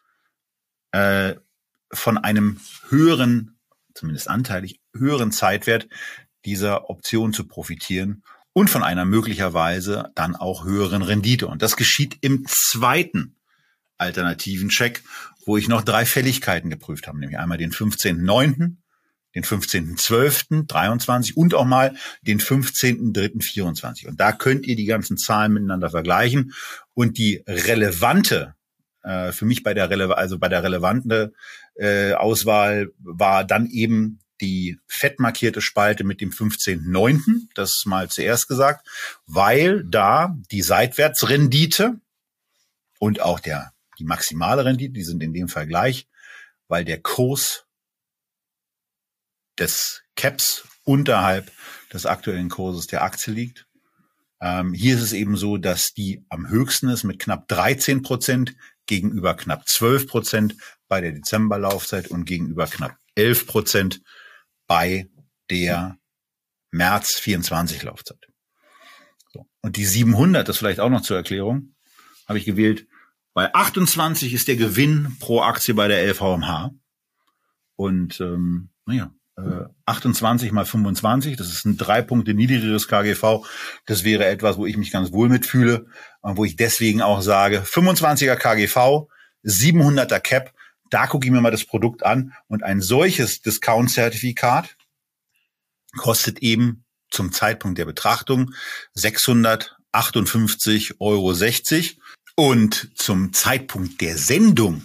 äh, 0.91 1.35
von 1.91 2.17
einem 2.17 2.59
höheren, 2.89 3.59
zumindest 3.93 4.29
anteilig 4.29 4.81
höheren 4.95 5.31
Zeitwert 5.31 5.87
dieser 6.45 6.89
Option 6.89 7.33
zu 7.33 7.47
profitieren 7.47 8.23
und 8.53 8.69
von 8.69 8.83
einer 8.83 9.05
möglicherweise 9.05 10.11
dann 10.15 10.35
auch 10.35 10.65
höheren 10.65 11.01
Rendite. 11.01 11.47
Und 11.47 11.61
das 11.61 11.75
geschieht 11.75 12.17
im 12.21 12.45
zweiten 12.47 13.35
alternativen 13.97 14.69
Check, 14.69 15.03
wo 15.47 15.57
ich 15.57 15.67
noch 15.67 15.81
drei 15.81 16.05
Fälligkeiten 16.05 16.69
geprüft 16.69 17.07
habe, 17.07 17.19
nämlich 17.19 17.39
einmal 17.39 17.57
den 17.57 17.71
15.9., 17.71 18.75
den 19.35 19.43
15.12.23 19.43 21.33
und 21.35 21.53
auch 21.53 21.65
mal 21.65 21.95
den 22.21 22.39
15.3.24. 22.39 24.07
Und 24.07 24.19
da 24.19 24.31
könnt 24.31 24.65
ihr 24.65 24.75
die 24.75 24.85
ganzen 24.85 25.17
Zahlen 25.17 25.53
miteinander 25.53 25.89
vergleichen 25.89 26.53
und 26.93 27.17
die 27.17 27.43
relevante 27.47 28.55
äh, 29.03 29.31
für 29.31 29.45
mich 29.45 29.63
bei 29.63 29.73
der 29.73 29.89
Rele 29.89 30.17
also 30.17 30.37
bei 30.37 30.49
der 30.49 30.63
relevante 30.63 31.33
äh, 31.75 32.13
Auswahl 32.13 32.91
war 32.99 33.43
dann 33.43 33.67
eben 33.67 34.19
die 34.41 34.79
fettmarkierte 34.87 35.61
Spalte 35.61 36.03
mit 36.03 36.19
dem 36.19 36.31
15.9., 36.31 37.47
das 37.55 37.85
mal 37.85 38.09
zuerst 38.09 38.47
gesagt, 38.47 38.87
weil 39.25 39.83
da 39.85 40.35
die 40.51 40.61
Seitwärtsrendite 40.61 41.99
und 42.99 43.21
auch 43.21 43.39
der 43.39 43.71
die 43.99 44.05
maximale 44.05 44.65
Rendite, 44.65 44.93
die 44.93 45.03
sind 45.03 45.23
in 45.23 45.33
dem 45.33 45.47
Fall 45.47 45.67
gleich, 45.67 46.07
weil 46.67 46.85
der 46.85 47.01
Kurs 47.01 47.65
des 49.57 50.03
Caps 50.15 50.67
unterhalb 50.83 51.51
des 51.91 52.05
aktuellen 52.05 52.49
Kurses 52.49 52.87
der 52.87 53.03
Aktie 53.03 53.33
liegt. 53.33 53.67
Ähm, 54.39 54.73
hier 54.73 54.95
ist 54.95 55.01
es 55.01 55.13
eben 55.13 55.35
so, 55.35 55.57
dass 55.57 55.93
die 55.93 56.25
am 56.29 56.47
höchsten 56.47 56.89
ist 56.89 57.03
mit 57.03 57.19
knapp 57.19 57.47
13 57.47 58.03
Prozent 58.03 58.55
gegenüber 58.85 59.35
knapp 59.35 59.67
12 59.67 60.07
Prozent 60.07 60.55
bei 60.87 61.01
der 61.01 61.11
Dezemberlaufzeit 61.11 62.07
und 62.07 62.25
gegenüber 62.25 62.67
knapp 62.67 62.97
11 63.15 63.47
Prozent 63.47 64.01
bei 64.67 65.09
der 65.49 65.97
März 66.71 67.15
24 67.15 67.83
Laufzeit. 67.83 68.27
So. 69.33 69.47
Und 69.61 69.75
die 69.75 69.85
700, 69.85 70.47
das 70.47 70.57
vielleicht 70.57 70.79
auch 70.79 70.89
noch 70.89 71.01
zur 71.01 71.17
Erklärung, 71.17 71.75
habe 72.27 72.37
ich 72.37 72.45
gewählt, 72.45 72.87
bei 73.37 73.53
28 73.53 74.33
ist 74.33 74.47
der 74.47 74.55
Gewinn 74.55 75.15
pro 75.19 75.41
Aktie 75.41 75.75
bei 75.75 75.87
der 75.87 76.03
LVMH. 76.07 76.71
Und 77.75 78.19
ähm, 78.19 78.69
naja, 78.87 79.11
äh, 79.37 79.65
28 79.85 80.51
mal 80.51 80.65
25, 80.65 81.37
das 81.37 81.49
ist 81.49 81.63
ein 81.63 81.77
drei 81.77 82.01
Punkte 82.01 82.33
niedrigeres 82.33 82.87
KGV. 82.87 83.45
Das 83.85 84.03
wäre 84.03 84.25
etwas, 84.25 84.57
wo 84.57 84.65
ich 84.65 84.75
mich 84.75 84.89
ganz 84.89 85.11
wohl 85.11 85.29
mitfühle 85.29 85.85
und 86.21 86.37
wo 86.37 86.45
ich 86.45 86.55
deswegen 86.55 87.03
auch 87.03 87.21
sage, 87.21 87.61
25er 87.61 88.37
KGV, 88.37 89.07
700er 89.43 90.19
Cap, 90.19 90.51
da 90.89 91.05
gucke 91.05 91.27
ich 91.27 91.31
mir 91.31 91.41
mal 91.41 91.51
das 91.51 91.65
Produkt 91.65 92.03
an 92.03 92.33
und 92.47 92.63
ein 92.63 92.81
solches 92.81 93.43
Discount-Zertifikat 93.43 94.77
kostet 95.95 96.39
eben 96.39 96.85
zum 97.11 97.31
Zeitpunkt 97.31 97.77
der 97.77 97.85
Betrachtung 97.85 98.55
658,60 98.95 100.95
Euro. 100.99 101.33
Und 102.39 102.91
zum 102.93 103.33
Zeitpunkt 103.33 103.99
der 103.99 104.15
Sendung 104.15 104.83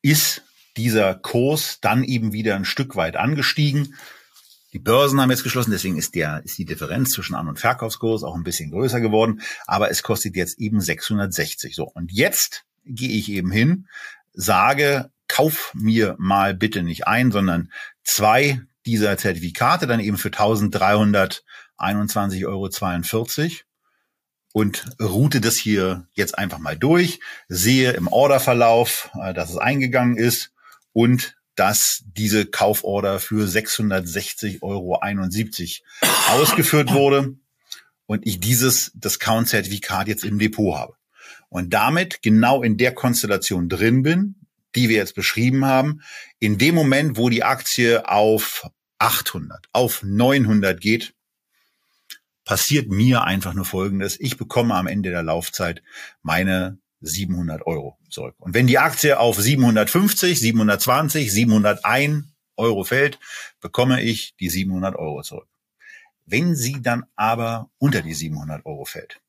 ist 0.00 0.42
dieser 0.78 1.14
Kurs 1.14 1.80
dann 1.82 2.02
eben 2.02 2.32
wieder 2.32 2.56
ein 2.56 2.64
Stück 2.64 2.96
weit 2.96 3.16
angestiegen. 3.16 3.94
Die 4.72 4.78
Börsen 4.78 5.20
haben 5.20 5.30
jetzt 5.30 5.42
geschlossen, 5.42 5.72
deswegen 5.72 5.98
ist 5.98 6.14
der, 6.14 6.40
ist 6.46 6.56
die 6.56 6.64
Differenz 6.64 7.10
zwischen 7.10 7.34
An- 7.34 7.48
und 7.48 7.60
Verkaufskurs 7.60 8.22
auch 8.22 8.34
ein 8.34 8.42
bisschen 8.42 8.70
größer 8.70 9.02
geworden. 9.02 9.42
Aber 9.66 9.90
es 9.90 10.02
kostet 10.02 10.34
jetzt 10.34 10.58
eben 10.58 10.80
660. 10.80 11.76
So. 11.76 11.84
Und 11.84 12.10
jetzt 12.10 12.64
gehe 12.86 13.10
ich 13.10 13.30
eben 13.30 13.50
hin, 13.50 13.86
sage, 14.32 15.10
kauf 15.28 15.72
mir 15.74 16.16
mal 16.18 16.54
bitte 16.54 16.82
nicht 16.82 17.06
ein, 17.06 17.32
sondern 17.32 17.70
zwei 18.02 18.62
dieser 18.86 19.18
Zertifikate 19.18 19.86
dann 19.86 20.00
eben 20.00 20.16
für 20.16 20.30
1321,42 20.30 22.46
Euro 22.46 22.70
und 24.52 24.84
route 25.00 25.40
das 25.40 25.56
hier 25.56 26.06
jetzt 26.12 26.38
einfach 26.38 26.58
mal 26.58 26.76
durch, 26.76 27.20
sehe 27.48 27.92
im 27.92 28.06
Orderverlauf, 28.08 29.10
äh, 29.20 29.34
dass 29.34 29.50
es 29.50 29.56
eingegangen 29.56 30.16
ist 30.16 30.52
und 30.92 31.36
dass 31.54 32.02
diese 32.06 32.46
Kauforder 32.46 33.20
für 33.20 33.46
660,71 33.46 34.62
Euro 34.62 35.00
ausgeführt 36.28 36.92
wurde 36.92 37.34
und 38.06 38.26
ich 38.26 38.40
dieses 38.40 38.90
Discount-Zertifikat 38.94 40.08
jetzt 40.08 40.24
im 40.24 40.38
Depot 40.38 40.76
habe. 40.76 40.94
Und 41.48 41.74
damit 41.74 42.22
genau 42.22 42.62
in 42.62 42.78
der 42.78 42.94
Konstellation 42.94 43.68
drin 43.68 44.02
bin, 44.02 44.36
die 44.74 44.88
wir 44.88 44.96
jetzt 44.96 45.14
beschrieben 45.14 45.66
haben, 45.66 46.00
in 46.38 46.56
dem 46.56 46.74
Moment, 46.74 47.18
wo 47.18 47.28
die 47.28 47.44
Aktie 47.44 48.08
auf 48.08 48.70
800, 48.98 49.66
auf 49.72 50.02
900 50.02 50.80
geht, 50.80 51.14
passiert 52.44 52.88
mir 52.88 53.24
einfach 53.24 53.54
nur 53.54 53.64
Folgendes. 53.64 54.18
Ich 54.20 54.36
bekomme 54.36 54.74
am 54.74 54.86
Ende 54.86 55.10
der 55.10 55.22
Laufzeit 55.22 55.82
meine 56.22 56.78
700 57.00 57.66
Euro 57.66 57.98
zurück. 58.08 58.34
Und 58.38 58.54
wenn 58.54 58.66
die 58.66 58.78
Aktie 58.78 59.18
auf 59.18 59.40
750, 59.40 60.38
720, 60.38 61.32
701 61.32 62.24
Euro 62.56 62.84
fällt, 62.84 63.18
bekomme 63.60 64.02
ich 64.02 64.36
die 64.36 64.48
700 64.48 64.96
Euro 64.96 65.22
zurück. 65.22 65.48
Wenn 66.24 66.54
sie 66.54 66.80
dann 66.80 67.04
aber 67.16 67.70
unter 67.78 68.02
die 68.02 68.14
700 68.14 68.64
Euro 68.64 68.84
fällt, 68.84 69.20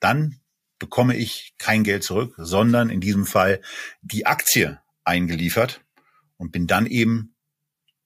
dann 0.00 0.40
bekomme 0.78 1.16
ich 1.16 1.54
kein 1.58 1.84
Geld 1.84 2.02
zurück, 2.02 2.34
sondern 2.38 2.88
in 2.88 3.00
diesem 3.00 3.26
Fall 3.26 3.60
die 4.00 4.24
Aktie 4.26 4.80
eingeliefert 5.04 5.82
und 6.38 6.52
bin 6.52 6.66
dann 6.66 6.86
eben 6.86 7.34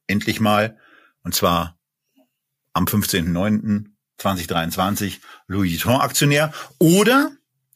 endlich 0.09 0.41
mal, 0.41 0.77
und 1.23 1.35
zwar 1.35 1.79
am 2.73 2.87
15.09. 2.87 3.94
2023 4.25 5.21
Louis 5.49 5.73
Vuitton 5.73 6.01
Aktionär 6.01 6.53
oder 6.79 7.33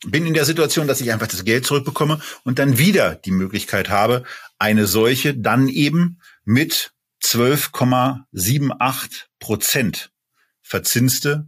bin 0.06 0.26
in 0.26 0.34
der 0.34 0.46
Situation, 0.46 0.86
dass 0.86 1.02
ich 1.02 1.12
einfach 1.12 1.26
das 1.26 1.44
Geld 1.44 1.66
zurückbekomme 1.66 2.20
und 2.44 2.58
dann 2.58 2.78
wieder 2.78 3.16
die 3.16 3.32
Möglichkeit 3.32 3.90
habe, 3.90 4.24
eine 4.58 4.86
solche 4.86 5.34
dann 5.34 5.68
eben 5.68 6.20
mit 6.44 6.92
12,78 7.22 9.24
Prozent 9.40 10.10
verzinste, 10.62 11.46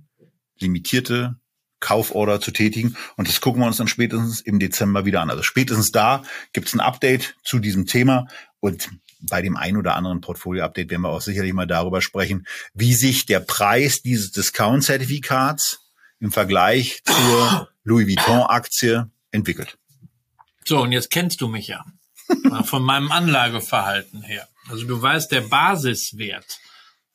limitierte 0.59 1.37
Kauforder 1.79 2.41
zu 2.41 2.51
tätigen. 2.51 2.97
Und 3.17 3.29
das 3.29 3.41
gucken 3.41 3.63
wir 3.63 3.67
uns 3.67 3.79
dann 3.79 3.89
spätestens 3.89 4.43
im 4.43 4.59
Dezember 4.59 5.07
wieder 5.07 5.23
an. 5.23 5.31
Also 5.31 5.43
spätestens 5.43 5.93
da 5.93 6.23
gibt 6.53 6.69
es 6.69 6.75
ein 6.75 6.81
Update 6.81 7.37
zu 7.43 7.59
diesem 7.59 7.87
Thema. 7.87 8.27
Und 8.59 8.91
bei 9.23 9.43
dem 9.43 9.57
ein 9.57 9.77
oder 9.77 9.97
anderen 9.97 10.21
Portfolio-Update 10.21 10.91
werden 10.91 11.03
wir 11.03 11.11
auch 11.11 11.21
sicherlich 11.21 11.53
mal 11.53 11.67
darüber 11.67 12.01
sprechen, 12.01 12.47
wie 12.75 12.95
sich 12.95 13.27
der 13.27 13.41
Preis 13.41 14.03
dieses 14.03 14.33
Discount-Zertifikats 14.33 15.81
im 16.21 16.33
Vergleich 16.33 17.03
zur 17.05 17.69
Louis 17.85 18.07
Vuitton-Aktie 18.07 19.11
entwickelt. 19.31 19.79
So, 20.65 20.83
und 20.83 20.93
jetzt 20.93 21.11
kennst 21.11 21.41
du 21.41 21.49
mich 21.49 21.69
ja 21.69 21.85
von 22.65 22.83
meinem 22.83 23.11
Anlageverhalten 23.11 24.23
her. 24.23 24.49
Also 24.69 24.87
du 24.87 25.01
weißt, 25.01 25.33
der 25.33 25.43
Basiswert, 25.43 26.61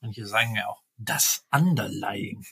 manche 0.01 0.25
sagen 0.25 0.55
ja 0.55 0.67
auch 0.67 0.81
das 0.97 1.43
Underlying 1.51 2.43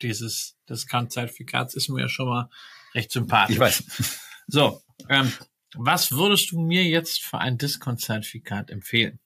dieses 0.00 0.56
Discount-Zertifikats 0.68 1.74
ist 1.74 1.88
mir 1.88 2.02
ja 2.02 2.08
schon 2.08 2.28
mal 2.28 2.48
recht 2.94 3.12
sympathisch. 3.12 3.54
Ich 3.54 3.60
weiß. 3.60 3.84
So, 4.48 4.82
ähm, 5.08 5.32
was 5.76 6.12
würdest 6.12 6.52
du 6.52 6.60
mir 6.60 6.84
jetzt 6.84 7.22
für 7.22 7.38
ein 7.38 7.58
Discount-Zertifikat 7.58 8.70
empfehlen? 8.70 9.18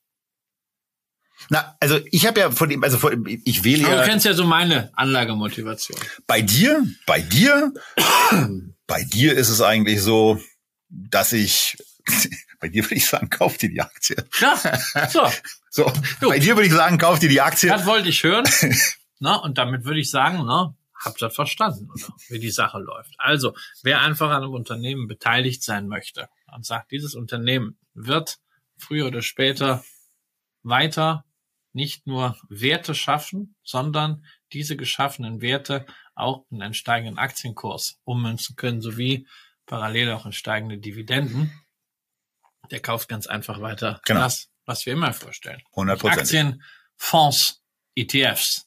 Na, 1.51 1.77
also 1.81 2.01
ich 2.10 2.27
habe 2.27 2.40
ja 2.40 2.51
von 2.51 2.68
dem, 2.68 2.82
also 2.82 2.97
von, 2.97 3.27
ich 3.27 3.62
wähle 3.62 3.82
ja. 3.82 4.01
du 4.01 4.09
kennst 4.09 4.24
ja 4.24 4.32
so 4.32 4.44
meine 4.44 4.90
Anlagemotivation. 4.97 5.98
Bei 6.27 6.40
dir, 6.40 6.86
bei 7.06 7.20
dir, 7.20 7.74
bei 8.86 9.05
dir 9.05 9.36
ist 9.36 9.51
es 9.51 9.60
eigentlich 9.60 10.01
so, 10.01 10.40
dass 10.89 11.32
ich, 11.35 11.77
bei 12.60 12.68
dir 12.68 12.85
würde 12.85 12.94
ich 12.94 13.06
sagen, 13.06 13.28
kauf 13.28 13.59
dir 13.59 13.68
die 13.68 13.82
Aktie. 13.82 14.16
Ja, 14.40 14.56
so, 15.09 15.28
So, 15.77 15.93
bei 16.23 16.39
dir 16.39 16.56
würde 16.56 16.68
ich 16.68 16.73
sagen, 16.73 16.97
kauf 16.97 17.18
dir 17.18 17.28
die 17.28 17.43
Aktie. 17.43 17.68
das 17.68 17.85
wollte 17.85 18.09
ich 18.09 18.23
hören. 18.23 18.48
Na, 19.18 19.36
und 19.36 19.59
damit 19.59 19.85
würde 19.85 20.01
ich 20.01 20.10
sagen, 20.10 20.43
na, 20.47 20.74
habt 21.05 21.20
ihr 21.20 21.28
verstanden, 21.28 21.90
oder? 21.90 22.14
Wie 22.28 22.39
die 22.39 22.51
Sache 22.51 22.78
läuft. 22.78 23.12
Also, 23.18 23.55
wer 23.82 24.01
einfach 24.01 24.31
an 24.31 24.43
einem 24.43 24.55
Unternehmen 24.55 25.06
beteiligt 25.06 25.62
sein 25.62 25.86
möchte 25.86 26.31
und 26.52 26.64
sagt, 26.64 26.90
dieses 26.93 27.14
Unternehmen 27.14 27.78
wird 27.94 28.39
früher 28.78 29.06
oder 29.06 29.23
später 29.23 29.85
weiter 30.62 31.24
nicht 31.73 32.06
nur 32.06 32.36
Werte 32.48 32.94
schaffen, 32.94 33.55
sondern 33.62 34.24
diese 34.52 34.77
geschaffenen 34.77 35.43
Werte 35.43 35.86
auch 36.14 36.47
in 36.51 36.62
einen 36.62 36.74
steigenden 36.74 37.18
Aktienkurs 37.18 38.01
ummünzen 38.05 38.56
können, 38.56 38.81
sowie 38.81 39.27
parallel 39.66 40.12
auch 40.12 40.24
in 40.24 40.32
steigende 40.32 40.78
Dividenden. 40.78 41.52
Der 42.70 42.81
kauft 42.81 43.09
ganz 43.09 43.27
einfach 43.27 43.60
weiter 43.60 44.01
Genau. 44.06 44.20
das, 44.20 44.48
was 44.64 44.86
wir 44.86 44.94
immer 44.94 45.12
vorstellen. 45.12 45.62
100 45.73 46.01
Prozent. 46.01 46.20
Aktien, 46.20 46.62
Fonds, 46.97 47.62
ETFs. 47.94 48.66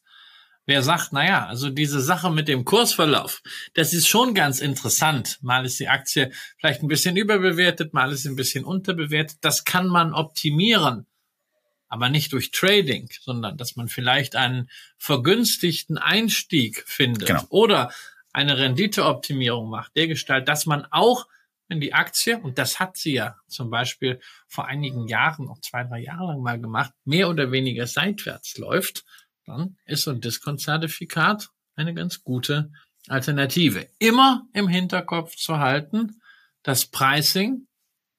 Wer 0.70 0.84
sagt, 0.84 1.14
naja, 1.14 1.48
also 1.48 1.72
diese 1.72 2.00
Sache 2.00 2.30
mit 2.30 2.48
dem 2.48 2.64
Kursverlauf, 2.64 3.41
das 3.74 3.91
ist 3.91 4.08
schon 4.08 4.36
ganz 4.36 4.60
interessant. 4.60 5.40
Mal 5.41 5.66
ist 5.66 5.80
die 5.80 5.88
Aktie 5.88 6.32
vielleicht 6.60 6.84
ein 6.84 6.88
bisschen 6.88 7.18
überbewertet, 7.18 7.91
mal 7.91 8.12
ist 8.12 8.22
sie 8.22 8.30
ein 8.30 8.36
bisschen 8.36 8.66
unterbewertet. 8.66 9.40
Das 9.41 9.66
kann 9.66 9.88
man 9.88 10.14
optimieren. 10.14 11.08
Aber 11.88 12.10
nicht 12.10 12.34
durch 12.34 12.52
Trading, 12.52 13.10
sondern 13.20 13.58
dass 13.58 13.78
man 13.78 13.88
vielleicht 13.88 14.36
einen 14.36 14.70
vergünstigten 15.00 15.98
Einstieg 15.98 16.84
findet 16.86 17.30
Genau. 17.30 17.46
oder 17.50 17.91
eine 18.32 18.60
Renditeoptimierung 18.60 19.72
macht, 19.72 19.96
der 19.96 20.06
Gestalt, 20.06 20.48
dass 20.48 20.68
man 20.68 20.86
auch 20.91 21.26
wenn 21.68 21.80
die 21.80 21.94
Aktie, 21.94 22.40
und 22.40 22.58
das 22.58 22.80
hat 22.80 22.98
sie 22.98 23.14
ja 23.14 23.38
zum 23.48 23.70
Beispiel 23.70 24.20
vor 24.48 24.66
einigen 24.66 25.08
Jahren, 25.08 25.46
noch 25.46 25.62
zwei, 25.62 25.84
drei 25.84 26.00
Jahre 26.00 26.28
lang 26.28 26.41
mal 26.41 26.60
gemacht, 26.60 26.94
mehr 27.06 27.30
oder 27.30 27.52
weniger 27.52 27.86
seitwärts 27.86 28.58
läuft, 28.58 29.06
dann 29.50 29.78
ist 29.86 30.04
so 30.04 30.12
ein 30.12 30.22
Discount-Zertifikat 30.22 31.50
eine 31.76 31.94
ganz 31.94 32.24
gute 32.24 32.72
Alternative. 33.08 33.88
Immer 34.00 34.48
im 34.54 34.68
Hinterkopf 34.68 35.36
zu 35.36 35.60
halten, 35.60 36.22
das 36.64 36.86
Pricing, 36.86 37.68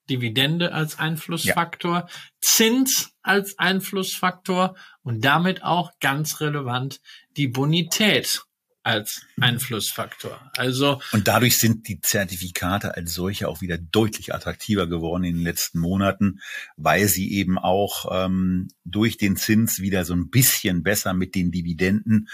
Dividende 0.08 0.72
als 0.72 0.98
Einflussfaktor, 0.98 2.08
Zins 2.40 3.12
als 3.22 3.58
Einflussfaktor 3.58 4.76
und 5.02 5.24
damit 5.24 5.62
auch 5.62 5.92
ganz 6.00 6.40
relevant 6.40 7.00
die 7.36 7.46
Bonität 7.46 8.42
als 8.82 9.26
Einflussfaktor. 9.40 10.40
Also 10.56 11.00
Und 11.12 11.28
dadurch 11.28 11.58
sind 11.58 11.86
die 11.88 12.00
Zertifikate 12.00 12.94
als 12.94 13.12
solche 13.12 13.48
auch 13.48 13.60
wieder 13.60 13.76
deutlich 13.78 14.34
attraktiver 14.34 14.86
geworden 14.86 15.24
in 15.24 15.36
den 15.36 15.44
letzten 15.44 15.80
Monaten, 15.80 16.40
weil 16.76 17.06
sie 17.08 17.32
eben 17.32 17.58
auch 17.58 18.06
ähm, 18.10 18.68
durch 18.84 19.18
den 19.18 19.36
Zins 19.36 19.80
wieder 19.80 20.04
so 20.04 20.14
ein 20.14 20.30
bisschen 20.30 20.82
besser 20.82 21.12
mit 21.12 21.34
den 21.34 21.50
Dividenden, 21.50 22.28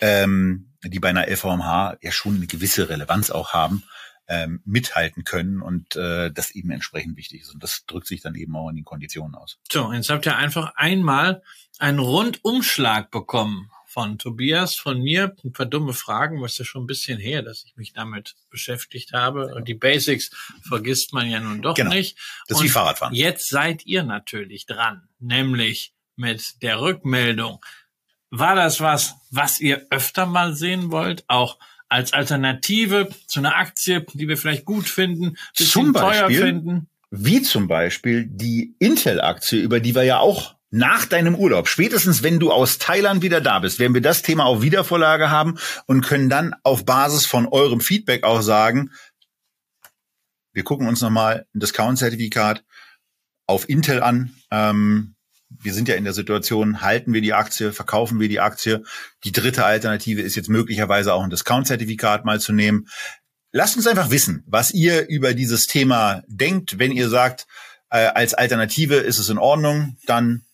ähm, 0.00 0.72
die 0.84 1.00
bei 1.00 1.08
einer 1.08 1.28
LVMH 1.28 1.98
ja 2.02 2.12
schon 2.12 2.36
eine 2.36 2.46
gewisse 2.46 2.88
Relevanz 2.88 3.30
auch 3.30 3.52
haben, 3.52 3.82
ähm, 4.28 4.60
mithalten 4.64 5.24
können 5.24 5.60
und 5.60 5.96
äh, 5.96 6.30
das 6.30 6.52
eben 6.52 6.70
entsprechend 6.70 7.16
wichtig 7.16 7.42
ist. 7.42 7.52
Und 7.52 7.62
das 7.62 7.84
drückt 7.86 8.06
sich 8.06 8.20
dann 8.20 8.34
eben 8.34 8.54
auch 8.54 8.68
in 8.68 8.76
den 8.76 8.84
Konditionen 8.84 9.34
aus. 9.34 9.58
So, 9.70 9.92
jetzt 9.92 10.08
habt 10.08 10.26
ihr 10.26 10.36
einfach 10.36 10.74
einmal 10.76 11.42
einen 11.78 11.98
Rundumschlag 11.98 13.10
bekommen 13.10 13.70
von 13.92 14.18
Tobias, 14.18 14.76
von 14.76 15.02
mir, 15.02 15.34
ein 15.44 15.52
paar 15.52 15.66
dumme 15.66 15.94
Fragen, 15.94 16.40
was 16.40 16.56
ja 16.58 16.64
schon 16.64 16.84
ein 16.84 16.86
bisschen 16.86 17.18
her, 17.18 17.42
dass 17.42 17.64
ich 17.64 17.74
mich 17.76 17.92
damit 17.92 18.36
beschäftigt 18.48 19.12
habe. 19.12 19.52
Und 19.52 19.66
die 19.66 19.74
Basics 19.74 20.30
vergisst 20.62 21.12
man 21.12 21.28
ja 21.28 21.40
nun 21.40 21.60
doch 21.60 21.74
Genau. 21.74 21.90
nicht. 21.90 22.16
Das 22.46 22.58
ist 22.58 22.64
wie 22.64 22.68
Fahrradfahren. 22.68 23.12
Jetzt 23.14 23.48
seid 23.48 23.84
ihr 23.86 24.04
natürlich 24.04 24.66
dran, 24.66 25.08
nämlich 25.18 25.92
mit 26.14 26.62
der 26.62 26.80
Rückmeldung. 26.80 27.58
War 28.30 28.54
das 28.54 28.80
was, 28.80 29.16
was 29.30 29.58
ihr 29.60 29.84
öfter 29.90 30.24
mal 30.24 30.54
sehen 30.54 30.92
wollt? 30.92 31.24
Auch 31.26 31.58
als 31.88 32.12
Alternative 32.12 33.08
zu 33.26 33.40
einer 33.40 33.56
Aktie, 33.56 34.06
die 34.14 34.28
wir 34.28 34.36
vielleicht 34.36 34.64
gut 34.66 34.88
finden, 34.88 35.36
bisschen 35.56 35.66
Zum 35.86 35.92
teuer 35.94 36.26
Beispiel? 36.28 36.40
finden? 36.42 36.88
Wie 37.10 37.42
zum 37.42 37.66
Beispiel 37.66 38.24
die 38.30 38.76
Intel-Aktie, 38.78 39.58
über 39.60 39.80
die 39.80 39.96
wir 39.96 40.04
ja 40.04 40.20
auch 40.20 40.54
nach 40.70 41.04
deinem 41.04 41.34
Urlaub, 41.34 41.68
spätestens 41.68 42.22
wenn 42.22 42.38
du 42.38 42.52
aus 42.52 42.78
Thailand 42.78 43.22
wieder 43.22 43.40
da 43.40 43.58
bist, 43.58 43.78
werden 43.78 43.94
wir 43.94 44.00
das 44.00 44.22
Thema 44.22 44.44
auf 44.44 44.62
Wiedervorlage 44.62 45.30
haben 45.30 45.58
und 45.86 46.02
können 46.02 46.28
dann 46.28 46.54
auf 46.62 46.84
Basis 46.84 47.26
von 47.26 47.46
eurem 47.48 47.80
Feedback 47.80 48.22
auch 48.22 48.40
sagen, 48.40 48.90
wir 50.52 50.64
gucken 50.64 50.88
uns 50.88 51.00
nochmal 51.00 51.46
ein 51.54 51.60
Discount-Zertifikat 51.60 52.64
auf 53.46 53.68
Intel 53.68 54.02
an. 54.02 54.34
Ähm, 54.50 55.14
wir 55.48 55.74
sind 55.74 55.88
ja 55.88 55.96
in 55.96 56.04
der 56.04 56.12
Situation, 56.12 56.80
halten 56.80 57.12
wir 57.12 57.20
die 57.20 57.34
Aktie, 57.34 57.72
verkaufen 57.72 58.20
wir 58.20 58.28
die 58.28 58.40
Aktie. 58.40 58.84
Die 59.24 59.32
dritte 59.32 59.64
Alternative 59.64 60.22
ist 60.22 60.36
jetzt 60.36 60.48
möglicherweise 60.48 61.12
auch 61.12 61.22
ein 61.22 61.30
Discount-Zertifikat 61.30 62.24
mal 62.24 62.40
zu 62.40 62.52
nehmen. 62.52 62.86
Lasst 63.52 63.76
uns 63.76 63.88
einfach 63.88 64.10
wissen, 64.10 64.44
was 64.46 64.70
ihr 64.70 65.08
über 65.08 65.34
dieses 65.34 65.66
Thema 65.66 66.22
denkt. 66.28 66.78
Wenn 66.78 66.92
ihr 66.92 67.08
sagt, 67.08 67.48
äh, 67.90 68.06
als 68.06 68.34
Alternative 68.34 68.96
ist 68.96 69.18
es 69.18 69.28
in 69.28 69.38
Ordnung, 69.38 69.96
dann 70.06 70.44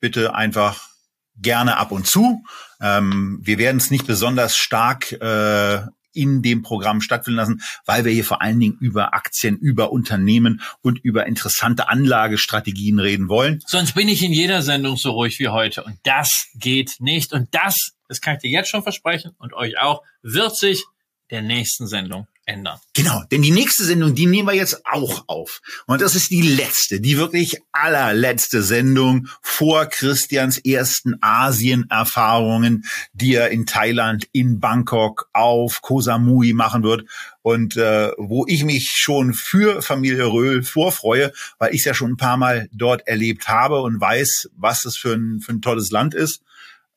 bitte 0.00 0.34
einfach 0.34 0.88
gerne 1.36 1.76
ab 1.76 1.92
und 1.92 2.06
zu. 2.06 2.42
Ähm, 2.80 3.40
wir 3.42 3.58
werden 3.58 3.76
es 3.76 3.90
nicht 3.90 4.06
besonders 4.06 4.56
stark 4.56 5.12
äh, 5.12 5.80
in 6.16 6.42
dem 6.42 6.62
Programm 6.62 7.02
stattfinden 7.02 7.36
lassen, 7.36 7.62
weil 7.84 8.04
wir 8.04 8.12
hier 8.12 8.24
vor 8.24 8.40
allen 8.40 8.58
Dingen 8.58 8.78
über 8.80 9.14
Aktien, 9.14 9.56
über 9.58 9.92
Unternehmen 9.92 10.62
und 10.80 10.98
über 10.98 11.26
interessante 11.26 11.88
Anlagestrategien 11.88 12.98
reden 12.98 13.28
wollen. 13.28 13.62
Sonst 13.66 13.94
bin 13.94 14.08
ich 14.08 14.22
in 14.22 14.32
jeder 14.32 14.62
Sendung 14.62 14.96
so 14.96 15.10
ruhig 15.10 15.38
wie 15.38 15.48
heute. 15.48 15.84
Und 15.84 15.98
das 16.04 16.46
geht 16.54 16.96
nicht. 17.00 17.34
Und 17.34 17.54
das, 17.54 17.76
das 18.08 18.20
kann 18.22 18.36
ich 18.36 18.40
dir 18.40 18.50
jetzt 18.50 18.70
schon 18.70 18.82
versprechen 18.82 19.32
und 19.38 19.52
euch 19.52 19.78
auch, 19.78 20.02
wird 20.22 20.56
sich 20.56 20.84
der 21.30 21.42
nächsten 21.42 21.86
Sendung 21.86 22.26
ändern. 22.46 22.78
Genau, 22.94 23.24
denn 23.30 23.42
die 23.42 23.50
nächste 23.50 23.84
Sendung, 23.84 24.14
die 24.14 24.26
nehmen 24.26 24.48
wir 24.48 24.54
jetzt 24.54 24.86
auch 24.86 25.24
auf. 25.26 25.60
Und 25.86 26.00
das 26.00 26.14
ist 26.14 26.30
die 26.30 26.42
letzte, 26.42 27.00
die 27.00 27.18
wirklich 27.18 27.60
allerletzte 27.72 28.62
Sendung 28.62 29.28
vor 29.42 29.86
Christians 29.86 30.58
ersten 30.58 31.16
Asien-Erfahrungen, 31.20 32.84
die 33.12 33.34
er 33.34 33.50
in 33.50 33.66
Thailand, 33.66 34.28
in 34.32 34.60
Bangkok, 34.60 35.28
auf 35.32 35.82
Koh 35.82 36.00
Samui 36.00 36.52
machen 36.52 36.82
wird. 36.82 37.04
Und 37.42 37.76
äh, 37.76 38.12
wo 38.16 38.46
ich 38.46 38.64
mich 38.64 38.92
schon 38.94 39.34
für 39.34 39.82
Familie 39.82 40.26
Röhl 40.26 40.62
vorfreue, 40.62 41.32
weil 41.58 41.74
ich 41.74 41.80
es 41.80 41.84
ja 41.84 41.94
schon 41.94 42.12
ein 42.12 42.16
paar 42.16 42.36
Mal 42.36 42.68
dort 42.72 43.06
erlebt 43.06 43.48
habe 43.48 43.82
und 43.82 44.00
weiß, 44.00 44.50
was 44.56 44.82
das 44.82 44.96
für 44.96 45.14
ein, 45.14 45.40
für 45.40 45.52
ein 45.52 45.62
tolles 45.62 45.90
Land 45.90 46.14
ist. 46.14 46.42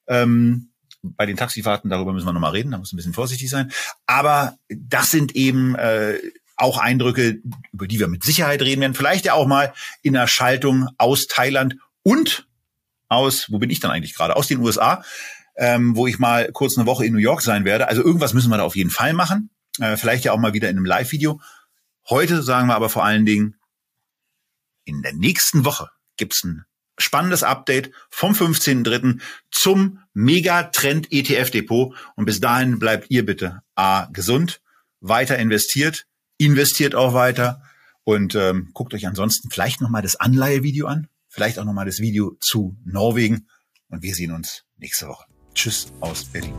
Ähm, 0.08 0.70
bei 1.02 1.26
den 1.26 1.38
Taxifahrten, 1.38 1.90
darüber 1.90 2.14
müssen 2.14 2.28
wir 2.28 2.34
nochmal 2.34 2.52
reden, 2.52 2.72
da 2.72 2.78
muss 2.78 2.94
ein 2.94 2.98
bisschen 2.98 3.14
vorsichtig 3.14 3.50
sein. 3.50 3.72
Aber 4.06 4.58
das 4.70 5.12
sind 5.12 5.36
eben 5.36 5.76
äh, 5.76 6.18
auch 6.58 6.78
Eindrücke, 6.78 7.42
über 7.72 7.88
die 7.88 8.00
wir 8.00 8.08
mit 8.08 8.24
Sicherheit 8.24 8.62
reden 8.62 8.82
werden. 8.82 8.94
Vielleicht 8.94 9.26
ja 9.26 9.34
auch 9.34 9.48
mal 9.48 9.74
in 10.02 10.16
einer 10.16 10.28
Schaltung 10.28 10.90
aus 10.98 11.28
Thailand 11.28 11.78
und 12.04 12.48
aus, 13.08 13.52
wo 13.52 13.60
bin 13.60 13.70
ich 13.70 13.80
dann 13.80 13.92
eigentlich 13.92 14.14
gerade? 14.14 14.36
Aus 14.36 14.48
den 14.48 14.60
USA, 14.60 15.04
ähm, 15.56 15.96
wo 15.96 16.06
ich 16.06 16.20
mal 16.20 16.52
kurz 16.52 16.78
eine 16.78 16.86
Woche 16.86 17.06
in 17.06 17.14
New 17.14 17.20
York 17.20 17.42
sein 17.42 17.66
werde. 17.66 17.88
Also 17.88 18.04
irgendwas 18.04 18.34
müssen 18.34 18.50
wir 18.50 18.58
da 18.58 18.64
auf 18.64 18.76
jeden 18.76 18.92
Fall 18.92 19.14
machen. 19.14 19.50
Äh, 19.80 19.98
vielleicht 19.98 20.26
ja 20.26 20.34
auch 20.34 20.38
mal 20.38 20.54
wieder 20.54 20.70
in 20.70 20.78
einem 20.78 20.86
Live-Video. 20.86 21.42
Heute 22.10 22.44
sagen 22.44 22.68
wir 22.68 22.76
aber 22.76 22.90
vor 22.90 23.06
allen 23.06 23.26
Dingen, 23.26 23.56
in 24.86 25.02
der 25.02 25.14
nächsten 25.14 25.66
Woche 25.66 25.90
gibt's 26.18 26.44
ein 26.44 26.66
spannendes 27.00 27.44
Update 27.44 27.92
vom 28.10 28.34
15.3. 28.34 29.20
zum 29.52 30.00
Megatrend 30.14 31.12
ETF 31.12 31.52
Depot. 31.52 31.96
Und 32.16 32.26
bis 32.26 32.40
dahin 32.40 32.80
bleibt 32.80 33.08
ihr 33.10 33.26
bitte 33.26 33.62
A 33.76 34.06
gesund, 34.12 34.62
weiter 35.00 35.38
investiert, 35.38 36.06
investiert 36.38 36.96
auch 36.96 37.14
weiter 37.14 37.62
und 38.04 38.36
ähm, 38.36 38.70
guckt 38.74 38.94
euch 38.94 39.08
ansonsten 39.08 39.50
vielleicht 39.50 39.82
nochmal 39.82 40.02
das 40.02 40.16
Anleihevideo 40.16 40.88
an, 40.88 41.08
vielleicht 41.28 41.60
auch 41.60 41.66
nochmal 41.66 41.86
das 41.86 42.00
Video 42.00 42.38
zu 42.40 42.76
Norwegen 42.84 43.48
und 43.90 44.04
wir 44.04 44.16
sehen 44.16 44.32
uns 44.32 44.64
nächste 44.78 45.08
Woche. 45.08 45.26
Tschüss 45.54 45.92
aus 46.00 46.26
Berlin. 46.26 46.54